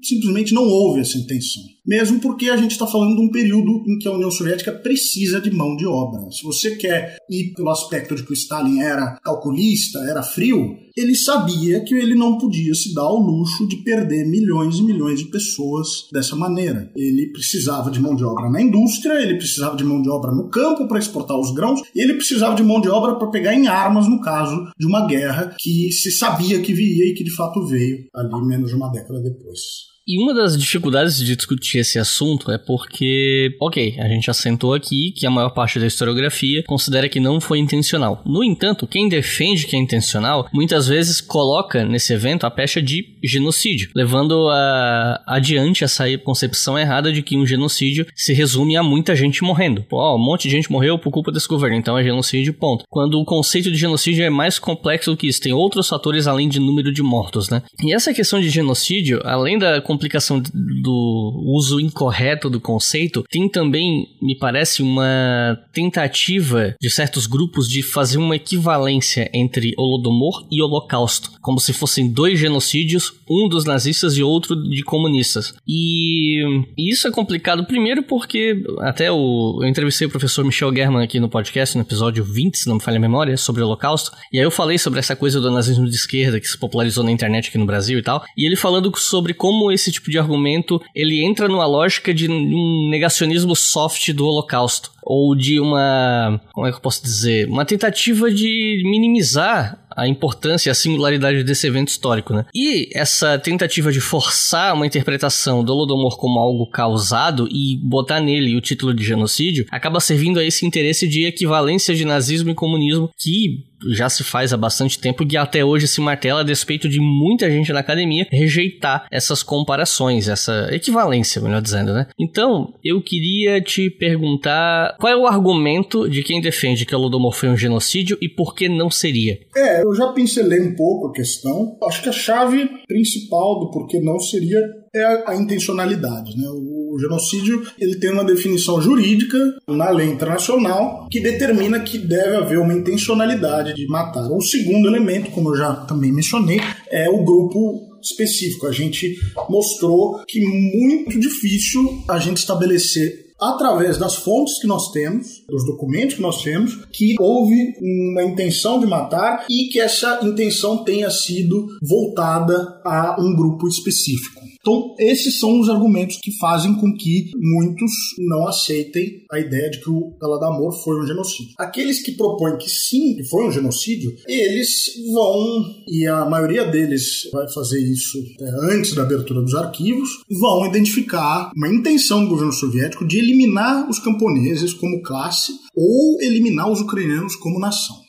[0.02, 1.64] simplesmente não houve essa intenção.
[1.88, 5.40] Mesmo porque a gente está falando de um período em que a União Soviética precisa
[5.40, 6.20] de mão de obra.
[6.32, 11.16] Se você quer ir pelo aspecto de que o Stalin era calculista, era frio, ele
[11.16, 15.26] sabia que ele não podia se dar ao luxo de perder milhões e milhões de
[15.26, 16.92] pessoas dessa maneira.
[16.96, 20.50] Ele precisava de mão de obra na indústria, ele precisava de mão de obra no
[20.50, 23.68] campo para exportar os grãos, e ele precisava de mão de obra para pegar em
[23.68, 27.66] armas no caso de uma guerra que se sabia que viria e que de fato
[27.66, 29.97] veio ali menos de uma década depois.
[30.08, 35.12] E uma das dificuldades de discutir esse assunto é porque, ok, a gente assentou aqui
[35.12, 38.22] que a maior parte da historiografia considera que não foi intencional.
[38.26, 43.18] No entanto, quem defende que é intencional muitas vezes coloca nesse evento a pecha de
[43.22, 49.14] genocídio, levando a, adiante essa concepção errada de que um genocídio se resume a muita
[49.14, 49.84] gente morrendo.
[49.84, 52.86] Pô, ó, um monte de gente morreu por culpa desse governo, então é genocídio, ponto.
[52.90, 56.48] Quando o conceito de genocídio é mais complexo do que isso, tem outros fatores além
[56.48, 57.62] de número de mortos, né?
[57.84, 64.08] E essa questão de genocídio, além da complicação do uso incorreto do conceito, tem também,
[64.22, 71.32] me parece, uma tentativa de certos grupos de fazer uma equivalência entre Holodomor e Holocausto,
[71.42, 75.56] como se fossem dois genocídios, um dos nazistas e outro de comunistas.
[75.68, 76.44] E,
[76.78, 81.30] isso é complicado, primeiro porque até o, eu entrevistei o professor Michel German aqui no
[81.30, 84.44] podcast, no episódio 20, se não me falha a memória, sobre o Holocausto, e aí
[84.44, 87.58] eu falei sobre essa coisa do nazismo de esquerda que se popularizou na internet aqui
[87.58, 91.24] no Brasil e tal, e ele falando sobre como esse esse tipo de argumento ele
[91.24, 96.78] entra numa lógica de um negacionismo soft do Holocausto ou de uma, como é que
[96.78, 102.32] eu posso dizer, uma tentativa de minimizar a importância e a singularidade desse evento histórico,
[102.32, 102.46] né?
[102.54, 108.56] E essa tentativa de forçar uma interpretação do Holodomor como algo causado e botar nele
[108.56, 113.10] o título de genocídio acaba servindo a esse interesse de equivalência de nazismo e comunismo
[113.18, 117.00] que já se faz há bastante tempo e até hoje se martela a despeito de
[117.00, 122.08] muita gente na academia rejeitar essas comparações, essa equivalência, melhor dizendo, né?
[122.20, 127.34] Então, eu queria te perguntar qual é o argumento de quem defende que o Holodomor
[127.34, 129.40] foi um genocídio e por que não seria?
[129.56, 131.78] É, eu já pincelei um pouco a questão.
[131.84, 134.60] Acho que a chave principal do porquê não seria
[134.98, 136.48] é a, intencionalidade, né?
[136.50, 139.38] O, o genocídio ele tem uma definição jurídica
[139.68, 144.28] na lei internacional que determina que deve haver uma intencionalidade de matar.
[144.32, 146.60] O segundo elemento, como eu já também mencionei,
[146.90, 148.68] é o grupo específico.
[148.68, 149.16] A gente
[149.50, 156.16] mostrou que muito difícil a gente estabelecer através das fontes que nós temos, dos documentos
[156.16, 161.68] que nós temos, que houve uma intenção de matar e que essa intenção tenha sido
[161.82, 164.42] voltada a um grupo específico.
[164.68, 167.90] Então, esses são os argumentos que fazem com que muitos
[168.20, 171.54] não aceitem a ideia de que o Galadamor foi um genocídio.
[171.58, 177.30] Aqueles que propõem que sim, que foi um genocídio, eles vão, e a maioria deles
[177.32, 182.52] vai fazer isso é, antes da abertura dos arquivos, vão identificar uma intenção do governo
[182.52, 188.07] soviético de eliminar os camponeses como classe ou eliminar os ucranianos como nação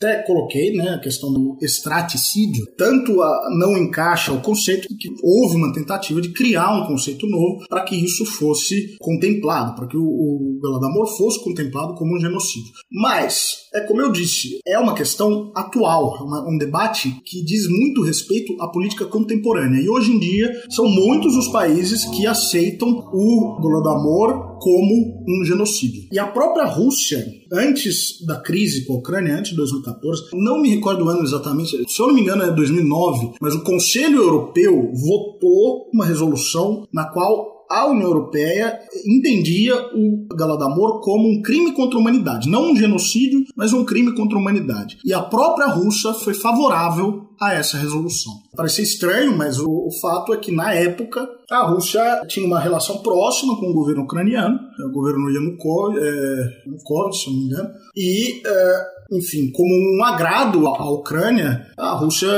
[0.00, 5.56] até coloquei né, a questão do estraticídio, tanto a, não encaixa o conceito que houve
[5.56, 10.02] uma tentativa de criar um conceito novo para que isso fosse contemplado, para que o,
[10.02, 12.72] o Galadamor fosse contemplado como um genocídio.
[12.90, 18.02] Mas, é como eu disse, é uma questão atual, uma, um debate que diz muito
[18.02, 19.80] respeito à política contemporânea.
[19.80, 26.04] E hoje em dia são muitos os países que aceitam o Galadamor como um genocídio.
[26.12, 30.74] E a própria Rússia, antes da crise com a Ucrânia, antes de 2014, não me
[30.74, 34.92] recordo o ano exatamente, se eu não me engano é 2009, mas o Conselho Europeu
[34.92, 41.96] votou uma resolução na qual a União Europeia entendia o Galadamor como um crime contra
[41.96, 44.98] a humanidade, não um genocídio, mas um crime contra a humanidade.
[45.04, 48.32] E a própria Rússia foi favorável a essa resolução.
[48.56, 52.98] Parece estranho, mas o, o, fato é que na época a Rússia tinha uma relação
[52.98, 58.42] próxima com o governo ucraniano, é, o governo Yanukovych, é, se não me engano, e
[58.44, 62.28] é, enfim, como um agrado à Ucrânia, a Rússia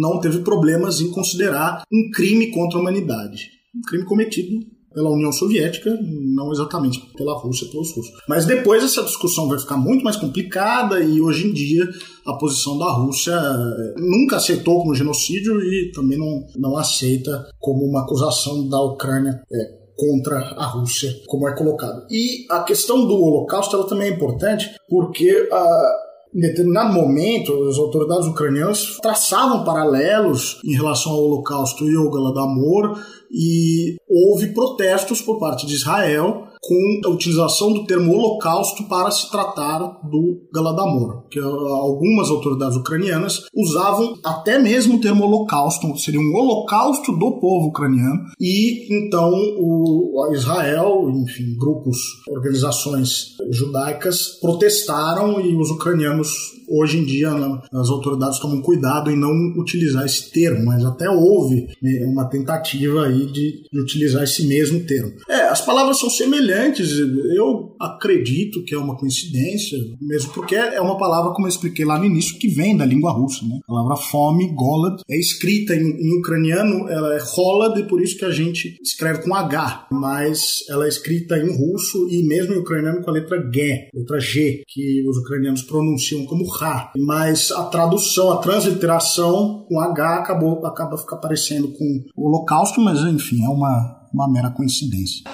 [0.00, 5.30] não teve problemas em considerar um crime contra a humanidade um crime cometido pela União
[5.30, 8.20] Soviética, não exatamente pela Rússia, pelos russos.
[8.28, 11.88] Mas depois essa discussão vai ficar muito mais complicada e hoje em dia
[12.26, 17.84] a posição da Rússia eh, nunca aceitou como genocídio e também não, não aceita como
[17.84, 22.06] uma acusação da Ucrânia é, contra a Rússia, como é colocado.
[22.10, 27.68] E a questão do Holocausto ela também é importante porque a ah, em determinado momento,
[27.68, 32.98] as autoridades ucranianas traçavam paralelos em relação ao Holocausto e ao Galadamor
[33.30, 39.30] e houve protestos por parte de Israel com a utilização do termo holocausto para se
[39.30, 39.78] tratar
[40.08, 47.12] do Galadamor, que algumas autoridades ucranianas usavam até mesmo o termo holocausto, seria um holocausto
[47.12, 51.98] do povo ucraniano, e então o Israel, enfim, grupos,
[52.28, 57.30] organizações judaicas protestaram e os ucranianos hoje em dia
[57.72, 63.06] as autoridades tomam cuidado em não utilizar esse termo, mas até houve né, uma tentativa
[63.06, 65.12] aí de, de utilizar esse mesmo termo.
[65.28, 70.98] É, as palavras são semelhantes, eu acredito que é uma coincidência, mesmo porque é uma
[70.98, 73.44] palavra, como eu expliquei lá no início, que vem da língua russa.
[73.46, 73.58] Né?
[73.64, 78.24] A palavra fome, golad, é escrita em, em ucraniano, ela é rolad, por isso que
[78.24, 83.02] a gente escreve com H, mas ela é escrita em russo e mesmo em ucraniano
[83.02, 86.92] com a letra G, letra G, que os ucranianos pronunciam como H.
[86.96, 93.00] Mas a tradução, a transliteração com H acabou, acaba ficar parecendo com o holocausto, mas
[93.00, 95.24] enfim, é uma, uma mera coincidência.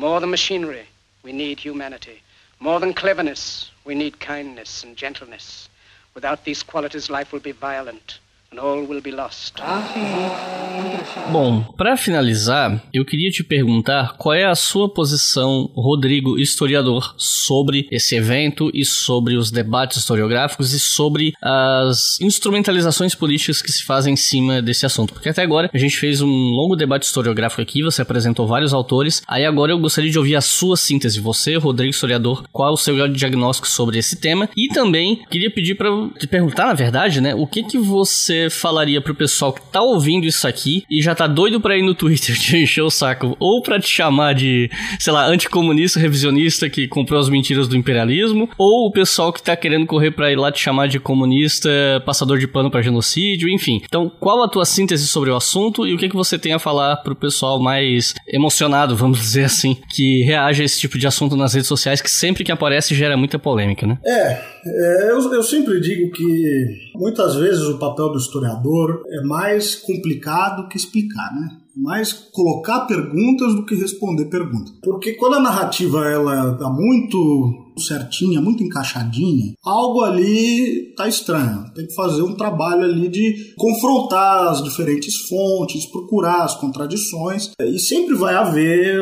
[0.00, 0.86] More than machinery,
[1.22, 2.22] we need humanity.
[2.58, 5.68] More than cleverness, we need kindness and gentleness.
[6.14, 8.18] Without these qualities, life will be violent.
[11.30, 17.86] Bom, para finalizar, eu queria te perguntar qual é a sua posição, Rodrigo, historiador, sobre
[17.92, 24.14] esse evento e sobre os debates historiográficos e sobre as instrumentalizações políticas que se fazem
[24.14, 25.12] em cima desse assunto.
[25.12, 29.22] Porque até agora a gente fez um longo debate historiográfico aqui, você apresentou vários autores,
[29.28, 31.20] aí agora eu gostaria de ouvir a sua síntese.
[31.20, 34.48] Você, Rodrigo, historiador, qual é o seu diagnóstico sobre esse tema?
[34.56, 39.00] E também queria pedir para te perguntar, na verdade, né, o que que você falaria
[39.00, 42.36] pro pessoal que tá ouvindo isso aqui e já tá doido pra ir no Twitter
[42.38, 47.18] te encher o saco, ou pra te chamar de, sei lá, anticomunista, revisionista que comprou
[47.18, 50.60] as mentiras do imperialismo, ou o pessoal que tá querendo correr pra ir lá te
[50.60, 51.70] chamar de comunista,
[52.06, 53.82] passador de pano para genocídio, enfim.
[53.84, 56.58] Então, qual a tua síntese sobre o assunto e o que, que você tem a
[56.58, 61.36] falar pro pessoal mais emocionado, vamos dizer assim, que reage a esse tipo de assunto
[61.36, 63.98] nas redes sociais que sempre que aparece gera muita polêmica, né?
[64.04, 69.74] É, é eu, eu sempre digo que muitas vezes o papel do historiador é mais
[69.74, 71.56] complicado que explicar, né?
[71.76, 74.74] mais colocar perguntas do que responder perguntas.
[74.82, 81.72] Porque quando a narrativa ela tá muito certinha, muito encaixadinha, algo ali tá estranho.
[81.74, 87.78] Tem que fazer um trabalho ali de confrontar as diferentes fontes, procurar as contradições, e
[87.78, 89.00] sempre vai haver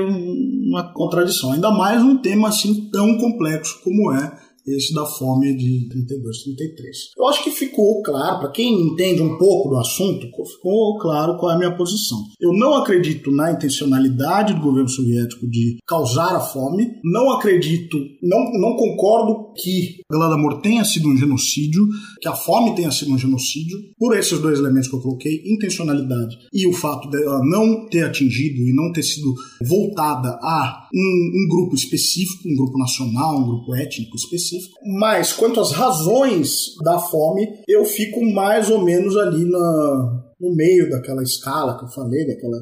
[0.68, 5.89] uma contradição, ainda mais um tema assim tão complexo como é esse da fome de
[5.89, 6.97] 32, 33.
[7.16, 11.53] Eu acho que ficou claro, para quem entende um pouco do assunto, ficou claro qual
[11.53, 12.19] é a minha posição.
[12.40, 18.39] Eu não acredito na intencionalidade do governo soviético de causar a fome, não acredito, não,
[18.53, 21.86] não concordo que Gladomor tenha sido um genocídio,
[22.20, 26.36] que a fome tenha sido um genocídio, por esses dois elementos que eu coloquei, intencionalidade
[26.53, 29.35] e o fato dela não ter atingido e não ter sido
[29.65, 34.57] voltada a um, um grupo específico, um grupo nacional, um grupo étnico específico.
[34.98, 40.89] Mas quanto às razões da fome, eu fico mais ou menos ali na, no meio
[40.90, 42.56] daquela escala que eu falei, daquela.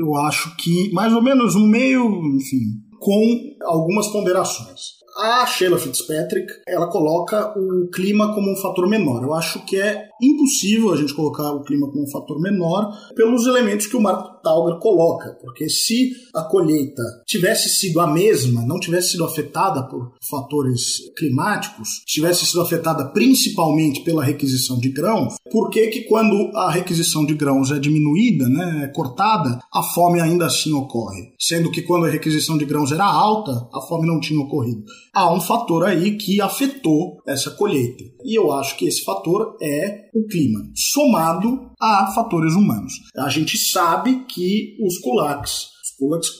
[0.00, 2.04] Eu acho que mais ou menos no meio,
[2.36, 2.60] enfim,
[3.00, 4.98] com algumas ponderações.
[5.16, 9.24] A Sheila Fitzpatrick, ela coloca o clima como um fator menor.
[9.24, 13.46] Eu acho que é impossível a gente colocar o clima como um fator menor pelos
[13.46, 18.78] elementos que o Mark Tauger coloca, porque se a colheita tivesse sido a mesma, não
[18.78, 25.70] tivesse sido afetada por fatores climáticos, tivesse sido afetada principalmente pela requisição de grãos, por
[25.70, 30.46] que que quando a requisição de grãos é diminuída, né, é cortada, a fome ainda
[30.46, 31.32] assim ocorre?
[31.38, 34.84] Sendo que quando a requisição de grãos era alta, a fome não tinha ocorrido
[35.18, 38.04] há um fator aí que afetou essa colheita.
[38.24, 42.92] E eu acho que esse fator é o clima, somado a fatores humanos.
[43.16, 45.78] A gente sabe que os kulaks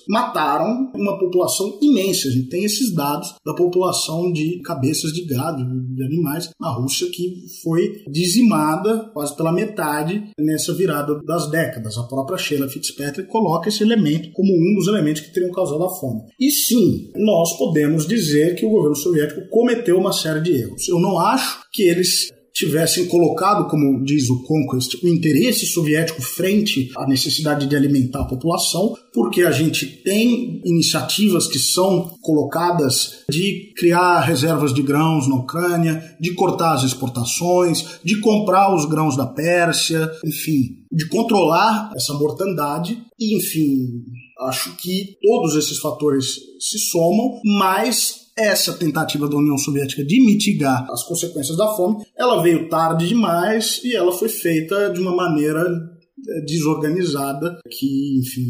[0.08, 2.28] mataram uma população imensa.
[2.28, 5.64] A gente tem esses dados da população de cabeças de gado,
[5.94, 11.96] de animais na Rússia, que foi dizimada quase pela metade nessa virada das décadas.
[11.98, 15.94] A própria Sheila Fitzpatrick coloca esse elemento como um dos elementos que teriam causado a
[15.96, 16.22] fome.
[16.38, 20.88] E sim, nós podemos dizer que o governo soviético cometeu uma série de erros.
[20.88, 22.28] Eu não acho que eles
[22.58, 28.24] tivessem colocado, como diz o Conquest, o interesse soviético frente à necessidade de alimentar a
[28.24, 35.36] população, porque a gente tem iniciativas que são colocadas de criar reservas de grãos na
[35.36, 42.12] Ucrânia, de cortar as exportações, de comprar os grãos da Pérsia, enfim, de controlar essa
[42.14, 42.98] mortandade.
[43.20, 44.02] E, enfim,
[44.48, 50.86] acho que todos esses fatores se somam, mas essa tentativa da União Soviética de mitigar
[50.90, 55.60] as consequências da fome, ela veio tarde demais e ela foi feita de uma maneira
[55.60, 58.44] é, desorganizada que, enfim,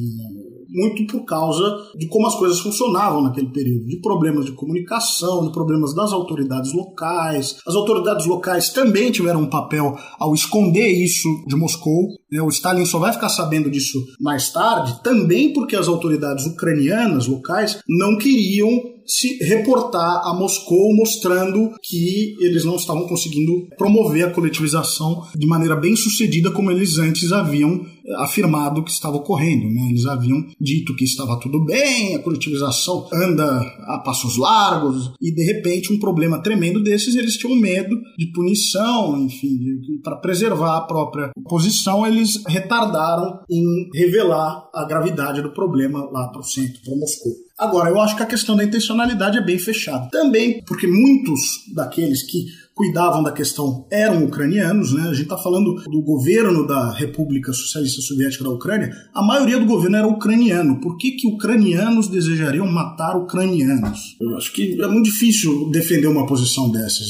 [0.68, 1.62] muito por causa
[1.96, 6.72] de como as coisas funcionavam naquele período, de problemas de comunicação, de problemas das autoridades
[6.72, 7.56] locais.
[7.66, 12.08] As autoridades locais também tiveram um papel ao esconder isso de Moscou.
[12.30, 12.40] Né?
[12.42, 17.80] O Stalin só vai ficar sabendo disso mais tarde, também porque as autoridades ucranianas locais
[17.88, 25.26] não queriam se reportar a Moscou mostrando que eles não estavam conseguindo promover a coletivização
[25.34, 27.84] de maneira bem sucedida como eles antes haviam
[28.16, 29.64] afirmado que estava ocorrendo.
[29.64, 29.88] Né?
[29.90, 35.42] Eles haviam dito que estava tudo bem, a coletivização anda a passos largos, e de
[35.44, 39.58] repente um problema tremendo desses, eles tinham medo de punição, enfim,
[40.02, 46.40] para preservar a própria posição, eles retardaram em revelar a gravidade do problema lá para
[46.40, 47.47] o centro, para Moscou.
[47.58, 50.08] Agora, eu acho que a questão da intencionalidade é bem fechada.
[50.12, 52.46] Também porque muitos daqueles que
[52.78, 55.02] cuidavam da questão eram ucranianos, né?
[55.02, 59.66] A gente está falando do governo da República Socialista Soviética da Ucrânia, a maioria do
[59.66, 60.80] governo era ucraniano.
[60.80, 64.16] Por que, que ucranianos desejariam matar ucranianos?
[64.20, 67.08] Eu acho que é muito difícil defender uma posição dessas.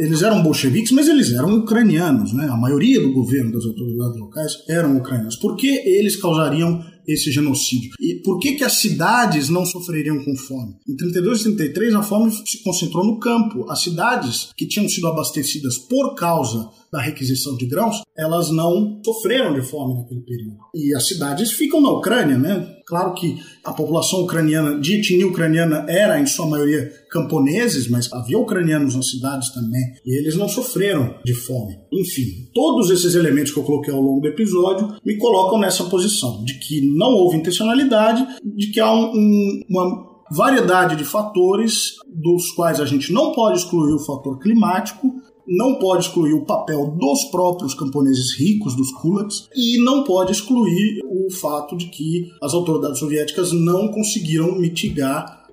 [0.00, 2.48] Eles eram bolcheviques, mas eles eram ucranianos, né?
[2.50, 5.36] A maioria do governo das autoridades locais eram ucranianos.
[5.36, 7.92] Por que eles causariam esse genocídio.
[8.00, 10.74] E por que, que as cidades não sofreriam com fome?
[10.88, 13.70] Em 32 e 33, a fome se concentrou no campo.
[13.70, 19.52] As cidades que tinham sido abastecidas por causa da requisição de grãos, elas não sofreram
[19.52, 20.58] de fome naquele período.
[20.72, 22.72] E as cidades ficam na Ucrânia, né?
[22.86, 28.38] Claro que a população ucraniana, de etnia ucraniana, era em sua maioria camponeses, mas havia
[28.38, 31.74] ucranianos nas cidades também, e eles não sofreram de fome.
[31.92, 36.44] Enfim, todos esses elementos que eu coloquei ao longo do episódio me colocam nessa posição,
[36.44, 42.50] de que não houve intencionalidade, de que há um, um, uma variedade de fatores dos
[42.52, 45.12] quais a gente não pode excluir o fator climático,
[45.46, 51.00] não pode excluir o papel dos próprios camponeses ricos, dos kulaks, e não pode excluir
[51.04, 55.44] o fato de que as autoridades soviéticas não conseguiram mitigar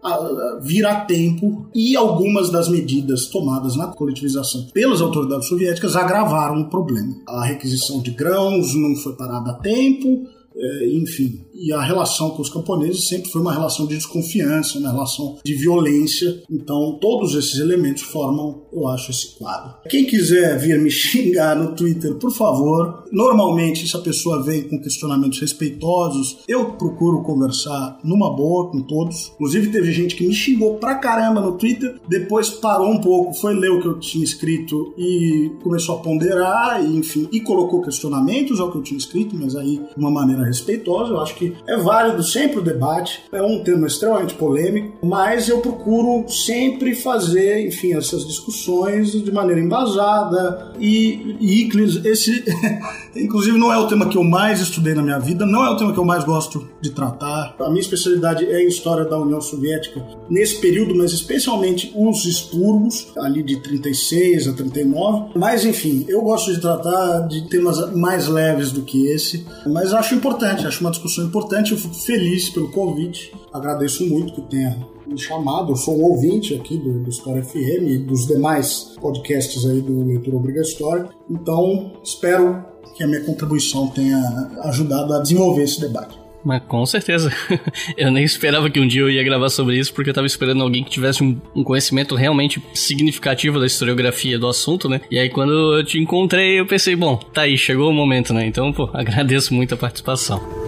[0.61, 6.69] vir a tempo e algumas das medidas tomadas na coletivização pelas autoridades soviéticas agravaram o
[6.69, 7.15] problema.
[7.27, 11.41] A requisição de grãos não foi parada a tempo, é, enfim.
[11.61, 15.53] E a relação com os camponeses sempre foi uma relação de desconfiança, uma relação de
[15.53, 16.41] violência.
[16.49, 19.75] Então, todos esses elementos formam, eu acho, esse quadro.
[19.87, 23.03] Quem quiser vir me xingar no Twitter, por favor.
[23.11, 29.31] Normalmente, se a pessoa vem com questionamentos respeitosos, eu procuro conversar numa boa com todos.
[29.35, 33.53] Inclusive, teve gente que me xingou pra caramba no Twitter, depois parou um pouco, foi
[33.53, 38.59] ler o que eu tinha escrito e começou a ponderar, e, enfim, e colocou questionamentos
[38.59, 41.11] ao que eu tinha escrito, mas aí de uma maneira respeitosa.
[41.11, 45.59] Eu acho que é válido sempre o debate, é um tema extremamente polêmico, mas eu
[45.59, 51.69] procuro sempre fazer, enfim, essas discussões de maneira embasada e, e
[52.05, 52.43] esse,
[53.15, 55.77] inclusive, não é o tema que eu mais estudei na minha vida, não é o
[55.77, 57.55] tema que eu mais gosto de tratar.
[57.59, 63.07] A minha especialidade é a história da União Soviética nesse período, mas especialmente os expurgos,
[63.17, 65.31] ali de 36 a 39.
[65.35, 70.15] Mas, enfim, eu gosto de tratar de temas mais leves do que esse, mas acho
[70.15, 71.71] importante, acho uma discussão importante.
[71.71, 74.77] Eu fico feliz pelo convite, agradeço muito que tenha
[75.07, 75.71] me chamado.
[75.71, 80.05] Eu sou um ouvinte aqui do, do História FM e dos demais podcasts aí do
[80.05, 81.09] Leitura Obrigatória.
[81.29, 82.63] Então, espero
[82.95, 84.19] que a minha contribuição tenha
[84.63, 86.19] ajudado a desenvolver esse debate.
[86.43, 87.31] Mas com certeza.
[87.95, 90.63] eu nem esperava que um dia eu ia gravar sobre isso, porque eu tava esperando
[90.63, 95.01] alguém que tivesse um, um, conhecimento realmente significativo da historiografia do assunto, né?
[95.09, 98.45] E aí quando eu te encontrei, eu pensei, bom, tá aí, chegou o momento, né?
[98.45, 100.60] Então, pô, agradeço muito a participação.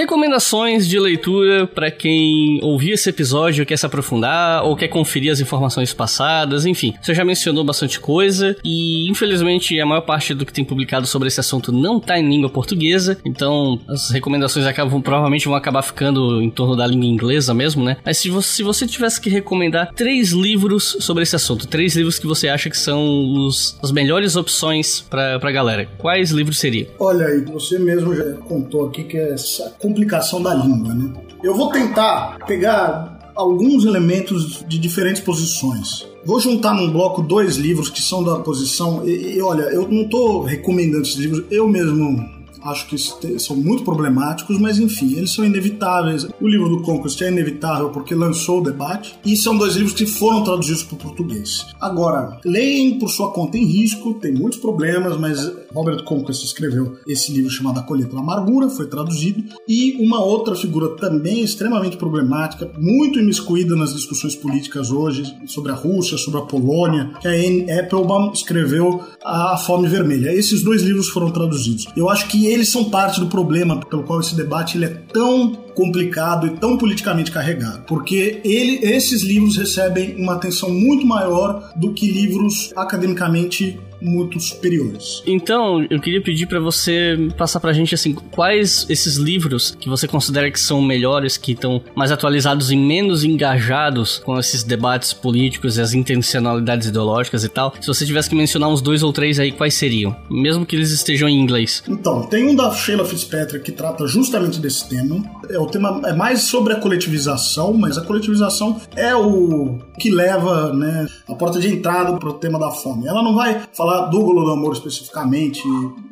[0.00, 5.40] Recomendações de leitura para quem ouviu esse episódio, quer se aprofundar ou quer conferir as
[5.40, 6.94] informações passadas, enfim.
[7.02, 11.28] Você já mencionou bastante coisa e infelizmente a maior parte do que tem publicado sobre
[11.28, 16.40] esse assunto não está em língua portuguesa, então as recomendações acabam provavelmente vão acabar ficando
[16.40, 17.98] em torno da língua inglesa mesmo, né?
[18.02, 22.18] Mas se você, se você tivesse que recomendar três livros sobre esse assunto, três livros
[22.18, 26.88] que você acha que são os, as melhores opções para a galera, quais livros seriam?
[26.98, 31.10] Olha aí, você mesmo já contou aqui que é essa complicação da língua, né?
[31.42, 36.06] Eu vou tentar pegar alguns elementos de diferentes posições.
[36.24, 39.06] Vou juntar num bloco dois livros que são da posição.
[39.06, 42.24] E, e olha, eu não estou recomendando esses livros, eu mesmo
[42.62, 42.96] acho que
[43.38, 46.26] são muito problemáticos, mas enfim, eles são inevitáveis.
[46.40, 50.06] O livro do Conquest é inevitável porque lançou o debate, e são dois livros que
[50.06, 51.66] foram traduzidos para o português.
[51.80, 57.32] Agora, leem por sua conta em risco, tem muitos problemas, mas Robert Conquest escreveu esse
[57.32, 62.70] livro chamado A Colheita da Amargura, foi traduzido, e uma outra figura também extremamente problemática,
[62.78, 67.70] muito imiscuída nas discussões políticas hoje, sobre a Rússia, sobre a Polônia, que a Anne
[67.70, 70.32] Applebaum escreveu A Fome Vermelha.
[70.32, 71.86] Esses dois livros foram traduzidos.
[71.96, 75.54] Eu acho que eles são parte do problema pelo qual esse debate ele é tão
[75.74, 81.92] complicado e tão politicamente carregado, porque ele, esses livros recebem uma atenção muito maior do
[81.92, 85.22] que livros academicamente muito superiores.
[85.26, 90.08] Então, eu queria pedir para você passar pra gente assim, quais esses livros que você
[90.08, 95.76] considera que são melhores, que estão mais atualizados e menos engajados com esses debates políticos
[95.76, 97.74] e as intencionalidades ideológicas e tal.
[97.80, 100.16] Se você tivesse que mencionar uns dois ou três aí, quais seriam?
[100.30, 101.82] Mesmo que eles estejam em inglês.
[101.88, 105.22] Então, tem um da Sheila Fitzpatrick que trata justamente desse tema.
[105.48, 110.72] É, o tema é mais sobre a coletivização, mas a coletivização é o que leva,
[110.72, 113.06] né, a porta de entrada para o tema da fome.
[113.06, 115.62] Ela não vai falar falar do Golodomor especificamente,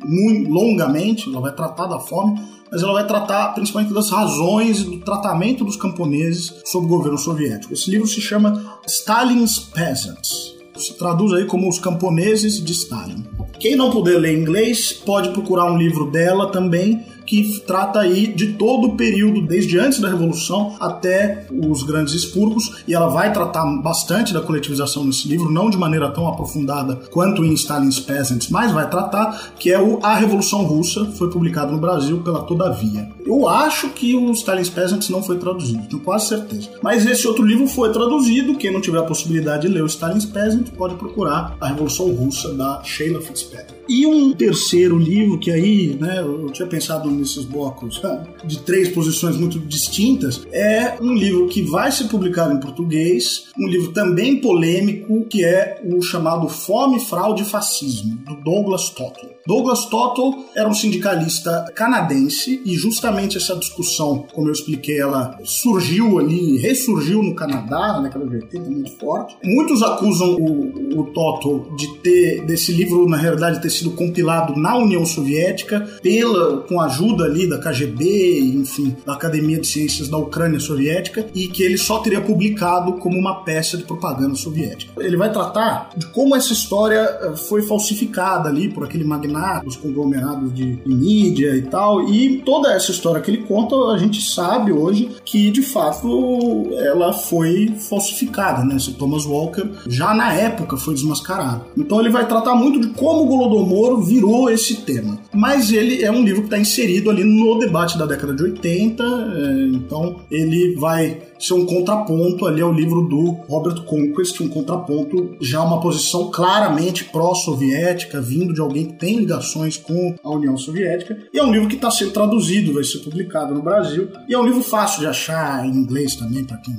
[0.05, 2.39] muito longamente, ela vai tratar da fome,
[2.69, 7.73] mas ela vai tratar principalmente das razões do tratamento dos camponeses sob o governo soviético.
[7.73, 10.55] Esse livro se chama Stalin's Peasants.
[10.77, 13.25] Se traduz aí como Os Camponeses de Stalin.
[13.59, 18.53] Quem não puder ler inglês pode procurar um livro dela também que trata aí de
[18.53, 23.63] todo o período, desde antes da Revolução até os grandes expurgos, e ela vai tratar
[23.83, 28.71] bastante da coletivização nesse livro, não de maneira tão aprofundada quanto em Stalin's Peasants, mas
[28.71, 33.07] vai tratar que é o A Revolução Russa, foi publicado no Brasil pela Todavia.
[33.23, 36.71] Eu acho que o Stalin's Peasants não foi traduzido, tenho quase certeza.
[36.81, 40.25] Mas esse outro livro foi traduzido, quem não tiver a possibilidade de ler o Stalin's
[40.25, 43.79] Peasants pode procurar A Revolução Russa, da Sheila Fitzpatrick.
[43.87, 48.01] E um terceiro livro que aí, né, eu tinha pensado nesses blocos
[48.45, 53.67] de três posições muito distintas, é um livro que vai ser publicado em português, um
[53.67, 59.38] livro também polêmico, que é o chamado Fome, Fraude e Fascismo, do Douglas Totler.
[59.49, 66.19] Douglas Tottle era um sindicalista canadense e justamente essa discussão, como eu expliquei, ela surgiu
[66.19, 69.35] ali, ressurgiu no Canadá, na década 80, muito forte.
[69.43, 74.77] Muitos acusam o, o Tottle de ter, desse livro, na realidade, ter sido compilado na
[74.77, 80.17] União Soviética, pela, com a ajuda ali da KGB, enfim, da Academia de Ciências da
[80.17, 84.93] Ucrânia Soviética, e que ele só teria publicado como uma peça de propaganda soviética.
[85.03, 89.75] Ele vai tratar de como essa história eh, foi falsificada ali por aquele magnata, os
[89.75, 94.71] conglomerados de, mídia e tal, e toda essa história que ele conta, a gente sabe
[94.71, 98.75] hoje que de fato ela foi falsificada, né?
[98.75, 101.65] Esse Thomas Walker já na época foi desmascarado.
[101.77, 105.19] Então ele vai tratar muito de como o Golodomor virou esse tema.
[105.33, 109.03] Mas ele é um livro que está inserido ali no debate da década de 80,
[109.03, 115.37] é, então ele vai ser um contraponto ali ao livro do Robert Conquest, um contraponto
[115.41, 121.17] já uma posição claramente pró-soviética, vindo de alguém que tem ligações com a União Soviética.
[121.33, 124.09] E é um livro que está sendo traduzido, vai ser publicado no Brasil.
[124.27, 126.75] E é um livro fácil de achar em inglês também, para quem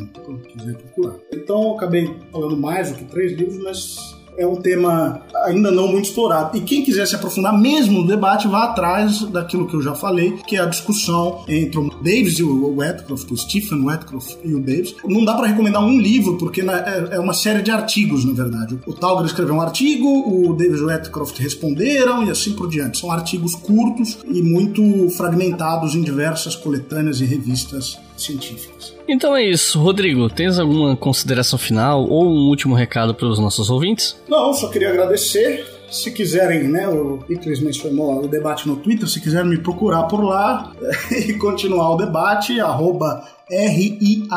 [0.57, 1.17] quiser procurar.
[1.33, 5.89] Então eu acabei falando mais do que três livros, mas é um tema ainda não
[5.89, 6.57] muito explorado.
[6.57, 10.33] E quem quiser se aprofundar mesmo no debate, vá atrás daquilo que eu já falei,
[10.47, 14.61] que é a discussão entre o Davis e o Wetcroft, o Stephen Wetcroft e o
[14.61, 14.95] Davis.
[15.05, 18.79] Não dá para recomendar um livro, porque é, é uma série de artigos, na verdade.
[18.87, 22.99] O Talger escreveu um artigo, o Davis e o Wetcroft responderam e assim por diante.
[22.99, 28.95] São artigos curtos e muito fragmentados em diversas coletâneas e revistas científicas.
[29.09, 29.81] Então é isso.
[29.81, 34.17] Rodrigo, tens alguma consideração final ou um último recado para os nossos ouvintes?
[34.29, 35.67] Não, só queria agradecer.
[35.91, 40.23] Se quiserem, né, o Iclis mencionou o debate no Twitter, se quiserem me procurar por
[40.23, 40.73] lá
[41.11, 44.37] e continuar o debate, arroba R-I-A-N-H-E-Z,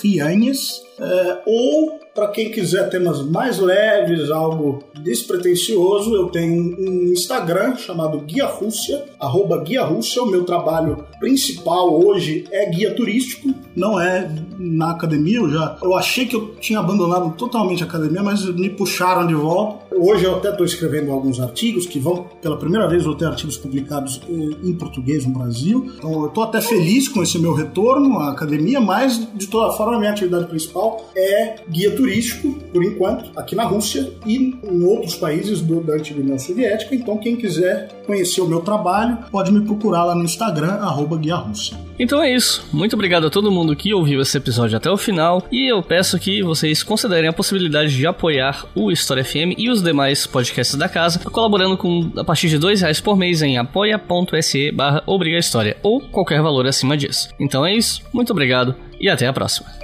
[0.00, 7.74] Rianhas, é, ou para quem quiser temas mais leves, algo despretensioso, eu tenho um Instagram
[7.76, 10.22] chamado Guia Rússia, arroba Guia Rússia.
[10.22, 15.38] O meu trabalho principal hoje é guia turístico, não é na academia.
[15.38, 19.34] Eu já eu achei que eu tinha abandonado totalmente a academia, mas me puxaram de
[19.34, 19.84] volta.
[19.96, 23.56] Hoje eu até estou escrevendo alguns artigos que vão, pela primeira vez, vou ter artigos
[23.56, 24.32] publicados eh,
[24.62, 25.92] em português no Brasil.
[25.96, 29.96] Então eu estou até feliz com esse meu retorno à academia, mas de toda forma
[29.96, 34.84] a minha atividade principal é guia turístico turístico, por enquanto, aqui na Rússia e em
[34.84, 36.94] outros países do, da antiga União Soviética.
[36.94, 41.36] Então, quem quiser conhecer o meu trabalho, pode me procurar lá no Instagram, arroba Guia
[41.36, 41.78] Rússia.
[41.98, 42.66] Então é isso.
[42.72, 45.46] Muito obrigado a todo mundo que ouviu esse episódio até o final.
[45.50, 49.80] E eu peço que vocês considerem a possibilidade de apoiar o História FM e os
[49.80, 54.72] demais podcasts da casa, colaborando com a partir de dois reais por mês em apoia.se
[54.72, 55.04] barra
[55.38, 57.28] História, ou qualquer valor acima disso.
[57.38, 59.83] Então é isso, muito obrigado e até a próxima.